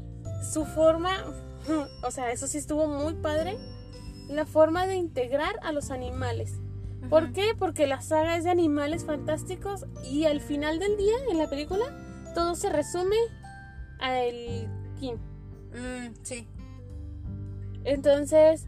su 0.51 0.65
forma, 0.65 1.23
o 2.03 2.11
sea, 2.11 2.31
eso 2.31 2.47
sí 2.47 2.57
estuvo 2.57 2.87
muy 2.87 3.13
padre. 3.13 3.57
La 4.27 4.45
forma 4.45 4.87
de 4.87 4.95
integrar 4.95 5.55
a 5.61 5.71
los 5.71 5.91
animales. 5.91 6.59
¿Por 7.09 7.31
qué? 7.31 7.53
Porque 7.57 7.87
la 7.87 8.01
saga 8.01 8.37
es 8.37 8.43
de 8.43 8.49
animales 8.49 9.05
fantásticos 9.05 9.85
y 10.03 10.25
al 10.25 10.41
final 10.41 10.79
del 10.79 10.97
día, 10.97 11.15
en 11.29 11.37
la 11.37 11.49
película, 11.49 11.85
todo 12.35 12.55
se 12.55 12.69
resume 12.69 13.15
a 13.99 14.19
el 14.19 14.67
King. 14.99 15.15
Mm, 15.71 16.13
sí. 16.23 16.47
Entonces, 17.83 18.67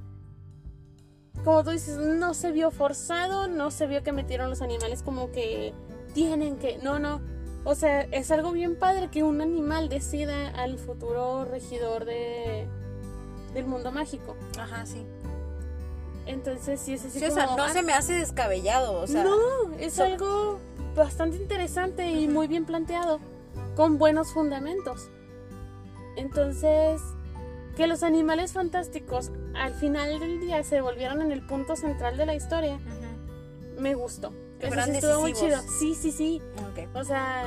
como 1.43 1.63
tú 1.63 1.71
dices, 1.71 1.97
no 1.97 2.33
se 2.33 2.51
vio 2.51 2.71
forzado, 2.71 3.47
no 3.47 3.71
se 3.71 3.87
vio 3.87 4.03
que 4.03 4.11
metieron 4.11 4.49
los 4.49 4.61
animales 4.61 5.03
como 5.03 5.31
que 5.31 5.73
tienen 6.13 6.57
que... 6.57 6.77
No, 6.77 6.99
no. 6.99 7.21
O 7.65 7.75
sea, 7.75 8.01
es 8.01 8.31
algo 8.31 8.51
bien 8.51 8.77
padre 8.77 9.09
que 9.09 9.23
un 9.23 9.41
animal 9.41 9.89
decida 9.89 10.49
al 10.49 10.77
futuro 10.79 11.45
regidor 11.45 12.05
de, 12.05 12.67
del 13.53 13.65
mundo 13.65 13.91
mágico. 13.91 14.35
Ajá, 14.57 14.85
sí. 14.85 15.05
Entonces, 16.29 16.79
sí 16.79 16.93
es 16.93 17.03
así 17.03 17.19
Sí, 17.19 17.25
o 17.25 17.31
sea, 17.31 17.45
como, 17.45 17.57
no 17.57 17.63
ah, 17.63 17.73
se 17.73 17.81
me 17.81 17.91
hace 17.91 18.13
descabellado. 18.13 19.01
O 19.01 19.07
sea, 19.07 19.23
no, 19.23 19.73
es 19.79 19.93
so- 19.93 20.03
algo 20.03 20.59
bastante 20.95 21.37
interesante 21.37 22.11
y 22.11 22.27
muy 22.27 22.47
bien 22.47 22.65
planteado, 22.65 23.19
con 23.75 23.97
buenos 23.97 24.31
fundamentos. 24.31 25.09
Entonces, 26.17 27.01
que 27.75 27.87
los 27.87 28.03
animales 28.03 28.53
fantásticos 28.53 29.31
al 29.55 29.73
final 29.73 30.19
del 30.19 30.39
día 30.39 30.63
se 30.63 30.81
volvieron 30.81 31.23
en 31.23 31.31
el 31.31 31.45
punto 31.47 31.75
central 31.75 32.15
de 32.15 32.27
la 32.27 32.35
historia, 32.35 32.79
me 33.79 33.95
gustó. 33.95 34.31
Eso 34.59 34.81
sí 34.83 34.91
estuvo 34.91 35.21
muy 35.21 35.33
chido. 35.33 35.59
Sí, 35.79 35.95
sí, 35.95 36.11
sí. 36.11 36.41
Ok. 36.69 36.95
O 36.95 37.03
sea, 37.03 37.43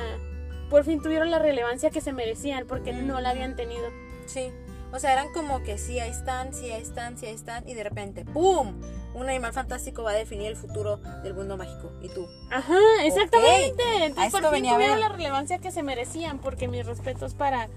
por 0.70 0.82
fin 0.82 1.00
tuvieron 1.00 1.30
la 1.30 1.38
relevancia 1.38 1.90
que 1.90 2.00
se 2.00 2.12
merecían 2.12 2.66
porque 2.66 2.92
no 2.92 3.20
la 3.20 3.30
habían 3.30 3.54
tenido. 3.54 3.84
Sí. 4.26 4.50
O 4.92 4.98
sea, 4.98 5.12
eran 5.14 5.32
como 5.32 5.62
que 5.62 5.78
sí, 5.78 5.98
ahí 6.00 6.10
están, 6.10 6.52
sí, 6.52 6.70
ahí 6.70 6.82
están, 6.82 7.16
sí, 7.16 7.26
ahí 7.26 7.34
están. 7.34 7.66
Y 7.68 7.74
de 7.74 7.82
repente, 7.82 8.24
¡pum! 8.24 8.74
Un 9.14 9.28
animal 9.28 9.52
fantástico 9.52 10.02
va 10.02 10.10
a 10.10 10.14
definir 10.14 10.48
el 10.48 10.56
futuro 10.56 10.98
del 11.22 11.34
mundo 11.34 11.56
mágico. 11.56 11.92
Y 12.02 12.08
tú. 12.10 12.26
Ajá, 12.50 12.78
exactamente. 13.04 13.82
Entonces 14.04 14.32
por 14.32 14.54
fin 14.54 14.64
tuvieron 14.68 15.00
la 15.00 15.08
relevancia 15.08 15.58
que 15.58 15.70
se 15.70 15.82
merecían, 15.82 16.38
porque 16.40 16.68
mis 16.68 16.84
respetos 16.86 17.34
para 17.34 17.68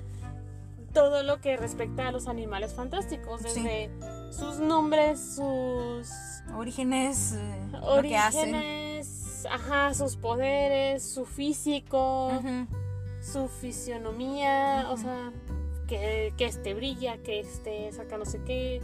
todo 0.94 1.24
lo 1.24 1.42
que 1.42 1.58
respecta 1.58 2.08
a 2.08 2.12
los 2.12 2.28
animales 2.28 2.74
fantásticos, 2.74 3.42
Sí. 3.42 3.62
desde 3.64 3.90
sus 4.32 4.60
nombres, 4.60 5.20
sus 5.36 6.10
Orígenes. 6.56 7.34
eh, 7.34 7.68
Lo 7.72 8.02
que 8.02 8.16
hacen. 8.18 8.56
orígenes, 8.56 9.46
ajá, 9.50 9.94
sus 9.94 10.16
poderes, 10.16 11.04
su 11.04 11.26
físico, 11.26 12.32
su 13.22 13.48
fisionomía, 13.50 14.88
o 14.90 14.96
sea, 14.98 15.32
que, 15.88 16.34
que 16.38 16.46
este 16.46 16.74
brilla, 16.74 17.18
que 17.18 17.40
este 17.40 17.92
saca 17.92 18.18
no 18.18 18.26
sé 18.26 18.42
qué. 18.44 18.82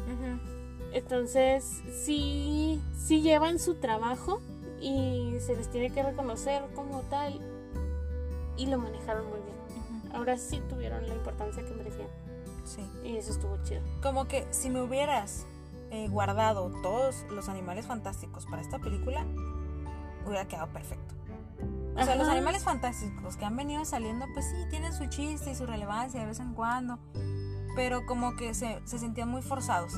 Entonces, 0.93 1.81
sí, 2.03 2.81
sí 2.97 3.21
llevan 3.21 3.59
su 3.59 3.75
trabajo 3.75 4.41
y 4.81 5.35
se 5.39 5.55
les 5.55 5.69
tiene 5.69 5.91
que 5.91 6.03
reconocer 6.03 6.63
como 6.75 7.01
tal 7.03 7.39
y 8.57 8.65
lo 8.65 8.77
manejaron 8.77 9.25
muy 9.29 9.39
bien. 9.39 10.11
Ahora 10.13 10.37
sí 10.37 10.61
tuvieron 10.69 11.07
la 11.07 11.15
importancia 11.15 11.63
que 11.63 11.73
merecían 11.73 12.07
Sí. 12.65 12.81
y 13.03 13.17
eso 13.17 13.31
estuvo 13.31 13.57
chido. 13.63 13.81
Como 14.03 14.27
que 14.27 14.45
si 14.51 14.69
me 14.69 14.81
hubieras 14.81 15.45
eh, 15.91 16.07
guardado 16.09 16.71
todos 16.81 17.25
los 17.29 17.49
animales 17.49 17.85
fantásticos 17.85 18.45
para 18.45 18.61
esta 18.61 18.79
película, 18.79 19.25
hubiera 20.25 20.47
quedado 20.47 20.67
perfecto. 20.71 21.15
O 21.95 22.03
sea, 22.03 22.15
los 22.15 22.23
Ajá. 22.27 22.31
animales 22.37 22.63
fantásticos 22.63 23.35
que 23.37 23.45
han 23.45 23.55
venido 23.55 23.83
saliendo, 23.85 24.25
pues 24.33 24.45
sí, 24.49 24.55
tienen 24.69 24.93
su 24.93 25.05
chiste 25.07 25.51
y 25.51 25.55
su 25.55 25.65
relevancia 25.65 26.19
de 26.21 26.25
vez 26.27 26.39
en 26.39 26.53
cuando. 26.53 26.99
Pero 27.75 28.05
como 28.05 28.35
que 28.35 28.53
se, 28.53 28.79
se 28.85 28.99
sentían 28.99 29.29
muy 29.29 29.41
forzados. 29.41 29.93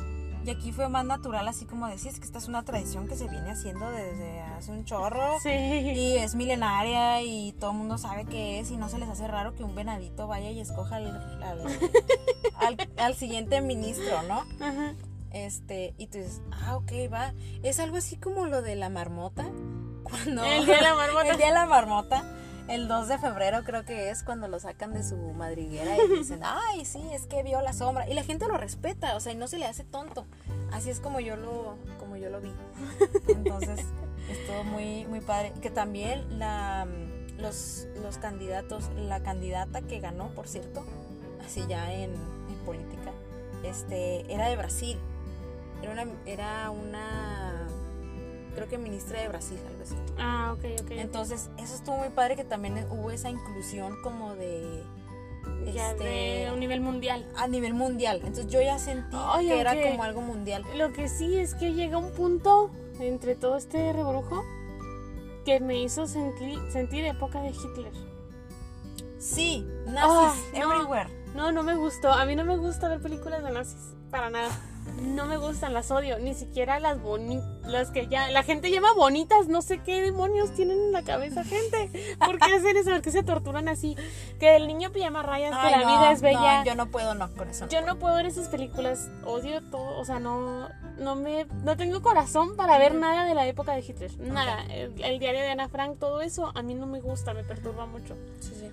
Y 0.46 0.50
aquí 0.50 0.74
fue 0.74 0.90
más 0.90 1.06
natural, 1.06 1.48
así 1.48 1.66
como 1.66 1.88
decís, 1.88 2.20
que 2.20 2.26
esta 2.26 2.38
es 2.38 2.50
una 2.50 2.64
tradición 2.64 3.08
que 3.08 3.16
se 3.16 3.30
viene 3.30 3.52
haciendo 3.52 3.90
desde 3.90 4.42
hace 4.42 4.72
un 4.72 4.84
chorro. 4.84 5.40
Sí. 5.42 5.50
Y 5.50 6.18
es 6.18 6.36
milenaria 6.36 7.22
y 7.22 7.54
todo 7.54 7.72
el 7.72 7.78
mundo 7.78 7.98
sabe 7.98 8.26
qué 8.26 8.60
es 8.60 8.70
y 8.70 8.76
no 8.76 8.90
se 8.90 8.98
les 9.00 9.08
hace 9.08 9.26
raro 9.28 9.56
que 9.56 9.64
un 9.64 9.74
venadito 9.74 10.28
vaya 10.28 10.50
y 10.52 10.60
escoja 10.60 10.98
al, 10.98 11.42
al, 11.42 11.62
al- 12.56 12.90
al 12.98 13.16
siguiente 13.16 13.62
ministro, 13.62 14.22
¿no? 14.24 14.44
Ajá. 14.60 14.96
Este, 15.32 15.96
y 15.98 16.08
tú 16.08 16.18
dices, 16.18 16.42
ah, 16.52 16.76
ok, 16.76 16.92
va. 17.12 17.34
Es 17.64 17.80
algo 17.80 17.96
así 17.98 18.18
como 18.18 18.46
lo 18.46 18.62
de 18.62 18.76
la 18.76 18.90
marmota. 18.90 19.46
Cuando 20.14 20.44
El 20.44 20.66
día 20.66 20.76
de 20.76 20.82
la 20.82 20.96
marmota. 20.96 21.28
el 21.32 21.38
día 21.38 21.48
de 21.48 21.54
la 21.54 21.66
marmota, 21.66 22.24
el 22.68 22.88
2 22.88 23.08
de 23.08 23.18
febrero 23.18 23.64
creo 23.64 23.84
que 23.84 24.10
es 24.10 24.24
cuando 24.24 24.48
lo 24.48 24.60
sacan 24.60 24.94
de 24.94 25.04
su 25.04 25.18
madriguera 25.18 25.98
y 25.98 26.08
dicen, 26.18 26.42
ay, 26.44 26.86
sí, 26.86 27.02
es 27.12 27.26
que 27.26 27.44
vio 27.44 27.62
la 27.62 27.74
sombra. 27.74 28.08
Y 28.08 28.14
la 28.14 28.24
gente 28.24 28.48
lo 28.48 28.58
respeta, 28.58 29.16
o 29.16 29.20
sea, 29.20 29.34
y 29.34 29.36
no 29.36 29.48
se 29.48 29.58
le 29.58 29.66
hace 29.66 29.84
tonto. 29.84 30.26
Así 30.72 30.90
es 30.90 31.00
como 31.00 31.20
yo 31.20 31.36
lo, 31.36 31.78
como 32.00 32.16
yo 32.16 32.30
lo 32.30 32.42
vi. 32.42 32.54
Entonces, 33.28 33.86
estuvo 34.30 34.64
muy, 34.64 35.06
muy 35.06 35.20
padre. 35.22 35.54
Que 35.62 35.70
también 35.70 36.40
la, 36.40 36.88
los, 37.38 37.88
los 38.02 38.18
candidatos, 38.18 38.90
la 38.96 39.22
candidata 39.22 39.82
que 39.82 40.00
ganó, 40.00 40.30
por 40.30 40.48
cierto, 40.48 40.86
así 41.46 41.66
ya 41.68 41.92
en, 41.92 42.12
en 42.12 42.56
política, 42.66 43.12
este, 43.64 44.32
era 44.34 44.48
de 44.48 44.56
Brasil. 44.56 45.00
Era 45.82 45.92
una, 45.92 46.06
era 46.26 46.70
una, 46.72 47.68
creo 48.54 48.68
que 48.68 48.78
ministra 48.78 49.22
de 49.22 49.28
Brasil, 49.28 49.58
algo 49.68 49.84
así. 49.84 49.96
Ah, 50.18 50.54
ok, 50.54 50.82
ok. 50.82 50.92
Entonces, 50.92 51.50
eso 51.58 51.76
estuvo 51.76 51.98
muy 51.98 52.10
padre 52.10 52.36
que 52.36 52.44
también 52.44 52.86
hubo 52.90 53.12
esa 53.12 53.30
inclusión 53.30 54.02
como 54.02 54.36
de... 54.36 54.84
ya 55.74 55.92
este, 55.92 56.04
de 56.04 56.52
un 56.54 56.60
nivel 56.60 56.82
mundial. 56.82 57.26
a 57.36 57.48
nivel 57.48 57.74
mundial. 57.74 58.18
Entonces 58.18 58.48
yo 58.48 58.62
ya 58.62 58.80
sentí 58.80 59.16
Ay, 59.20 59.48
que 59.48 59.60
era 59.60 59.74
como 59.82 60.04
algo 60.04 60.22
mundial. 60.22 60.64
Lo 60.76 60.94
que 60.94 61.10
sí 61.10 61.38
es 61.38 61.56
que 61.56 61.74
llega 61.74 61.98
un 61.98 62.12
punto 62.12 62.72
entre 63.00 63.36
todo 63.36 63.58
este 63.58 63.92
rebrujo 63.94 64.44
que 65.46 65.60
me 65.60 65.82
hizo 65.82 66.08
sentir, 66.08 66.60
sentir 66.72 67.06
época 67.06 67.42
de 67.42 67.50
Hitler. 67.50 67.92
Sí, 69.18 69.68
nazis 69.86 70.44
Ay, 70.54 70.60
no. 70.60 70.74
everywhere. 70.74 71.10
No, 71.34 71.52
no 71.52 71.64
me 71.64 71.76
gustó. 71.76 72.12
A 72.12 72.26
mí 72.26 72.36
no 72.36 72.46
me 72.46 72.58
gusta 72.58 72.88
ver 72.90 73.02
películas 73.02 73.44
de 73.44 73.52
nazis. 73.52 73.96
Para 74.12 74.30
nada. 74.30 74.50
No 75.02 75.26
me 75.26 75.38
gustan, 75.38 75.74
las 75.74 75.92
odio, 75.92 76.20
ni 76.20 76.34
siquiera 76.34 76.80
las 76.80 77.02
bonitas, 77.02 77.48
las 77.66 77.92
que 77.92 78.08
ya, 78.08 78.30
la 78.32 78.44
gente 78.44 78.72
llama 78.72 78.94
bonitas, 78.94 79.48
no 79.48 79.62
sé 79.62 79.80
qué 79.80 80.02
demonios 80.02 80.54
tienen 80.54 80.78
en 80.80 80.92
la 80.92 81.04
cabeza, 81.04 81.44
gente. 81.44 82.16
¿Por 82.20 82.40
qué 82.40 82.54
hacen 82.54 82.78
eso? 82.78 82.92
¿Por 82.92 83.02
qué 83.02 83.12
se 83.12 83.24
torturan 83.24 83.68
así? 83.68 83.96
Que 84.40 84.56
el 84.56 84.68
niño 84.68 84.92
pijama 84.92 85.24
rayas, 85.24 85.56
que 85.58 85.72
la 85.72 85.82
no, 85.82 85.88
vida 85.88 86.12
es 86.12 86.22
bella. 86.22 86.60
no, 86.60 86.66
yo 86.66 86.76
no 86.76 86.88
puedo, 86.88 87.16
no, 87.16 87.34
con 87.34 87.50
eso. 87.50 87.66
no 87.66 87.72
Yo 87.72 87.82
no 87.82 87.98
puedo 87.98 88.16
ver 88.16 88.26
esas 88.26 88.48
películas, 88.50 89.10
odio 89.26 89.62
todo, 89.70 90.00
o 90.00 90.06
sea, 90.06 90.20
no, 90.20 90.70
no 90.98 91.16
me, 91.16 91.46
no 91.64 91.76
tengo 91.78 92.02
corazón 92.02 92.56
para 92.56 92.78
ver 92.78 92.96
nada 92.96 93.26
de 93.26 93.34
la 93.34 93.46
época 93.48 93.74
de 93.74 93.82
Hitler, 93.82 94.12
nada. 94.20 94.64
El, 94.66 95.02
el 95.04 95.20
diario 95.20 95.42
de 95.42 95.50
Ana 95.50 95.70
Frank, 95.70 96.00
todo 96.00 96.22
eso, 96.22 96.52
a 96.56 96.62
mí 96.62 96.76
no 96.76 96.86
me 96.86 97.02
gusta, 97.02 97.34
me 97.34 97.44
perturba 97.44 97.86
mucho. 97.86 98.16
Sí, 98.40 98.54
sí. 98.60 98.72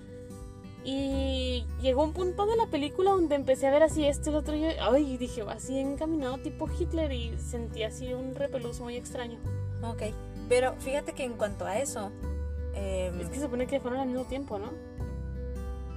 Y 0.83 1.65
llegó 1.79 2.03
un 2.03 2.13
punto 2.13 2.45
de 2.45 2.55
la 2.55 2.65
película 2.67 3.11
donde 3.11 3.35
empecé 3.35 3.67
a 3.67 3.71
ver 3.71 3.83
así 3.83 4.05
esto 4.05 4.29
y 4.29 4.33
lo 4.33 4.39
otro, 4.39 4.55
y 4.55 4.65
ay, 4.65 5.17
dije, 5.17 5.43
así 5.47 5.77
encaminado 5.77 6.39
tipo 6.39 6.67
Hitler 6.67 7.11
y 7.11 7.37
sentí 7.37 7.83
así 7.83 8.13
un 8.13 8.33
repelús 8.33 8.79
muy 8.79 8.95
extraño. 8.95 9.37
Ok, 9.83 10.03
pero 10.49 10.73
fíjate 10.79 11.13
que 11.13 11.23
en 11.23 11.33
cuanto 11.33 11.65
a 11.65 11.77
eso, 11.77 12.11
eh, 12.73 13.11
Es 13.19 13.29
que 13.29 13.35
se 13.35 13.41
supone 13.41 13.67
que 13.67 13.79
fueron 13.79 13.99
al 13.99 14.07
mismo 14.07 14.25
tiempo, 14.25 14.57
¿no? 14.57 14.71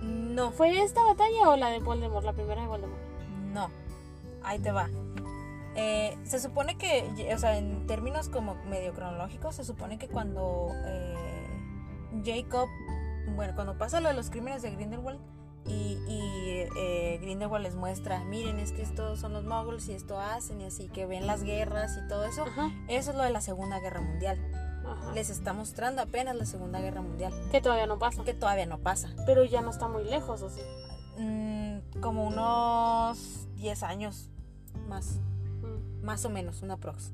no, 0.02 0.50
¿Fue 0.50 0.82
esta 0.82 1.02
batalla 1.02 1.48
o 1.48 1.56
la 1.56 1.70
de 1.70 1.78
Voldemort, 1.78 2.24
la 2.24 2.32
primera 2.32 2.62
de 2.62 2.68
Voldemort? 2.68 3.00
no, 3.52 3.70
ahí 4.42 4.58
te 4.58 4.72
va. 4.72 4.90
Eh, 5.76 6.16
se 6.24 6.38
supone 6.38 6.76
que, 6.76 7.32
o 7.34 7.38
sea, 7.38 7.56
en 7.58 7.86
términos 7.86 8.28
como 8.28 8.54
medio 8.66 8.92
cronológicos, 8.92 9.56
se 9.56 9.64
supone 9.64 9.98
que 9.98 10.08
cuando 10.08 10.68
eh, 10.86 11.14
Jacob, 12.24 12.68
bueno, 13.36 13.54
cuando 13.54 13.76
pasa 13.78 14.00
lo 14.00 14.08
de 14.08 14.14
los 14.14 14.30
crímenes 14.30 14.62
de 14.62 14.70
Grindelwald 14.70 15.18
y, 15.66 15.98
y, 16.08 16.66
eh, 16.76 17.18
Grindelwald 17.22 17.64
les 17.64 17.74
muestra, 17.74 18.22
miren, 18.24 18.58
es 18.58 18.72
que 18.72 18.82
estos 18.82 19.18
son 19.20 19.32
los 19.32 19.44
muggles 19.44 19.88
y 19.88 19.92
esto 19.94 20.20
hacen 20.20 20.60
y 20.60 20.64
así, 20.66 20.88
que 20.88 21.06
ven 21.06 21.26
las 21.26 21.42
guerras 21.42 21.98
y 22.02 22.06
todo 22.08 22.24
eso, 22.24 22.42
Ajá, 22.42 22.70
eso 22.88 23.10
es 23.12 23.16
lo 23.16 23.22
de 23.22 23.30
la 23.30 23.40
Segunda 23.40 23.80
Guerra 23.80 24.00
Mundial. 24.02 24.38
ajá. 24.86 25.12
Les 25.14 25.30
está 25.30 25.52
mostrando 25.54 26.02
apenas 26.02 26.36
la 26.36 26.44
Segunda 26.44 26.80
Guerra 26.80 27.00
Mundial, 27.00 27.32
Que 27.50 27.60
todavía 27.62 27.86
no 27.86 27.98
pasa. 27.98 28.22
que 28.24 28.34
todavía 28.34 28.66
no 28.66 28.78
pasa. 28.78 29.08
Pero 29.24 29.44
ya 29.44 29.62
no 29.62 29.70
está 29.70 29.88
muy 29.88 30.04
lejos, 30.04 30.42
¿o 30.42 30.50
sí? 30.50 30.60
Mm, 31.18 32.00
como 32.00 32.24
unos 32.26 33.48
10 33.56 33.82
años 33.84 34.30
más, 34.88 35.20
Mm. 35.62 36.04
más 36.04 36.24
o 36.26 36.30
menos, 36.30 36.60
una 36.60 36.76
prox. 36.76 37.12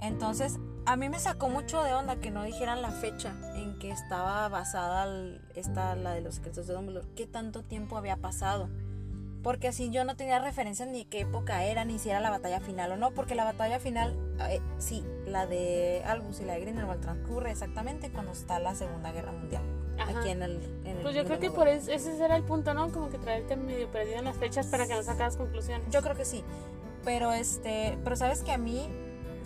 Entonces, 0.00 0.58
a 0.88 0.96
mí 0.96 1.08
me 1.10 1.18
sacó 1.18 1.50
mucho 1.50 1.82
de 1.82 1.92
onda 1.92 2.16
que 2.16 2.30
no 2.30 2.42
dijeran 2.44 2.80
la 2.80 2.90
fecha 2.90 3.34
en 3.54 3.78
que 3.78 3.90
estaba 3.90 4.48
basada 4.48 5.04
el- 5.04 5.40
esta, 5.54 5.94
la 5.96 6.12
de 6.14 6.22
los 6.22 6.36
secretos 6.36 6.66
de 6.66 6.72
Dumbledore, 6.72 7.06
qué 7.14 7.26
tanto 7.26 7.62
tiempo 7.62 7.98
había 7.98 8.16
pasado. 8.16 8.70
Porque 9.42 9.68
así 9.68 9.90
yo 9.90 10.04
no 10.04 10.16
tenía 10.16 10.38
referencia 10.40 10.86
ni 10.86 11.04
qué 11.04 11.20
época 11.20 11.62
era, 11.64 11.84
ni 11.84 11.98
si 11.98 12.08
era 12.10 12.20
la 12.20 12.30
batalla 12.30 12.60
final 12.60 12.90
o 12.92 12.96
no, 12.96 13.12
porque 13.12 13.34
la 13.34 13.44
batalla 13.44 13.78
final, 13.78 14.16
eh, 14.48 14.60
sí, 14.78 15.04
la 15.26 15.46
de 15.46 16.02
Albus 16.06 16.40
y 16.40 16.44
la 16.44 16.54
de 16.54 16.60
Grindelwald 16.60 17.00
transcurre 17.02 17.50
exactamente 17.50 18.10
cuando 18.10 18.32
está 18.32 18.58
la 18.58 18.74
Segunda 18.74 19.12
Guerra 19.12 19.32
Mundial. 19.32 19.62
Ajá. 19.98 20.18
Aquí 20.18 20.30
en 20.30 20.42
el... 20.42 20.56
en 20.84 20.96
el 20.96 21.02
Pues 21.02 21.14
yo 21.14 21.24
creo 21.24 21.38
que 21.38 21.50
por 21.50 21.68
eso, 21.68 21.90
ese 21.92 22.16
era 22.24 22.34
el 22.36 22.44
punto, 22.44 22.72
¿no? 22.72 22.90
Como 22.90 23.10
que 23.10 23.18
traerte 23.18 23.56
medio 23.56 23.90
perdido 23.90 24.18
en 24.18 24.24
las 24.24 24.36
fechas 24.36 24.66
para 24.68 24.86
que 24.86 24.94
no 24.94 25.02
sacas 25.02 25.36
conclusiones. 25.36 25.86
Yo 25.90 26.00
creo 26.02 26.16
que 26.16 26.24
sí. 26.24 26.42
Pero 27.04 27.32
este, 27.32 27.98
pero 28.04 28.16
sabes 28.16 28.42
que 28.42 28.52
a 28.52 28.58
mí 28.58 28.88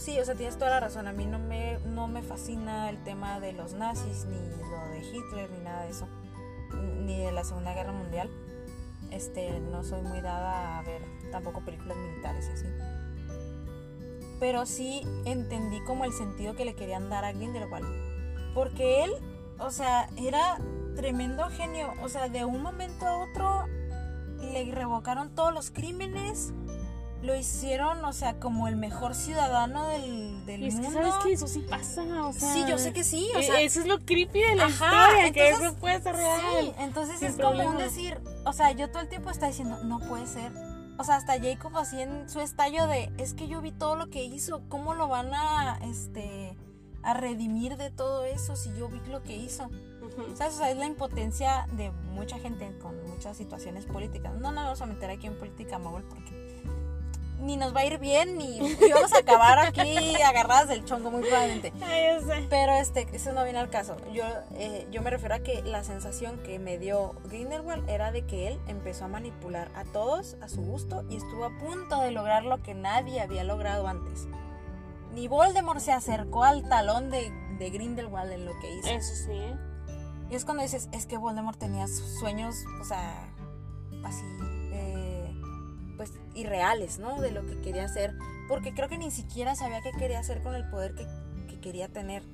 sí, 0.02 0.18
o 0.18 0.24
sea, 0.24 0.34
tienes 0.34 0.58
toda 0.58 0.70
la 0.70 0.80
razón, 0.80 1.06
a 1.06 1.12
mí 1.12 1.26
no 1.26 1.38
me 1.38 1.78
no 1.86 2.08
me 2.08 2.22
fascina 2.22 2.90
el 2.90 3.02
tema 3.04 3.38
de 3.38 3.52
los 3.52 3.74
nazis 3.74 4.24
ni 4.26 4.36
lo 4.36 4.88
de 4.88 4.98
Hitler 4.98 5.50
ni 5.50 5.60
nada 5.60 5.84
de 5.84 5.90
eso, 5.90 6.08
ni 7.04 7.18
de 7.18 7.30
la 7.30 7.44
Segunda 7.44 7.72
Guerra 7.72 7.92
Mundial. 7.92 8.28
Este, 9.10 9.60
no 9.60 9.84
soy 9.84 10.02
muy 10.02 10.20
dada 10.20 10.78
a 10.78 10.82
ver 10.82 11.02
tampoco 11.30 11.60
películas 11.60 11.96
militares 11.96 12.48
y 12.48 12.52
así. 12.52 12.66
Pero 14.40 14.66
sí 14.66 15.02
entendí 15.24 15.80
como 15.84 16.04
el 16.04 16.12
sentido 16.12 16.54
que 16.54 16.64
le 16.64 16.74
querían 16.74 17.08
dar 17.08 17.24
a 17.24 17.32
Grindelwald, 17.32 17.86
porque 18.54 19.04
él, 19.04 19.12
o 19.60 19.70
sea, 19.70 20.08
era 20.16 20.58
tremendo 20.96 21.48
genio, 21.50 21.92
o 22.02 22.08
sea, 22.08 22.28
de 22.28 22.44
un 22.44 22.60
momento 22.60 23.06
a 23.06 23.18
otro 23.18 23.66
le 24.40 24.64
revocaron 24.72 25.34
todos 25.34 25.54
los 25.54 25.70
crímenes, 25.70 26.52
lo 27.22 27.36
hicieron, 27.36 28.04
o 28.04 28.12
sea, 28.12 28.34
como 28.40 28.66
el 28.68 28.76
mejor 28.76 29.14
ciudadano 29.14 29.86
del, 29.88 30.44
del 30.44 30.62
Y 30.64 30.66
es 30.68 30.74
que 30.74 30.80
mundo. 30.82 31.00
sabes 31.02 31.14
que 31.24 31.32
eso 31.32 31.46
sí 31.46 31.60
pasa, 31.60 32.02
o 32.26 32.32
sea. 32.32 32.52
Sí, 32.52 32.64
yo 32.68 32.78
sé 32.78 32.92
que 32.92 33.04
sí, 33.04 33.28
o 33.34 33.38
e- 33.38 33.42
sea, 33.44 33.60
eso 33.60 33.80
es 33.80 33.86
lo 33.86 34.00
creepy 34.00 34.40
de 34.40 34.56
la 34.56 34.64
Ajá, 34.66 35.06
historia, 35.20 35.32
que 35.32 35.48
entonces, 35.48 35.68
eso 35.70 35.78
puede 35.80 36.02
ser 36.02 36.16
real. 36.16 36.40
Sí, 36.60 36.72
entonces 36.78 37.22
es 37.22 37.36
como 37.36 37.50
un 37.50 37.56
problema. 37.56 37.78
decir, 37.82 38.20
o 38.44 38.52
sea, 38.52 38.72
yo 38.72 38.90
todo 38.90 39.02
el 39.02 39.08
tiempo 39.08 39.30
estaba 39.30 39.48
diciendo, 39.48 39.78
no 39.84 40.00
puede 40.00 40.26
ser. 40.26 40.52
O 40.98 41.04
sea, 41.04 41.16
hasta 41.16 41.40
Jacob 41.40 41.76
así 41.78 42.00
en 42.00 42.28
su 42.28 42.40
estallo 42.40 42.86
de, 42.86 43.10
es 43.18 43.34
que 43.34 43.48
yo 43.48 43.60
vi 43.60 43.72
todo 43.72 43.96
lo 43.96 44.08
que 44.10 44.24
hizo, 44.24 44.62
¿cómo 44.68 44.94
lo 44.94 45.08
van 45.08 45.32
a, 45.32 45.78
este, 45.84 46.56
a 47.02 47.14
redimir 47.14 47.76
de 47.76 47.90
todo 47.90 48.24
eso 48.24 48.56
si 48.56 48.72
yo 48.76 48.88
vi 48.88 49.00
lo 49.10 49.22
que 49.22 49.34
hizo? 49.36 49.64
Ujú. 49.66 50.36
¿Sabes? 50.36 50.54
O 50.54 50.58
sea, 50.58 50.70
es 50.70 50.76
la 50.76 50.86
impotencia 50.86 51.66
de 51.72 51.90
mucha 51.90 52.38
gente 52.38 52.76
con 52.82 53.00
muchas 53.08 53.36
situaciones 53.36 53.86
políticas. 53.86 54.34
No 54.34 54.50
nos 54.52 54.64
vamos 54.64 54.82
a 54.82 54.86
meter 54.86 55.10
aquí 55.10 55.26
en 55.28 55.38
política, 55.38 55.78
Manuel, 55.78 56.04
porque 56.04 56.41
ni 57.42 57.56
nos 57.56 57.74
va 57.74 57.80
a 57.80 57.84
ir 57.86 57.98
bien, 57.98 58.38
ni 58.38 58.58
y 58.58 58.92
vamos 58.92 59.12
a 59.12 59.18
acabar 59.18 59.58
aquí 59.58 60.16
agarradas 60.22 60.68
del 60.68 60.84
chongo 60.84 61.10
muy 61.10 61.22
probablemente. 61.22 61.72
Ay, 61.84 62.04
yo 62.14 62.26
sé. 62.26 62.46
Pero 62.48 62.72
este, 62.72 63.06
eso 63.12 63.32
no 63.32 63.44
viene 63.44 63.58
al 63.58 63.70
caso. 63.70 63.96
Yo, 64.12 64.24
eh, 64.54 64.86
yo 64.90 65.02
me 65.02 65.10
refiero 65.10 65.34
a 65.34 65.40
que 65.40 65.62
la 65.62 65.84
sensación 65.84 66.38
que 66.42 66.58
me 66.58 66.78
dio 66.78 67.14
Grindelwald 67.24 67.88
era 67.88 68.12
de 68.12 68.24
que 68.24 68.48
él 68.48 68.60
empezó 68.68 69.06
a 69.06 69.08
manipular 69.08 69.70
a 69.74 69.84
todos 69.84 70.36
a 70.40 70.48
su 70.48 70.62
gusto 70.62 71.04
y 71.10 71.16
estuvo 71.16 71.44
a 71.44 71.58
punto 71.58 72.00
de 72.00 72.12
lograr 72.12 72.44
lo 72.44 72.62
que 72.62 72.74
nadie 72.74 73.20
había 73.20 73.44
logrado 73.44 73.86
antes. 73.86 74.28
Ni 75.14 75.28
Voldemort 75.28 75.80
se 75.80 75.92
acercó 75.92 76.44
al 76.44 76.68
talón 76.68 77.10
de, 77.10 77.30
de 77.58 77.70
Grindelwald 77.70 78.32
en 78.32 78.46
lo 78.46 78.52
que 78.60 78.74
hizo. 78.74 78.88
Eso 78.88 79.14
sí, 79.14 79.32
¿eh? 79.32 79.56
Y 80.30 80.34
es 80.34 80.46
cuando 80.46 80.62
dices, 80.62 80.88
es 80.92 81.04
que 81.04 81.18
Voldemort 81.18 81.58
tenía 81.58 81.86
sueños, 81.86 82.54
o 82.80 82.84
sea, 82.84 83.28
así, 84.02 84.24
pues, 86.02 86.18
irreales, 86.34 86.98
¿no? 86.98 87.20
De 87.20 87.30
lo 87.30 87.42
que 87.46 87.60
quería 87.60 87.84
hacer. 87.84 88.14
Porque 88.48 88.74
creo 88.74 88.88
que 88.88 88.98
ni 88.98 89.10
siquiera 89.10 89.54
sabía 89.54 89.80
qué 89.82 89.92
quería 89.92 90.18
hacer 90.18 90.42
con 90.42 90.54
el 90.54 90.68
poder 90.68 90.94
que, 90.94 91.06
que 91.48 91.60
quería 91.60 91.88
tener. 91.88 92.24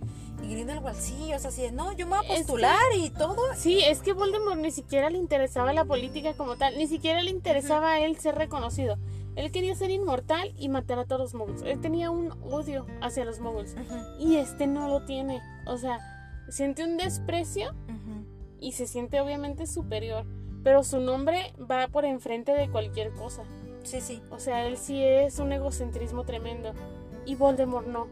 Y 0.42 0.48
Grindelwald 0.48 0.98
sí, 0.98 1.34
o 1.34 1.38
sea, 1.38 1.50
así 1.50 1.62
de, 1.62 1.72
no, 1.72 1.92
yo 1.92 2.06
me 2.06 2.16
voy 2.16 2.26
a 2.26 2.32
Es 2.32 2.38
postular 2.38 2.78
y 2.96 3.10
todo. 3.10 3.36
Sí, 3.56 3.82
es 3.84 4.00
que 4.00 4.14
Voldemort 4.14 4.58
ni 4.58 4.70
siquiera 4.70 5.10
le 5.10 5.18
interesaba 5.18 5.72
la 5.74 5.84
política 5.84 6.32
como 6.34 6.56
tal, 6.56 6.78
ni 6.78 6.86
siquiera 6.86 7.22
le 7.22 7.30
interesaba 7.30 7.92
a 7.92 8.00
él 8.00 8.16
ser 8.18 8.36
reconocido. 8.36 8.96
Él 9.36 9.52
quería 9.52 9.74
ser 9.74 9.90
inmortal 9.90 10.54
y 10.56 10.68
matar 10.68 10.98
a 10.98 11.04
todos 11.04 11.20
los 11.20 11.34
muggles. 11.34 11.62
Él 11.62 11.80
tenía 11.80 12.10
un 12.10 12.32
odio 12.42 12.86
hacia 13.02 13.24
los 13.24 13.38
muggles. 13.38 13.76
Y 14.18 14.36
este 14.36 14.66
no 14.66 14.88
lo 14.88 15.04
tiene. 15.04 15.40
O 15.66 15.76
sea, 15.76 15.98
siente 16.48 16.84
un 16.84 16.96
desprecio 16.96 17.74
y 18.60 18.72
se 18.72 18.86
siente 18.86 19.20
obviamente 19.20 19.66
superior. 19.66 20.24
Pero 20.64 20.82
su 20.82 21.00
nombre 21.00 21.52
va 21.70 21.86
por 21.86 22.04
enfrente 22.04 22.52
de 22.52 22.68
cualquier 22.68 23.12
cosa. 23.12 23.44
Sí, 23.88 24.02
sí, 24.02 24.22
O 24.28 24.38
sea, 24.38 24.66
él 24.66 24.76
sí 24.76 25.02
es 25.02 25.38
un 25.38 25.50
egocentrismo 25.50 26.24
tremendo. 26.24 26.74
Y 27.24 27.36
Voldemort 27.36 27.86
no. 27.86 28.06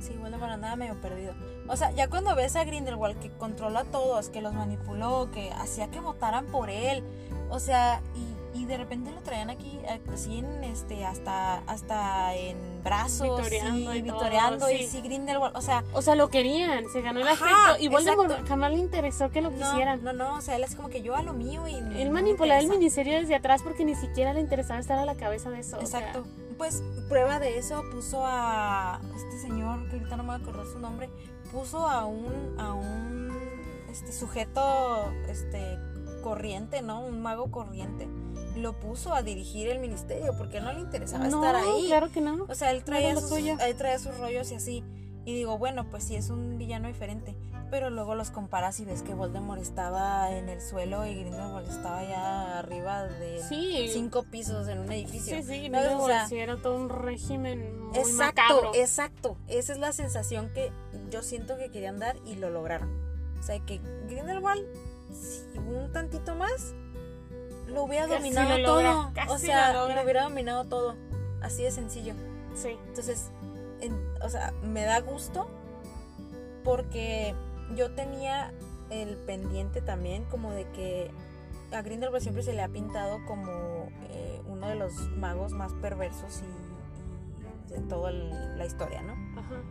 sí, 0.00 0.16
Voldemort 0.16 0.50
andaba 0.50 0.76
medio 0.76 0.98
perdido. 0.98 1.34
O 1.68 1.76
sea, 1.76 1.90
ya 1.90 2.08
cuando 2.08 2.34
ves 2.34 2.56
a 2.56 2.64
Grindelwald 2.64 3.18
que 3.20 3.30
controló 3.32 3.80
a 3.80 3.84
todos, 3.84 4.30
que 4.30 4.40
los 4.40 4.54
manipuló, 4.54 5.30
que 5.30 5.50
hacía 5.50 5.90
que 5.90 6.00
votaran 6.00 6.46
por 6.46 6.70
él, 6.70 7.04
o 7.50 7.60
sea, 7.60 8.00
y, 8.14 8.34
y 8.54 8.66
de 8.66 8.76
repente 8.76 9.10
lo 9.10 9.20
traían 9.22 9.50
aquí, 9.50 9.78
eh, 9.88 10.00
así 10.12 10.38
en, 10.38 10.64
este, 10.64 11.04
hasta, 11.04 11.58
hasta 11.66 12.34
en 12.34 12.82
brazos, 12.84 13.38
Vitoreando 13.38 13.94
y, 13.94 13.98
y 13.98 14.02
todo, 14.02 14.14
vitoreando, 14.18 14.70
y 14.70 14.78
sí. 14.78 14.88
sí, 14.88 15.00
Grindelwald, 15.00 15.56
o 15.56 15.60
sea, 15.60 15.84
O 15.92 16.02
sea, 16.02 16.14
lo 16.14 16.28
querían, 16.28 16.84
se 16.92 17.00
ganó 17.00 17.20
el 17.20 17.28
Ajá, 17.28 17.46
afecto. 17.70 17.82
Y 17.84 17.88
Voldemort 17.88 18.46
jamás 18.46 18.72
le 18.72 18.78
interesó 18.78 19.30
que 19.30 19.40
lo 19.40 19.50
no, 19.50 19.56
quisieran. 19.56 20.02
no, 20.04 20.12
no, 20.12 20.36
o 20.36 20.40
sea, 20.40 20.56
él 20.56 20.64
es 20.64 20.74
como 20.74 20.88
que 20.88 21.02
yo 21.02 21.16
a 21.16 21.22
lo 21.22 21.32
mío 21.32 21.66
y... 21.66 21.80
no 21.80 21.92
Él 21.92 22.10
me 22.10 22.22
manipulaba 22.22 22.60
el 22.60 22.68
ministerio 22.68 23.18
desde 23.18 23.34
atrás 23.34 23.62
porque 23.62 23.84
ni 23.84 23.94
siquiera 23.94 24.32
le 24.34 24.40
interesaba 24.40 24.80
estar 24.80 24.98
a 24.98 25.04
la 25.06 25.14
cabeza 25.16 25.50
de 25.50 25.60
eso. 25.60 25.78
o 25.78 25.86
sea, 25.86 26.00
Exacto. 26.00 26.24
Pues 26.58 26.82
prueba 27.08 27.38
de 27.40 27.58
eso 27.58 27.82
puso 27.90 28.22
a 28.24 29.00
este 29.16 29.40
señor, 29.40 29.88
que 29.88 29.96
ahorita 29.96 30.16
no 30.16 30.22
me 30.22 30.28
voy 30.30 30.38
a 30.38 30.42
acordar 30.42 30.66
su 30.66 30.78
nombre, 30.78 31.08
puso 31.50 31.88
a 31.88 32.04
un, 32.04 32.54
a 32.58 32.72
un 32.74 33.32
este 33.90 34.12
sujeto 34.12 35.12
este 35.28 35.78
corriente, 36.22 36.82
¿no? 36.82 37.00
Un 37.00 37.20
mago 37.20 37.50
corriente. 37.50 38.08
Lo 38.56 38.74
puso 38.78 39.14
a 39.14 39.22
dirigir 39.22 39.68
el 39.68 39.78
ministerio 39.78 40.36
porque 40.36 40.60
no 40.60 40.72
le 40.72 40.80
interesaba 40.80 41.26
no, 41.26 41.44
estar 41.44 41.56
ahí. 41.56 41.86
claro 41.86 42.10
que 42.10 42.20
no. 42.20 42.44
O 42.48 42.54
sea, 42.54 42.70
él 42.70 42.84
traía, 42.84 43.14
lo 43.14 43.20
sus, 43.20 43.32
él 43.38 43.76
traía 43.76 43.98
sus 43.98 44.16
rollos 44.18 44.50
y 44.52 44.54
así. 44.56 44.84
Y 45.24 45.34
digo, 45.34 45.56
bueno, 45.56 45.88
pues 45.88 46.04
sí 46.04 46.16
es 46.16 46.30
un 46.30 46.58
villano 46.58 46.88
diferente. 46.88 47.36
Pero 47.70 47.88
luego 47.88 48.14
los 48.14 48.30
comparas 48.30 48.78
y 48.80 48.84
ves 48.84 49.02
que 49.02 49.14
Voldemort 49.14 49.62
estaba 49.62 50.30
en 50.36 50.50
el 50.50 50.60
suelo 50.60 51.06
y 51.06 51.14
Grindelwald 51.14 51.66
estaba 51.70 52.02
ya 52.04 52.58
arriba 52.58 53.04
de 53.04 53.40
Sí. 53.48 53.88
cinco 53.90 54.24
pisos 54.24 54.68
en 54.68 54.80
un 54.80 54.92
edificio. 54.92 55.36
Sí, 55.38 55.42
sí, 55.42 55.68
no, 55.70 56.02
O 56.02 56.06
sea, 56.06 56.26
sí, 56.28 56.36
era 56.36 56.56
todo 56.58 56.76
un 56.76 56.90
régimen 56.90 57.86
muy 57.88 57.98
exacto, 57.98 58.42
macabro. 58.42 58.70
exacto. 58.74 59.36
Esa 59.48 59.72
es 59.72 59.78
la 59.78 59.92
sensación 59.94 60.50
que 60.52 60.70
yo 61.10 61.22
siento 61.22 61.56
que 61.56 61.70
querían 61.70 61.98
dar 61.98 62.16
y 62.26 62.34
lo 62.34 62.50
lograron. 62.50 62.90
O 63.40 63.42
sea, 63.42 63.58
que 63.60 63.80
Grindelwald, 64.06 64.66
si 65.10 65.58
un 65.58 65.90
tantito 65.92 66.34
más, 66.34 66.74
lo 67.72 67.84
hubiera 67.84 68.06
Casi 68.06 68.16
dominado 68.18 68.58
lo 68.58 68.64
todo. 68.64 69.10
casi 69.14 69.30
o 69.32 69.38
sea, 69.38 69.72
lo 69.72 70.02
hubiera 70.02 70.22
dominado 70.24 70.64
todo. 70.66 70.96
Así 71.40 71.62
de 71.62 71.70
sencillo. 71.72 72.14
Sí. 72.54 72.76
Entonces, 72.88 73.30
en- 73.80 73.98
o 74.22 74.28
sea, 74.28 74.52
me 74.62 74.82
da 74.84 75.00
gusto 75.00 75.48
porque 76.64 77.34
yo 77.74 77.92
tenía 77.94 78.52
el 78.90 79.16
pendiente 79.16 79.80
también 79.80 80.24
como 80.24 80.52
de 80.52 80.68
que 80.70 81.10
a 81.72 81.80
Grindelwald 81.82 82.22
siempre 82.22 82.42
se 82.42 82.52
le 82.52 82.62
ha 82.62 82.68
pintado 82.68 83.24
como 83.26 83.88
eh, 84.10 84.40
uno 84.46 84.68
de 84.68 84.74
los 84.74 84.92
magos 85.16 85.52
más 85.52 85.72
perversos 85.74 86.42
y, 87.70 87.72
y 87.72 87.76
de 87.76 87.80
toda 87.88 88.10
la 88.12 88.64
historia, 88.66 89.02
¿no? 89.02 89.14
Ajá. 89.40 89.62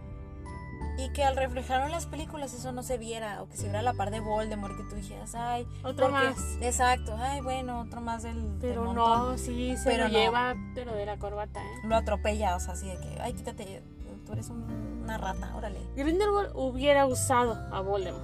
Y 0.98 1.10
que 1.14 1.24
al 1.24 1.36
reflejarlo 1.36 1.86
en 1.86 1.92
las 1.92 2.06
películas 2.06 2.54
eso 2.54 2.72
no 2.72 2.84
se 2.84 2.98
viera, 2.98 3.42
o 3.42 3.48
que 3.50 3.56
se 3.58 3.64
viera 3.64 3.82
la 3.82 3.94
par 3.94 4.12
de 4.12 4.20
Voldemort, 4.20 4.76
que 4.78 4.84
tú 4.84 4.96
dijeras, 4.96 5.34
ay, 5.36 5.66
Otro 5.84 6.10
más. 6.10 6.36
Exacto, 6.62 7.16
ay, 7.18 7.42
bueno, 7.42 7.82
otro 7.82 8.02
más 8.02 8.24
del, 8.24 8.58
Pero 8.60 8.94
no, 8.94 9.38
sí, 9.38 9.76
se 9.78 9.86
Pero 9.90 10.04
lo 10.08 10.10
no. 10.14 10.20
lleva, 10.20 10.56
pero 10.76 10.94
de 10.94 11.06
la 11.06 11.18
corbata, 11.18 11.62
¿eh? 11.64 11.76
Lo 11.84 11.96
atropella, 11.96 12.56
o 12.56 12.60
sea, 12.60 12.74
así 12.74 12.88
de 12.88 12.98
que, 13.00 13.20
ay, 13.22 13.34
quítate, 13.34 13.82
tú 14.26 14.34
eres 14.34 14.50
un- 14.50 15.02
una 15.04 15.18
rata, 15.18 15.56
órale. 15.56 15.80
Grindelwald 15.96 16.52
hubiera 16.56 17.06
usado 17.08 17.54
a 17.74 17.80
Voldemort. 17.82 18.24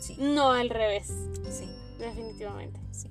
Sí, 0.00 0.16
No 0.20 0.52
al 0.52 0.68
revés, 0.70 1.12
sí. 1.50 1.68
definitivamente. 1.98 2.80
Sí. 2.92 3.10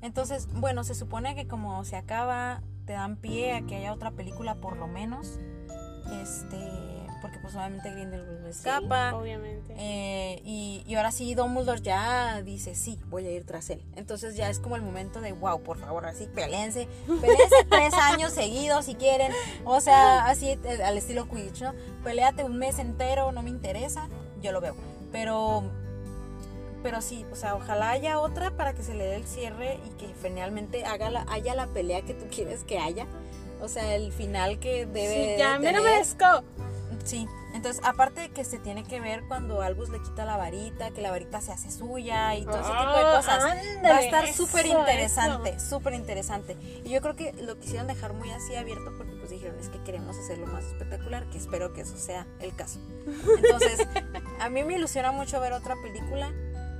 Entonces, 0.00 0.48
bueno, 0.54 0.82
se 0.84 0.94
supone 0.94 1.34
que 1.34 1.46
como 1.46 1.84
se 1.84 1.96
acaba, 1.96 2.62
te 2.86 2.94
dan 2.94 3.16
pie 3.16 3.52
a 3.52 3.62
que 3.66 3.76
haya 3.76 3.92
otra 3.92 4.10
película 4.12 4.54
por 4.56 4.76
lo 4.76 4.86
menos. 4.88 5.38
Este, 6.22 6.56
porque 7.20 7.38
pues 7.38 7.54
obviamente 7.54 7.90
Grindelwald 7.90 8.40
no 8.40 8.48
escapa. 8.48 9.10
Sí, 9.10 9.16
obviamente. 9.16 9.74
Eh, 9.76 10.40
y, 10.44 10.82
y 10.86 10.94
ahora 10.94 11.12
sí, 11.12 11.34
Dumbledore 11.34 11.80
ya 11.80 12.42
dice, 12.42 12.74
sí, 12.74 12.98
voy 13.08 13.26
a 13.26 13.30
ir 13.30 13.44
tras 13.44 13.70
él. 13.70 13.82
Entonces 13.96 14.36
ya 14.36 14.48
es 14.48 14.58
como 14.58 14.76
el 14.76 14.82
momento 14.82 15.20
de, 15.20 15.32
wow, 15.32 15.62
por 15.62 15.78
favor, 15.78 16.06
así, 16.06 16.26
peleense. 16.26 16.88
Peleense 17.06 17.54
tres 17.70 17.94
años 17.94 18.32
seguidos 18.32 18.84
si 18.86 18.94
quieren. 18.94 19.32
O 19.64 19.80
sea, 19.80 20.26
así 20.26 20.58
eh, 20.64 20.82
al 20.84 20.96
estilo 20.96 21.28
Quidditch, 21.28 21.62
¿no? 21.62 21.74
Peléate 22.04 22.44
un 22.44 22.56
mes 22.58 22.78
entero, 22.78 23.32
no 23.32 23.42
me 23.42 23.50
interesa, 23.50 24.08
yo 24.42 24.52
lo 24.52 24.60
veo. 24.60 24.74
Pero, 25.12 25.64
pero 26.82 27.02
sí, 27.02 27.26
o 27.32 27.36
sea, 27.36 27.56
ojalá 27.56 27.90
haya 27.90 28.18
otra 28.20 28.52
para 28.52 28.72
que 28.74 28.82
se 28.82 28.94
le 28.94 29.04
dé 29.04 29.16
el 29.16 29.26
cierre 29.26 29.78
y 29.86 29.90
que 29.98 30.14
finalmente 30.14 30.84
haga 30.84 31.10
la, 31.10 31.26
haya 31.28 31.54
la 31.54 31.66
pelea 31.66 32.02
que 32.02 32.14
tú 32.14 32.26
quieres 32.34 32.64
que 32.64 32.78
haya. 32.78 33.06
O 33.60 33.68
sea, 33.68 33.94
el 33.94 34.12
final 34.12 34.58
que 34.58 34.86
debe 34.86 35.34
sí, 35.34 35.38
ya 35.38 35.58
me 35.58 35.72
lo 35.72 35.78
tener. 35.78 35.82
merezco. 35.82 36.42
Sí, 37.04 37.26
entonces 37.54 37.82
aparte 37.84 38.20
de 38.20 38.28
que 38.30 38.44
se 38.44 38.58
tiene 38.58 38.84
que 38.84 39.00
ver 39.00 39.24
cuando 39.26 39.62
Albus 39.62 39.88
le 39.88 40.00
quita 40.02 40.24
la 40.24 40.36
varita, 40.36 40.90
que 40.90 41.00
la 41.00 41.10
varita 41.10 41.40
se 41.40 41.50
hace 41.50 41.70
suya 41.70 42.36
y 42.36 42.44
todo 42.44 42.60
ese 42.60 42.68
tipo 42.70 42.74
de 42.74 43.04
Ah, 43.04 43.14
cosas. 43.16 43.44
Va 43.44 43.48
a 43.48 43.52
ándale, 43.52 44.04
estar 44.04 44.28
súper 44.32 44.66
interesante, 44.66 45.58
súper 45.58 45.94
interesante. 45.94 46.56
Y 46.84 46.90
yo 46.90 47.00
creo 47.00 47.16
que 47.16 47.32
lo 47.42 47.58
quisieron 47.58 47.86
dejar 47.86 48.12
muy 48.12 48.30
así 48.30 48.54
abierto 48.54 48.92
porque 48.96 49.12
pues 49.16 49.30
dijeron 49.30 49.58
es 49.58 49.68
que 49.70 49.82
queremos 49.82 50.16
hacerlo 50.18 50.46
más 50.46 50.64
espectacular, 50.64 51.28
que 51.30 51.38
espero 51.38 51.72
que 51.72 51.80
eso 51.80 51.96
sea 51.96 52.26
el 52.40 52.54
caso. 52.54 52.78
Entonces, 53.38 53.86
a 54.38 54.48
mí 54.50 54.62
me 54.62 54.74
ilusiona 54.74 55.10
mucho 55.10 55.40
ver 55.40 55.52
otra 55.54 55.76
película, 55.82 56.32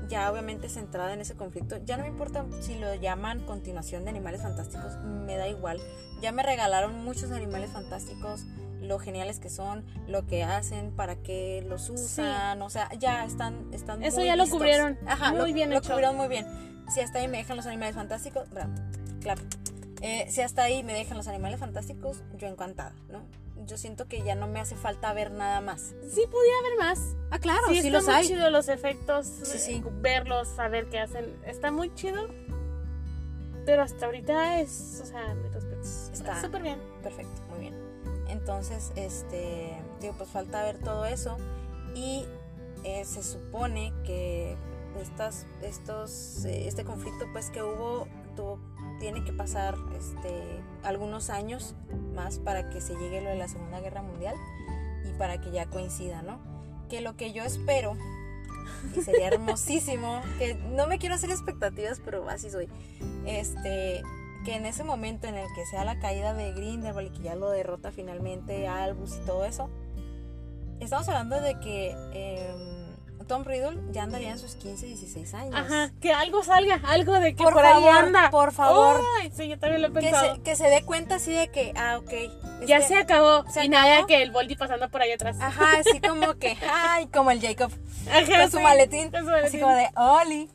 ya 0.08 0.30
obviamente 0.30 0.68
centrada 0.68 1.14
en 1.14 1.20
ese 1.22 1.34
conflicto. 1.34 1.78
Ya 1.84 1.96
no 1.96 2.02
me 2.02 2.08
importa 2.10 2.44
si 2.60 2.74
lo 2.78 2.94
llaman 2.94 3.40
continuación 3.46 4.04
de 4.04 4.10
Animales 4.10 4.42
Fantásticos, 4.42 4.96
me 5.04 5.36
da 5.36 5.48
igual. 5.48 5.80
Ya 6.20 6.30
me 6.32 6.42
regalaron 6.42 7.02
muchos 7.04 7.30
Animales 7.30 7.70
Fantásticos, 7.70 8.44
lo 8.80 8.98
geniales 8.98 9.38
que 9.40 9.50
son, 9.50 9.84
lo 10.08 10.26
que 10.26 10.42
hacen, 10.44 10.90
para 10.92 11.16
qué 11.16 11.64
los 11.68 11.88
usan, 11.90 12.60
o 12.62 12.70
sea, 12.70 12.88
ya 12.98 13.24
están, 13.24 13.68
están 13.72 14.02
Eso 14.02 14.18
muy 14.18 14.26
ya 14.26 14.36
lo 14.36 14.46
cubrieron, 14.48 14.98
Ajá, 15.06 15.30
muy 15.30 15.48
lo, 15.48 15.54
bien 15.54 15.70
lo 15.70 15.78
hecho. 15.78 15.90
cubrieron 15.90 16.16
muy 16.16 16.28
bien. 16.28 16.46
Si 16.92 17.00
hasta 17.00 17.18
ahí 17.20 17.28
me 17.28 17.38
dejan 17.38 17.56
los 17.56 17.66
Animales 17.66 17.94
Fantásticos, 17.94 18.48
bravo, 18.50 18.72
claro. 19.20 19.42
Eh, 20.02 20.26
si 20.30 20.40
hasta 20.40 20.62
ahí 20.62 20.82
me 20.82 20.92
dejan 20.94 21.16
los 21.16 21.28
Animales 21.28 21.60
Fantásticos, 21.60 22.22
yo 22.36 22.48
encantada, 22.48 22.94
¿no? 23.10 23.22
Yo 23.66 23.76
siento 23.76 24.08
que 24.08 24.22
ya 24.22 24.34
no 24.34 24.46
me 24.46 24.58
hace 24.58 24.74
falta 24.74 25.12
ver 25.12 25.30
nada 25.30 25.60
más. 25.60 25.94
Sí 26.10 26.22
podía 26.30 26.52
haber 26.60 26.78
más. 26.78 27.14
Ah, 27.30 27.38
claro, 27.38 27.60
sí, 27.68 27.74
sí, 27.82 27.88
está 27.88 27.90
los 27.90 28.04
muy 28.06 28.14
hay. 28.14 28.26
chido 28.26 28.50
los 28.50 28.68
efectos, 28.68 29.26
Sí, 29.44 29.58
sí. 29.58 29.72
eh, 29.74 29.90
verlos, 30.00 30.48
saber 30.48 30.88
qué 30.88 30.98
hacen. 30.98 31.26
Está 31.44 31.70
muy 31.70 31.94
chido. 31.94 32.28
Pero 33.66 33.82
hasta 33.82 34.06
ahorita 34.06 34.60
es, 34.60 35.00
o 35.02 35.06
sea, 35.06 35.34
mis 35.34 35.52
respetos. 35.52 36.10
Está- 36.14 36.40
súper 36.40 36.62
bien. 36.62 36.80
Perfecto. 37.02 37.39
Entonces, 38.30 38.92
este, 38.96 39.76
digo, 40.00 40.14
pues 40.16 40.30
falta 40.30 40.62
ver 40.62 40.78
todo 40.78 41.04
eso 41.04 41.36
y 41.94 42.24
eh, 42.84 43.04
se 43.04 43.22
supone 43.22 43.92
que 44.04 44.56
estas, 45.00 45.46
estos, 45.62 46.44
eh, 46.44 46.68
este 46.68 46.84
conflicto, 46.84 47.26
pues 47.32 47.50
que 47.50 47.62
hubo, 47.62 48.06
tuvo, 48.36 48.58
tiene 48.98 49.24
que 49.24 49.32
pasar, 49.32 49.76
este, 49.98 50.62
algunos 50.82 51.30
años 51.30 51.74
más 52.14 52.38
para 52.38 52.70
que 52.70 52.80
se 52.80 52.94
llegue 52.94 53.20
lo 53.20 53.30
de 53.30 53.36
la 53.36 53.48
Segunda 53.48 53.80
Guerra 53.80 54.02
Mundial 54.02 54.34
y 55.04 55.12
para 55.18 55.40
que 55.40 55.50
ya 55.50 55.66
coincida, 55.66 56.22
¿no? 56.22 56.38
Que 56.88 57.00
lo 57.00 57.16
que 57.16 57.32
yo 57.32 57.44
espero 57.44 57.96
y 58.96 59.02
sería 59.02 59.28
hermosísimo, 59.32 60.20
que 60.38 60.54
no 60.54 60.86
me 60.86 60.98
quiero 60.98 61.14
hacer 61.14 61.30
expectativas, 61.30 62.00
pero 62.04 62.28
así 62.28 62.50
soy. 62.50 62.68
Este, 63.26 64.02
que 64.44 64.54
en 64.56 64.66
ese 64.66 64.84
momento 64.84 65.26
en 65.26 65.36
el 65.36 65.46
que 65.54 65.66
sea 65.66 65.84
la 65.84 65.98
caída 65.98 66.32
de 66.34 66.52
Grindelwald 66.52 67.08
y 67.08 67.18
que 67.18 67.22
ya 67.24 67.34
lo 67.34 67.50
derrota 67.50 67.92
finalmente 67.92 68.66
Albus 68.68 69.16
y 69.16 69.26
todo 69.26 69.44
eso, 69.44 69.68
estamos 70.80 71.08
hablando 71.08 71.40
de 71.40 71.58
que 71.60 71.90
em, 72.14 72.80
Tom 73.26 73.44
Riddle 73.44 73.78
ya 73.92 74.02
andaría 74.02 74.30
en 74.30 74.38
sus 74.40 74.56
15, 74.56 74.86
16 74.86 75.34
años. 75.34 75.54
Ajá, 75.54 75.92
que 76.00 76.12
algo 76.12 76.42
salga, 76.42 76.80
algo 76.84 77.12
de 77.20 77.36
que 77.36 77.44
Por 77.44 77.52
por, 77.52 77.64
ahí 77.64 77.84
favor, 77.84 78.04
anda. 78.04 78.30
por 78.30 78.50
favor. 78.52 79.00
Ay, 79.20 79.30
sí, 79.32 79.46
yo 79.46 79.56
también 79.58 79.82
lo 79.82 79.88
he 79.88 79.92
Que 79.92 80.10
se, 80.12 80.40
que 80.42 80.56
se 80.56 80.68
dé 80.68 80.82
cuenta 80.82 81.14
así 81.16 81.32
de 81.32 81.48
que, 81.48 81.72
ah, 81.76 81.98
ok. 81.98 82.64
ya 82.66 82.80
se 82.82 82.96
acabó. 82.96 83.44
¿se 83.48 83.64
y 83.64 83.68
nada 83.68 83.92
acabó? 83.92 84.06
que 84.08 84.22
el 84.22 84.32
Voldy 84.32 84.56
pasando 84.56 84.88
por 84.90 85.02
ahí 85.02 85.12
atrás. 85.12 85.36
Ajá, 85.40 85.76
así 85.78 86.00
como 86.00 86.34
que, 86.38 86.56
ay, 86.72 87.06
como 87.08 87.30
el 87.30 87.40
Jacob. 87.40 87.70
Ajá, 88.10 88.40
con 88.40 88.50
su 88.50 88.60
maletín, 88.60 89.10
con 89.12 89.20
su 89.24 89.30
así 89.30 89.58
maletín. 89.58 89.60
como 89.60 89.74
de 89.76 89.88
Oli. 89.94 90.50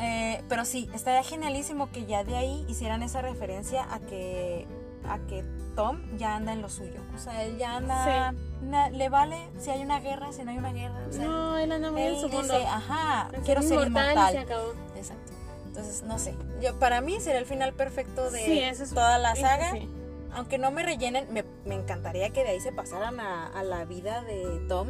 Eh, 0.00 0.42
pero 0.48 0.64
sí, 0.64 0.88
estaría 0.94 1.22
genialísimo 1.22 1.90
que 1.90 2.06
ya 2.06 2.24
de 2.24 2.36
ahí 2.36 2.64
hicieran 2.68 3.02
esa 3.02 3.22
referencia 3.22 3.86
a 3.92 4.00
que 4.00 4.66
a 5.08 5.18
que 5.26 5.44
Tom 5.74 6.00
ya 6.16 6.36
anda 6.36 6.52
en 6.52 6.62
lo 6.62 6.68
suyo. 6.68 7.00
O 7.14 7.18
sea, 7.18 7.42
él 7.42 7.58
ya 7.58 7.76
anda, 7.76 8.32
na- 8.62 8.88
le 8.90 9.08
vale 9.08 9.36
si 9.58 9.70
hay 9.70 9.82
una 9.82 9.98
guerra, 10.00 10.32
si 10.32 10.44
no 10.44 10.52
hay 10.52 10.58
una 10.58 10.72
guerra. 10.72 10.94
O 11.08 11.12
sea, 11.12 11.24
No, 11.24 11.58
él 11.58 11.72
anda 11.72 11.90
muy 11.90 12.02
él 12.02 12.14
en 12.14 12.20
su 12.20 12.26
dice, 12.26 12.38
mundo. 12.38 12.54
ajá, 12.68 13.28
Es 13.32 13.40
quiero 13.40 13.62
ser 13.62 13.86
inmortal 13.88 14.28
y 14.28 14.32
se 14.32 14.38
acabó. 14.38 14.72
Exacto. 14.94 15.32
Entonces, 15.66 16.02
no 16.04 16.18
sé. 16.18 16.34
Yo, 16.62 16.78
para 16.78 17.00
mí 17.00 17.18
sería 17.20 17.40
el 17.40 17.46
final 17.46 17.72
perfecto 17.72 18.30
de 18.30 18.44
Sí, 18.44 18.58
eso 18.60 18.84
es- 18.84 18.90
toda 18.90 19.18
la 19.18 19.34
saga. 19.34 19.72
sí. 19.72 19.88
Aunque 20.34 20.56
no 20.56 20.70
me 20.70 20.82
rellenen, 20.82 21.26
me, 21.32 21.44
me 21.66 21.74
encantaría 21.74 22.30
que 22.30 22.42
de 22.44 22.50
ahí 22.50 22.60
se 22.60 22.72
pasaran 22.72 23.18
a, 23.20 23.48
a 23.48 23.62
la 23.64 23.84
vida 23.84 24.22
de 24.22 24.64
Tom. 24.68 24.88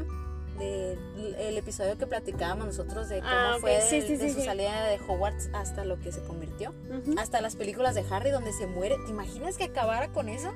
De 0.58 0.98
el 1.38 1.56
episodio 1.58 1.96
que 1.98 2.06
platicábamos 2.06 2.66
nosotros 2.66 3.08
de 3.08 3.20
cómo 3.20 3.30
Ah, 3.32 3.56
fue 3.60 3.80
sí, 3.80 4.00
de, 4.00 4.06
sí, 4.06 4.16
de 4.16 4.28
sí, 4.28 4.34
su 4.34 4.44
salida 4.44 4.84
de 4.84 4.98
Hogwarts 5.06 5.50
hasta 5.52 5.84
lo 5.84 5.98
que 5.98 6.12
se 6.12 6.22
convirtió. 6.22 6.74
Hasta 7.18 7.40
las 7.40 7.56
películas 7.56 7.94
de 7.94 8.04
Harry 8.10 8.30
donde 8.30 8.52
se 8.52 8.66
muere. 8.66 8.96
¿Te 9.04 9.10
imaginas 9.10 9.56
que 9.56 9.64
acabara 9.64 10.08
con 10.08 10.28
eso? 10.28 10.52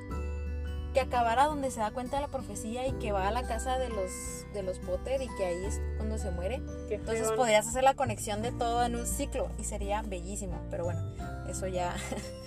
Que 0.93 1.01
acabara 1.01 1.45
donde 1.45 1.71
se 1.71 1.79
da 1.79 1.91
cuenta 1.91 2.17
de 2.17 2.23
la 2.23 2.27
profecía 2.29 2.87
y 2.87 2.93
que 2.93 3.11
va 3.11 3.27
a 3.27 3.31
la 3.31 3.43
casa 3.43 3.77
de 3.77 3.89
los, 3.89 4.11
de 4.53 4.63
los 4.63 4.79
Potter 4.79 5.21
y 5.21 5.27
que 5.35 5.45
ahí 5.45 5.65
es 5.65 5.79
cuando 5.97 6.17
se 6.17 6.31
muere. 6.31 6.61
Qué 6.87 6.95
Entonces 6.95 7.31
podrías 7.31 7.67
hacer 7.67 7.83
la 7.83 7.93
conexión 7.95 8.41
de 8.41 8.51
todo 8.51 8.83
en 8.85 8.95
un 8.95 9.05
ciclo 9.05 9.49
y 9.57 9.63
sería 9.63 10.01
bellísimo. 10.01 10.61
Pero 10.69 10.85
bueno, 10.85 11.01
eso 11.49 11.67
ya, 11.67 11.95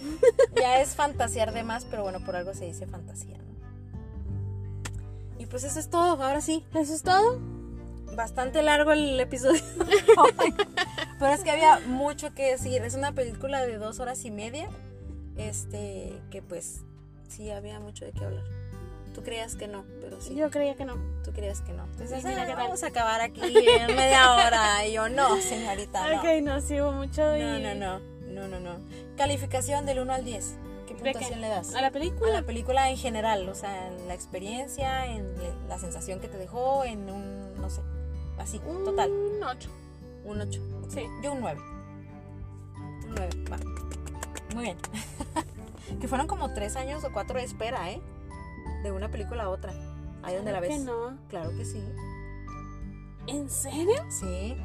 ya 0.60 0.80
es 0.80 0.94
fantasear 0.94 1.52
de 1.52 1.62
más, 1.62 1.84
pero 1.84 2.02
bueno, 2.02 2.20
por 2.24 2.36
algo 2.36 2.54
se 2.54 2.64
dice 2.64 2.86
fantasía. 2.86 3.38
¿no? 3.38 3.49
Y 5.40 5.46
pues 5.46 5.64
eso 5.64 5.80
es 5.80 5.88
todo, 5.88 6.22
ahora 6.22 6.42
sí. 6.42 6.66
¿Eso 6.74 6.92
es 6.94 7.02
todo? 7.02 7.40
Bastante 8.14 8.60
largo 8.62 8.92
el 8.92 9.18
episodio. 9.18 9.62
pero 11.18 11.32
es 11.32 11.40
que 11.42 11.50
había 11.50 11.78
mucho 11.86 12.34
que 12.34 12.50
decir. 12.50 12.82
Es 12.82 12.94
una 12.94 13.12
película 13.12 13.64
de 13.64 13.78
dos 13.78 14.00
horas 14.00 14.22
y 14.26 14.30
media. 14.30 14.68
Este, 15.38 16.20
que 16.30 16.42
pues 16.42 16.82
sí 17.30 17.50
había 17.50 17.80
mucho 17.80 18.04
de 18.04 18.12
qué 18.12 18.22
hablar. 18.22 18.44
Tú 19.14 19.22
creías 19.22 19.56
que 19.56 19.66
no, 19.66 19.86
pero 20.02 20.20
sí. 20.20 20.34
Yo 20.34 20.50
creía 20.50 20.74
que 20.74 20.84
no. 20.84 20.96
Tú 21.24 21.32
creías 21.32 21.62
que 21.62 21.72
no. 21.72 21.86
Entonces, 21.86 22.22
mira, 22.22 22.42
"Ah, 22.42 22.46
¿qué 22.46 22.52
tal?" 22.52 22.62
vamos 22.64 22.82
a 22.82 22.88
acabar 22.88 23.22
aquí 23.22 23.40
en 23.42 23.96
media 23.96 24.34
hora. 24.34 24.86
Y 24.86 24.92
yo, 24.92 25.08
no, 25.08 25.40
señorita, 25.40 26.16
no. 26.16 26.20
Ok, 26.20 26.42
no, 26.42 26.60
sí 26.60 26.78
hubo 26.82 26.92
mucho 26.92 27.34
y... 27.34 27.40
No, 27.40 27.58
no, 27.58 27.74
no, 27.74 28.00
no, 28.26 28.48
no, 28.48 28.60
no. 28.60 28.76
Calificación 29.16 29.86
del 29.86 30.00
1 30.00 30.12
al 30.12 30.24
10. 30.26 30.54
¿Qué 30.90 30.96
¿De 30.96 31.02
qué? 31.02 31.12
puntuación 31.12 31.40
le 31.40 31.48
das? 31.48 31.74
¿A 31.74 31.80
la 31.80 31.88
A 31.88 31.90
película? 31.92 32.32
la 32.32 32.42
película 32.42 32.90
en 32.90 32.96
general, 32.96 33.48
o 33.48 33.54
sea, 33.54 33.88
en 33.88 34.08
la 34.08 34.14
experiencia, 34.14 35.06
en 35.06 35.34
la 35.68 35.78
sensación 35.78 36.20
que 36.20 36.28
te 36.28 36.36
dejó, 36.38 36.84
en 36.84 37.08
un, 37.10 37.54
no 37.60 37.70
sé, 37.70 37.80
así, 38.38 38.58
total, 38.84 39.10
Un 39.10 39.42
8. 39.42 39.70
un 40.24 40.40
8. 40.40 40.62
Sí. 40.88 41.06
Yo 41.22 41.32
un 41.32 41.40
9. 41.40 41.60
Un 43.06 43.14
9, 43.14 43.30
va. 43.52 43.58
Muy 44.54 44.64
bien. 44.64 44.76
que 46.00 46.08
fueron 46.08 46.26
como 46.26 46.52
3 46.52 46.74
años 46.76 47.04
o 47.04 47.12
4 47.12 47.38
de 47.38 47.44
espera, 47.44 47.90
¿eh? 47.90 48.00
De 48.82 48.90
una 48.92 49.08
película 49.10 49.44
a 49.44 49.48
otra. 49.50 49.72
Ahí 50.22 50.34
donde 50.36 50.52
la 50.52 50.58
Claro 50.58 50.60
ves. 50.60 50.78
que 50.78 50.84
no. 50.84 51.18
Claro 51.28 51.50
que 51.56 51.64
sí. 51.64 51.82
¿En 53.26 53.48
serio? 53.48 54.04
Sí. 54.10 54.56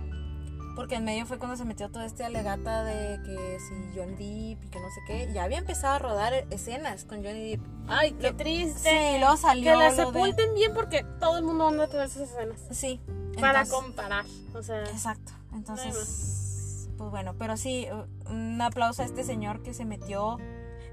Porque 0.75 0.95
en 0.95 1.05
medio 1.05 1.25
fue 1.25 1.37
cuando 1.39 1.55
se 1.55 1.63
metió 1.63 1.89
todo 1.89 2.03
este 2.03 2.25
alegata 2.25 2.83
de 2.83 3.21
que 3.23 3.57
si 3.59 3.97
Johnny 3.97 4.55
Depp 4.55 4.65
y 4.65 4.69
que 4.69 4.79
no 4.79 4.89
sé 4.89 5.01
qué. 5.07 5.29
Ya 5.33 5.43
había 5.45 5.57
empezado 5.57 5.95
a 5.95 5.99
rodar 5.99 6.33
escenas 6.49 7.05
con 7.05 7.23
Johnny 7.23 7.51
Depp. 7.51 7.61
Ay, 7.87 8.11
qué 8.19 8.33
triste. 8.33 8.89
Sí, 8.89 9.19
luego 9.19 9.37
salió. 9.37 9.63
que 9.71 9.77
la 9.77 9.89
lo 9.89 9.95
de- 9.95 10.05
sepulten 10.05 10.53
bien 10.53 10.73
porque 10.73 11.03
todo 11.19 11.37
el 11.37 11.43
mundo 11.45 11.67
anda 11.67 11.87
tras 11.87 12.15
esas 12.15 12.29
escenas. 12.31 12.59
Sí. 12.71 12.99
Para 13.39 13.61
entonces- 13.61 13.73
comparar. 13.73 14.25
O 14.53 14.61
sea, 14.63 14.83
Exacto. 14.83 15.31
Entonces, 15.53 16.89
pues 16.97 17.09
bueno, 17.09 17.35
pero 17.37 17.55
sí, 17.55 17.87
un 18.29 18.61
aplauso 18.61 19.01
a 19.01 19.05
este 19.05 19.23
señor 19.23 19.63
que 19.63 19.73
se 19.73 19.85
metió 19.85 20.37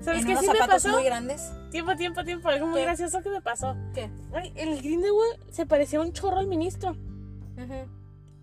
¿sabes 0.00 0.20
en 0.20 0.26
qué 0.26 0.32
unos 0.32 0.44
sí 0.44 0.50
me 0.50 0.58
zapatos 0.58 0.82
pasó? 0.84 0.94
muy 0.96 1.04
grandes. 1.04 1.50
Tiempo, 1.70 1.96
tiempo, 1.96 2.22
tiempo. 2.24 2.48
Algo 2.48 2.66
muy 2.66 2.78
¿Qué? 2.80 2.84
gracioso 2.84 3.20
que 3.22 3.30
me 3.30 3.40
pasó. 3.40 3.76
¿Qué? 3.94 4.10
Ay, 4.32 4.52
el 4.54 4.80
Grindelwald 4.80 5.40
se 5.50 5.66
parecía 5.66 6.00
un 6.00 6.12
chorro 6.12 6.38
al 6.38 6.46
ministro. 6.46 6.90
Ujú. 6.90 8.01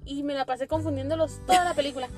Y 0.09 0.23
me 0.23 0.33
la 0.33 0.43
pasé 0.43 0.67
confundiéndolos 0.67 1.39
toda 1.45 1.63
la 1.63 1.75
película. 1.75 2.09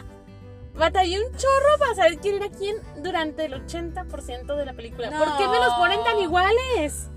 Batallé 0.74 1.18
un 1.18 1.36
chorro 1.36 1.78
para 1.80 1.94
saber 1.96 2.18
quién 2.18 2.36
era 2.36 2.48
quién 2.48 2.76
durante 3.02 3.44
el 3.44 3.54
80% 3.54 4.54
de 4.54 4.64
la 4.64 4.72
película. 4.72 5.10
¿Por 5.10 5.36
qué 5.36 5.48
me 5.48 5.58
los 5.58 5.74
ponen 5.74 6.02
tan 6.04 6.20
iguales? 6.20 7.08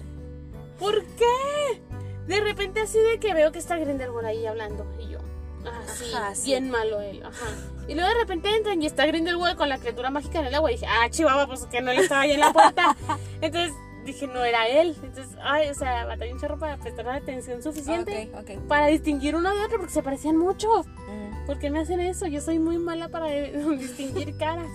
¿Por 0.79 1.03
qué? 1.03 1.81
De 2.25 2.41
repente 2.41 2.81
así 2.81 2.97
de 2.97 3.19
que 3.19 3.35
veo 3.35 3.51
que 3.51 3.59
está 3.59 3.77
Grindelwald 3.77 4.25
ahí 4.27 4.47
hablando. 4.47 4.87
Y 4.99 5.09
yo, 5.09 5.19
ah, 5.65 5.81
sí, 5.85 6.11
Ajá, 6.15 6.33
sí. 6.33 6.49
bien 6.49 6.71
malo 6.71 6.99
él. 6.99 7.21
Ajá. 7.23 7.45
Y 7.87 7.93
luego 7.93 8.09
de 8.09 8.15
repente 8.15 8.55
entran 8.55 8.81
y 8.81 8.87
está 8.87 9.05
Grindelwald 9.05 9.55
con 9.55 9.69
la 9.69 9.77
criatura 9.77 10.09
mágica 10.09 10.39
en 10.39 10.47
el 10.47 10.55
agua. 10.55 10.71
Y 10.71 10.75
dije, 10.75 10.87
ah, 10.87 11.07
chihuahua, 11.11 11.45
pues 11.45 11.67
que 11.67 11.79
no 11.81 11.91
él 11.91 11.99
estaba 11.99 12.21
ahí 12.21 12.31
en 12.31 12.39
la 12.39 12.51
puerta. 12.53 12.95
Entonces 13.41 13.71
dije, 14.13 14.27
no 14.27 14.43
era 14.43 14.67
él. 14.67 14.95
Entonces, 15.03 15.37
ay, 15.41 15.69
o 15.69 15.73
sea, 15.73 16.05
batallé 16.05 16.33
un 16.33 16.39
chorro 16.39 16.57
para 16.57 16.77
prestar 16.77 17.05
la 17.05 17.15
atención 17.15 17.61
suficiente 17.63 18.29
Ok, 18.33 18.39
ok. 18.41 18.67
para 18.67 18.87
distinguir 18.87 19.35
uno 19.35 19.53
de 19.53 19.63
otro 19.63 19.77
porque 19.77 19.93
se 19.93 20.03
parecían 20.03 20.37
mucho. 20.37 20.67
Mm. 20.83 21.45
¿Por 21.45 21.59
qué 21.59 21.69
me 21.69 21.79
hacen 21.79 21.99
eso? 21.99 22.25
Yo 22.27 22.41
soy 22.41 22.59
muy 22.59 22.77
mala 22.77 23.09
para 23.09 23.31
eh, 23.33 23.51
distinguir 23.77 24.35
caras. 24.37 24.69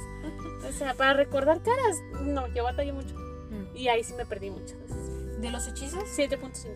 O 0.68 0.72
sea, 0.72 0.94
para 0.94 1.12
recordar 1.14 1.60
caras, 1.62 1.96
no, 2.22 2.46
yo 2.54 2.64
batallé 2.64 2.92
mucho. 2.92 3.14
Mm. 3.16 3.76
Y 3.76 3.88
ahí 3.88 4.04
sí 4.04 4.14
me 4.14 4.24
perdí 4.24 4.50
mucho. 4.50 4.74
De 5.40 5.50
los 5.50 5.66
hechizos, 5.66 6.04
7.5. 6.16 6.68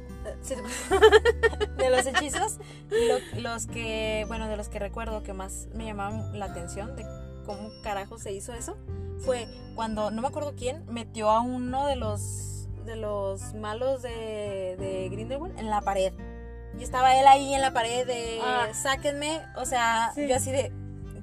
de 1.76 1.90
los 1.90 2.04
hechizos, 2.06 2.58
lo- 2.90 3.40
los 3.42 3.66
que, 3.66 4.24
bueno, 4.26 4.48
de 4.48 4.56
los 4.56 4.68
que 4.68 4.78
recuerdo 4.80 5.22
que 5.22 5.32
más 5.32 5.68
me 5.74 5.84
llamaron 5.84 6.36
la 6.38 6.46
atención 6.46 6.96
de 6.96 7.04
cómo 7.44 7.70
carajo 7.82 8.18
se 8.18 8.32
hizo 8.32 8.52
eso, 8.54 8.76
fue 9.24 9.48
cuando, 9.74 10.10
no 10.10 10.22
me 10.22 10.28
acuerdo 10.28 10.54
quién, 10.56 10.84
metió 10.86 11.30
a 11.30 11.40
uno 11.40 11.86
de 11.86 11.96
los, 11.96 12.68
de 12.84 12.96
los 12.96 13.54
malos 13.54 14.02
de, 14.02 14.76
de 14.78 15.08
Grindelwald 15.10 15.58
en 15.58 15.68
la 15.70 15.80
pared. 15.82 16.12
Y 16.78 16.82
estaba 16.82 17.18
él 17.18 17.26
ahí 17.26 17.54
en 17.54 17.62
la 17.62 17.72
pared 17.72 18.06
de, 18.06 18.40
Ah. 18.42 18.68
sáquenme, 18.74 19.40
o 19.56 19.64
sea, 19.64 20.12
Sí. 20.14 20.26
yo 20.28 20.36
así 20.36 20.50
de, 20.52 20.72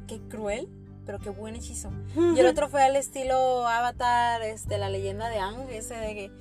qué 0.08 0.20
cruel, 0.30 0.68
pero 1.06 1.20
qué 1.20 1.30
buen 1.30 1.56
hechizo. 1.56 1.92
Y 2.16 2.40
el 2.40 2.46
otro 2.48 2.70
fue 2.70 2.84
al 2.84 2.96
estilo 2.96 3.68
Avatar, 3.68 4.42
este, 4.42 4.78
la 4.78 4.90
leyenda 4.90 5.30
de 5.30 5.40
Ang, 5.40 5.70
ese 5.70 5.96
de 5.96 6.14
que, 6.16 6.32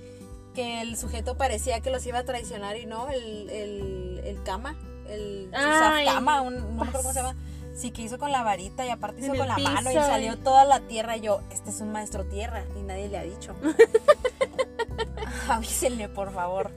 que 0.55 0.80
el 0.82 0.96
sujeto 0.96 1.36
parecía 1.36 1.80
que 1.80 1.90
los 1.90 2.05
iba 2.07 2.18
a 2.18 2.24
traicionar 2.24 2.76
y 2.76 2.86
no, 2.86 3.09
el, 3.09 3.48
el, 3.50 4.20
el 4.24 4.42
Kama, 4.42 4.76
el 5.09 5.50
Kama, 6.05 6.40
un, 6.42 6.57
no 6.57 6.66
me 6.84 6.88
acuerdo 6.88 7.03
cómo 7.03 7.12
se 7.12 7.20
llama. 7.22 7.36
Sí, 7.74 7.90
que 7.90 8.02
hizo 8.02 8.18
con 8.18 8.30
la 8.32 8.42
varita 8.42 8.84
y 8.86 8.90
aparte 8.90 9.20
hizo 9.20 9.34
con 9.34 9.48
la 9.48 9.56
mano 9.58 9.90
y 9.90 9.94
salió 9.94 10.38
toda 10.38 10.64
la 10.64 10.80
tierra. 10.80 11.16
Y 11.16 11.22
yo, 11.22 11.40
este 11.50 11.70
es 11.70 11.80
un 11.80 11.92
maestro 11.92 12.24
tierra 12.26 12.64
y 12.78 12.82
nadie 12.82 13.08
le 13.08 13.18
ha 13.18 13.22
dicho. 13.22 13.54
Avísenle, 15.48 16.08
por 16.08 16.32
favor. 16.32 16.70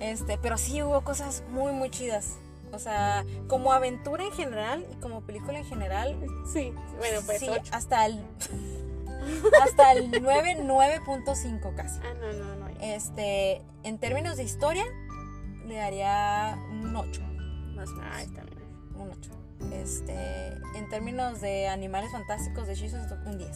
Este, 0.00 0.38
pero 0.38 0.58
sí 0.58 0.82
hubo 0.82 1.02
cosas 1.02 1.42
muy, 1.50 1.72
muy 1.72 1.90
chidas. 1.90 2.36
O 2.72 2.78
sea, 2.78 3.24
como 3.46 3.72
aventura 3.72 4.24
en 4.24 4.32
general 4.32 4.84
y 4.90 4.96
como 4.96 5.20
película 5.20 5.58
en 5.58 5.64
general, 5.64 6.16
Sí, 6.52 6.72
bueno, 6.98 7.20
pues 7.24 7.38
sí, 7.38 7.46
8. 7.48 7.62
hasta 7.72 8.06
el 8.06 8.20
hasta 9.62 9.92
el 9.92 10.10
9 10.20 10.58
9.5 10.62 11.74
casi. 11.76 12.00
Ah, 12.02 12.14
no, 12.20 12.32
no, 12.32 12.56
no. 12.56 12.68
Este, 12.80 13.62
en 13.84 13.98
términos 13.98 14.36
de 14.36 14.42
historia 14.42 14.84
le 15.66 15.76
daría 15.76 16.58
un 16.70 16.94
8, 16.96 17.22
más 17.76 17.88
o 17.90 17.92
menos. 17.92 18.10
Ay, 18.12 18.26
también. 18.26 18.53
Un 19.74 19.80
8. 19.80 19.82
Este, 19.82 20.48
en 20.78 20.88
términos 20.88 21.40
de 21.40 21.68
animales 21.68 22.10
fantásticos 22.12 22.66
de 22.66 22.72
hechizos 22.74 23.00
un 23.26 23.38
10. 23.38 23.50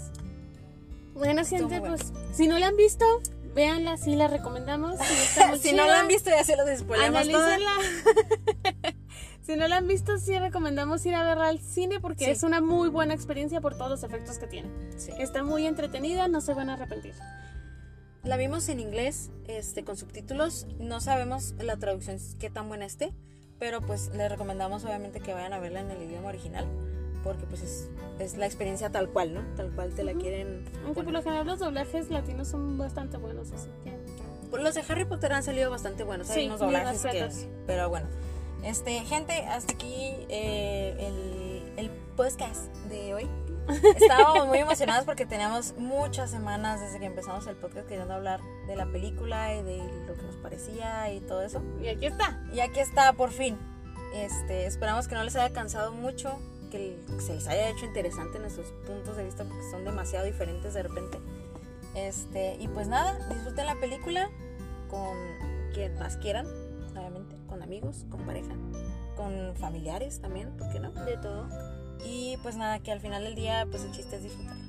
Bueno, 1.14 1.44
gente, 1.44 1.80
bueno. 1.80 1.96
pues, 1.96 2.12
si 2.32 2.46
no 2.46 2.58
la 2.58 2.68
han 2.68 2.76
visto, 2.76 3.04
véanla, 3.54 3.96
sí 3.96 4.14
la 4.14 4.28
recomendamos. 4.28 4.96
muy 5.48 5.58
si 5.58 5.72
no 5.72 5.86
la 5.86 6.00
han 6.00 6.08
visto 6.08 6.30
ya 6.30 6.44
se 6.44 6.56
los 6.56 6.68
spoileamos 6.78 7.26
si 9.46 9.56
no 9.56 9.66
la 9.66 9.78
han 9.78 9.88
visto, 9.88 10.18
sí 10.18 10.38
recomendamos 10.38 11.04
ir 11.06 11.14
a 11.14 11.24
verla 11.24 11.48
al 11.48 11.58
cine 11.58 12.00
porque 12.00 12.26
Sí. 12.26 12.30
es 12.30 12.42
una 12.42 12.60
muy 12.60 12.88
buena 12.88 13.14
experiencia 13.14 13.60
por 13.60 13.76
todos 13.76 13.90
los 13.90 14.02
efectos 14.04 14.38
que 14.38 14.46
tiene. 14.46 14.70
Sí. 14.96 15.10
Está 15.18 15.42
muy 15.42 15.66
entretenida, 15.66 16.28
no 16.28 16.40
se 16.40 16.54
van 16.54 16.70
a 16.70 16.74
arrepentir. 16.74 17.14
La 18.22 18.36
vimos 18.36 18.68
en 18.68 18.78
inglés, 18.78 19.30
este, 19.46 19.84
con 19.84 19.96
subtítulos. 19.96 20.66
No 20.78 21.00
sabemos 21.00 21.54
la 21.58 21.76
traducción 21.78 22.18
qué 22.38 22.50
tan 22.50 22.68
buena 22.68 22.84
esté, 22.84 23.12
pero 23.58 23.80
pues 23.80 24.10
les 24.14 24.30
recomendamos 24.30 24.84
obviamente 24.84 25.20
que 25.20 25.32
vayan 25.34 25.52
a 25.52 25.58
verla 25.58 25.80
en 25.80 25.90
el 25.90 26.02
idioma 26.02 26.28
original, 26.28 26.66
porque 27.24 27.44
pues 27.46 27.62
es, 27.62 27.88
es 28.18 28.36
la 28.36 28.46
experiencia 28.46 28.90
tal 28.90 29.08
cual, 29.10 29.34
¿no? 29.34 29.42
Tal 29.56 29.70
cual 29.72 29.92
te 29.94 30.04
la 30.04 30.14
quieren. 30.14 30.64
Aunque 30.84 30.94
por 30.94 31.04
poner. 31.04 31.12
lo 31.14 31.22
general 31.22 31.46
los 31.46 31.58
doblajes 31.58 32.10
latinos 32.10 32.48
son 32.48 32.78
bastante 32.78 33.16
buenos, 33.16 33.52
así 33.52 33.68
que... 33.84 33.96
Pues 34.50 34.62
los 34.62 34.74
de 34.74 34.82
Harry 34.88 35.04
Potter 35.04 35.32
han 35.34 35.42
salido 35.42 35.70
bastante 35.70 36.04
buenos. 36.04 36.30
Hay 36.30 36.40
Sí, 36.42 36.46
unos 36.46 36.60
doblajes 36.60 37.02
que. 37.04 37.28
Pero 37.66 37.90
bueno. 37.90 38.06
Este, 38.64 38.98
gente, 39.00 39.34
hasta 39.44 39.74
aquí 39.74 40.14
eh, 40.30 40.96
el, 40.98 41.78
el 41.84 41.90
podcast 42.16 42.74
de 42.88 43.12
hoy. 43.14 43.28
Estábamos 43.96 44.46
muy 44.48 44.58
emocionados 44.58 45.04
porque 45.04 45.26
teníamos 45.26 45.74
muchas 45.76 46.30
semanas 46.30 46.80
desde 46.80 46.98
que 46.98 47.06
empezamos 47.06 47.46
el 47.46 47.56
podcast 47.56 47.86
queriendo 47.86 48.14
hablar 48.14 48.40
de 48.66 48.76
la 48.76 48.86
película 48.86 49.54
y 49.54 49.62
de 49.62 49.78
lo 50.06 50.14
que 50.14 50.22
nos 50.22 50.36
parecía 50.36 51.12
y 51.12 51.20
todo 51.20 51.42
eso. 51.42 51.62
Y 51.82 51.88
aquí 51.88 52.06
está. 52.06 52.42
Y 52.52 52.60
aquí 52.60 52.80
está, 52.80 53.12
por 53.12 53.30
fin. 53.30 53.58
Este, 54.14 54.66
esperamos 54.66 55.06
que 55.06 55.14
no 55.14 55.22
les 55.22 55.36
haya 55.36 55.52
cansado 55.52 55.92
mucho, 55.92 56.38
que 56.70 56.98
se 57.18 57.34
les 57.34 57.46
haya 57.46 57.68
hecho 57.68 57.84
interesante 57.84 58.38
nuestros 58.38 58.68
puntos 58.86 59.16
de 59.16 59.24
vista 59.24 59.44
porque 59.44 59.62
son 59.70 59.84
demasiado 59.84 60.24
diferentes 60.24 60.74
de 60.74 60.82
repente. 60.82 61.18
Este, 61.94 62.56
y 62.58 62.68
pues 62.68 62.88
nada, 62.88 63.18
disfruten 63.28 63.66
la 63.66 63.74
película 63.74 64.30
con 64.88 65.16
quien 65.74 65.98
más 65.98 66.16
quieran, 66.16 66.46
obviamente, 66.96 67.36
con 67.46 67.62
amigos, 67.62 68.06
con 68.10 68.24
pareja, 68.24 68.54
con 69.16 69.54
familiares 69.56 70.20
también, 70.20 70.56
¿por 70.56 70.70
qué 70.70 70.80
no? 70.80 70.90
De 71.04 71.16
todo. 71.18 71.46
Y 72.04 72.36
pues 72.42 72.56
nada, 72.56 72.78
que 72.80 72.92
al 72.92 73.00
final 73.00 73.24
del 73.24 73.34
día, 73.34 73.66
pues 73.70 73.84
el 73.84 73.90
chiste 73.92 74.16
es 74.16 74.22
disfrutarla. 74.22 74.64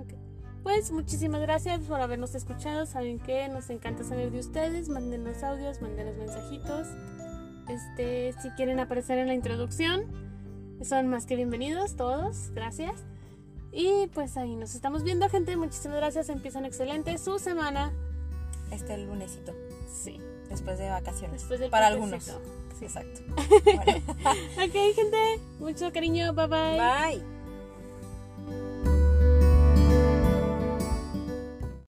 Ok. 0.00 0.14
Pues 0.62 0.90
muchísimas 0.90 1.40
gracias 1.40 1.80
por 1.82 2.00
habernos 2.00 2.34
escuchado. 2.34 2.86
Saben 2.86 3.18
que 3.20 3.48
nos 3.48 3.70
encanta 3.70 4.04
saber 4.04 4.30
de 4.30 4.40
ustedes. 4.40 4.88
Mándenos 4.88 5.42
audios, 5.42 5.80
mándenos 5.80 6.16
mensajitos. 6.16 6.88
Este, 7.68 8.32
si 8.40 8.50
quieren 8.50 8.80
aparecer 8.80 9.18
en 9.18 9.28
la 9.28 9.34
introducción, 9.34 10.04
son 10.82 11.08
más 11.08 11.26
que 11.26 11.36
bienvenidos 11.36 11.96
todos. 11.96 12.50
Gracias. 12.54 13.04
Y 13.72 14.06
pues 14.14 14.36
ahí 14.36 14.56
nos 14.56 14.74
estamos 14.74 15.02
viendo, 15.02 15.28
gente. 15.28 15.56
Muchísimas 15.56 15.98
gracias. 15.98 16.28
Empiezan 16.30 16.64
excelente 16.64 17.18
su 17.18 17.38
semana. 17.38 17.92
Este 18.70 18.96
lunesito, 18.98 19.52
Sí. 19.92 20.20
después 20.48 20.78
de 20.78 20.88
vacaciones. 20.88 21.42
Después 21.42 21.60
del 21.60 21.70
Para 21.70 21.88
algunos. 21.88 22.26
Sí, 22.78 22.84
exacto. 22.84 23.20
Bueno, 23.34 24.02
Ok, 24.64 24.94
gente. 24.94 25.40
Mucho 25.58 25.92
cariño. 25.92 26.32
Bye 26.34 26.46
bye. 26.46 26.78
bye. 26.78 27.35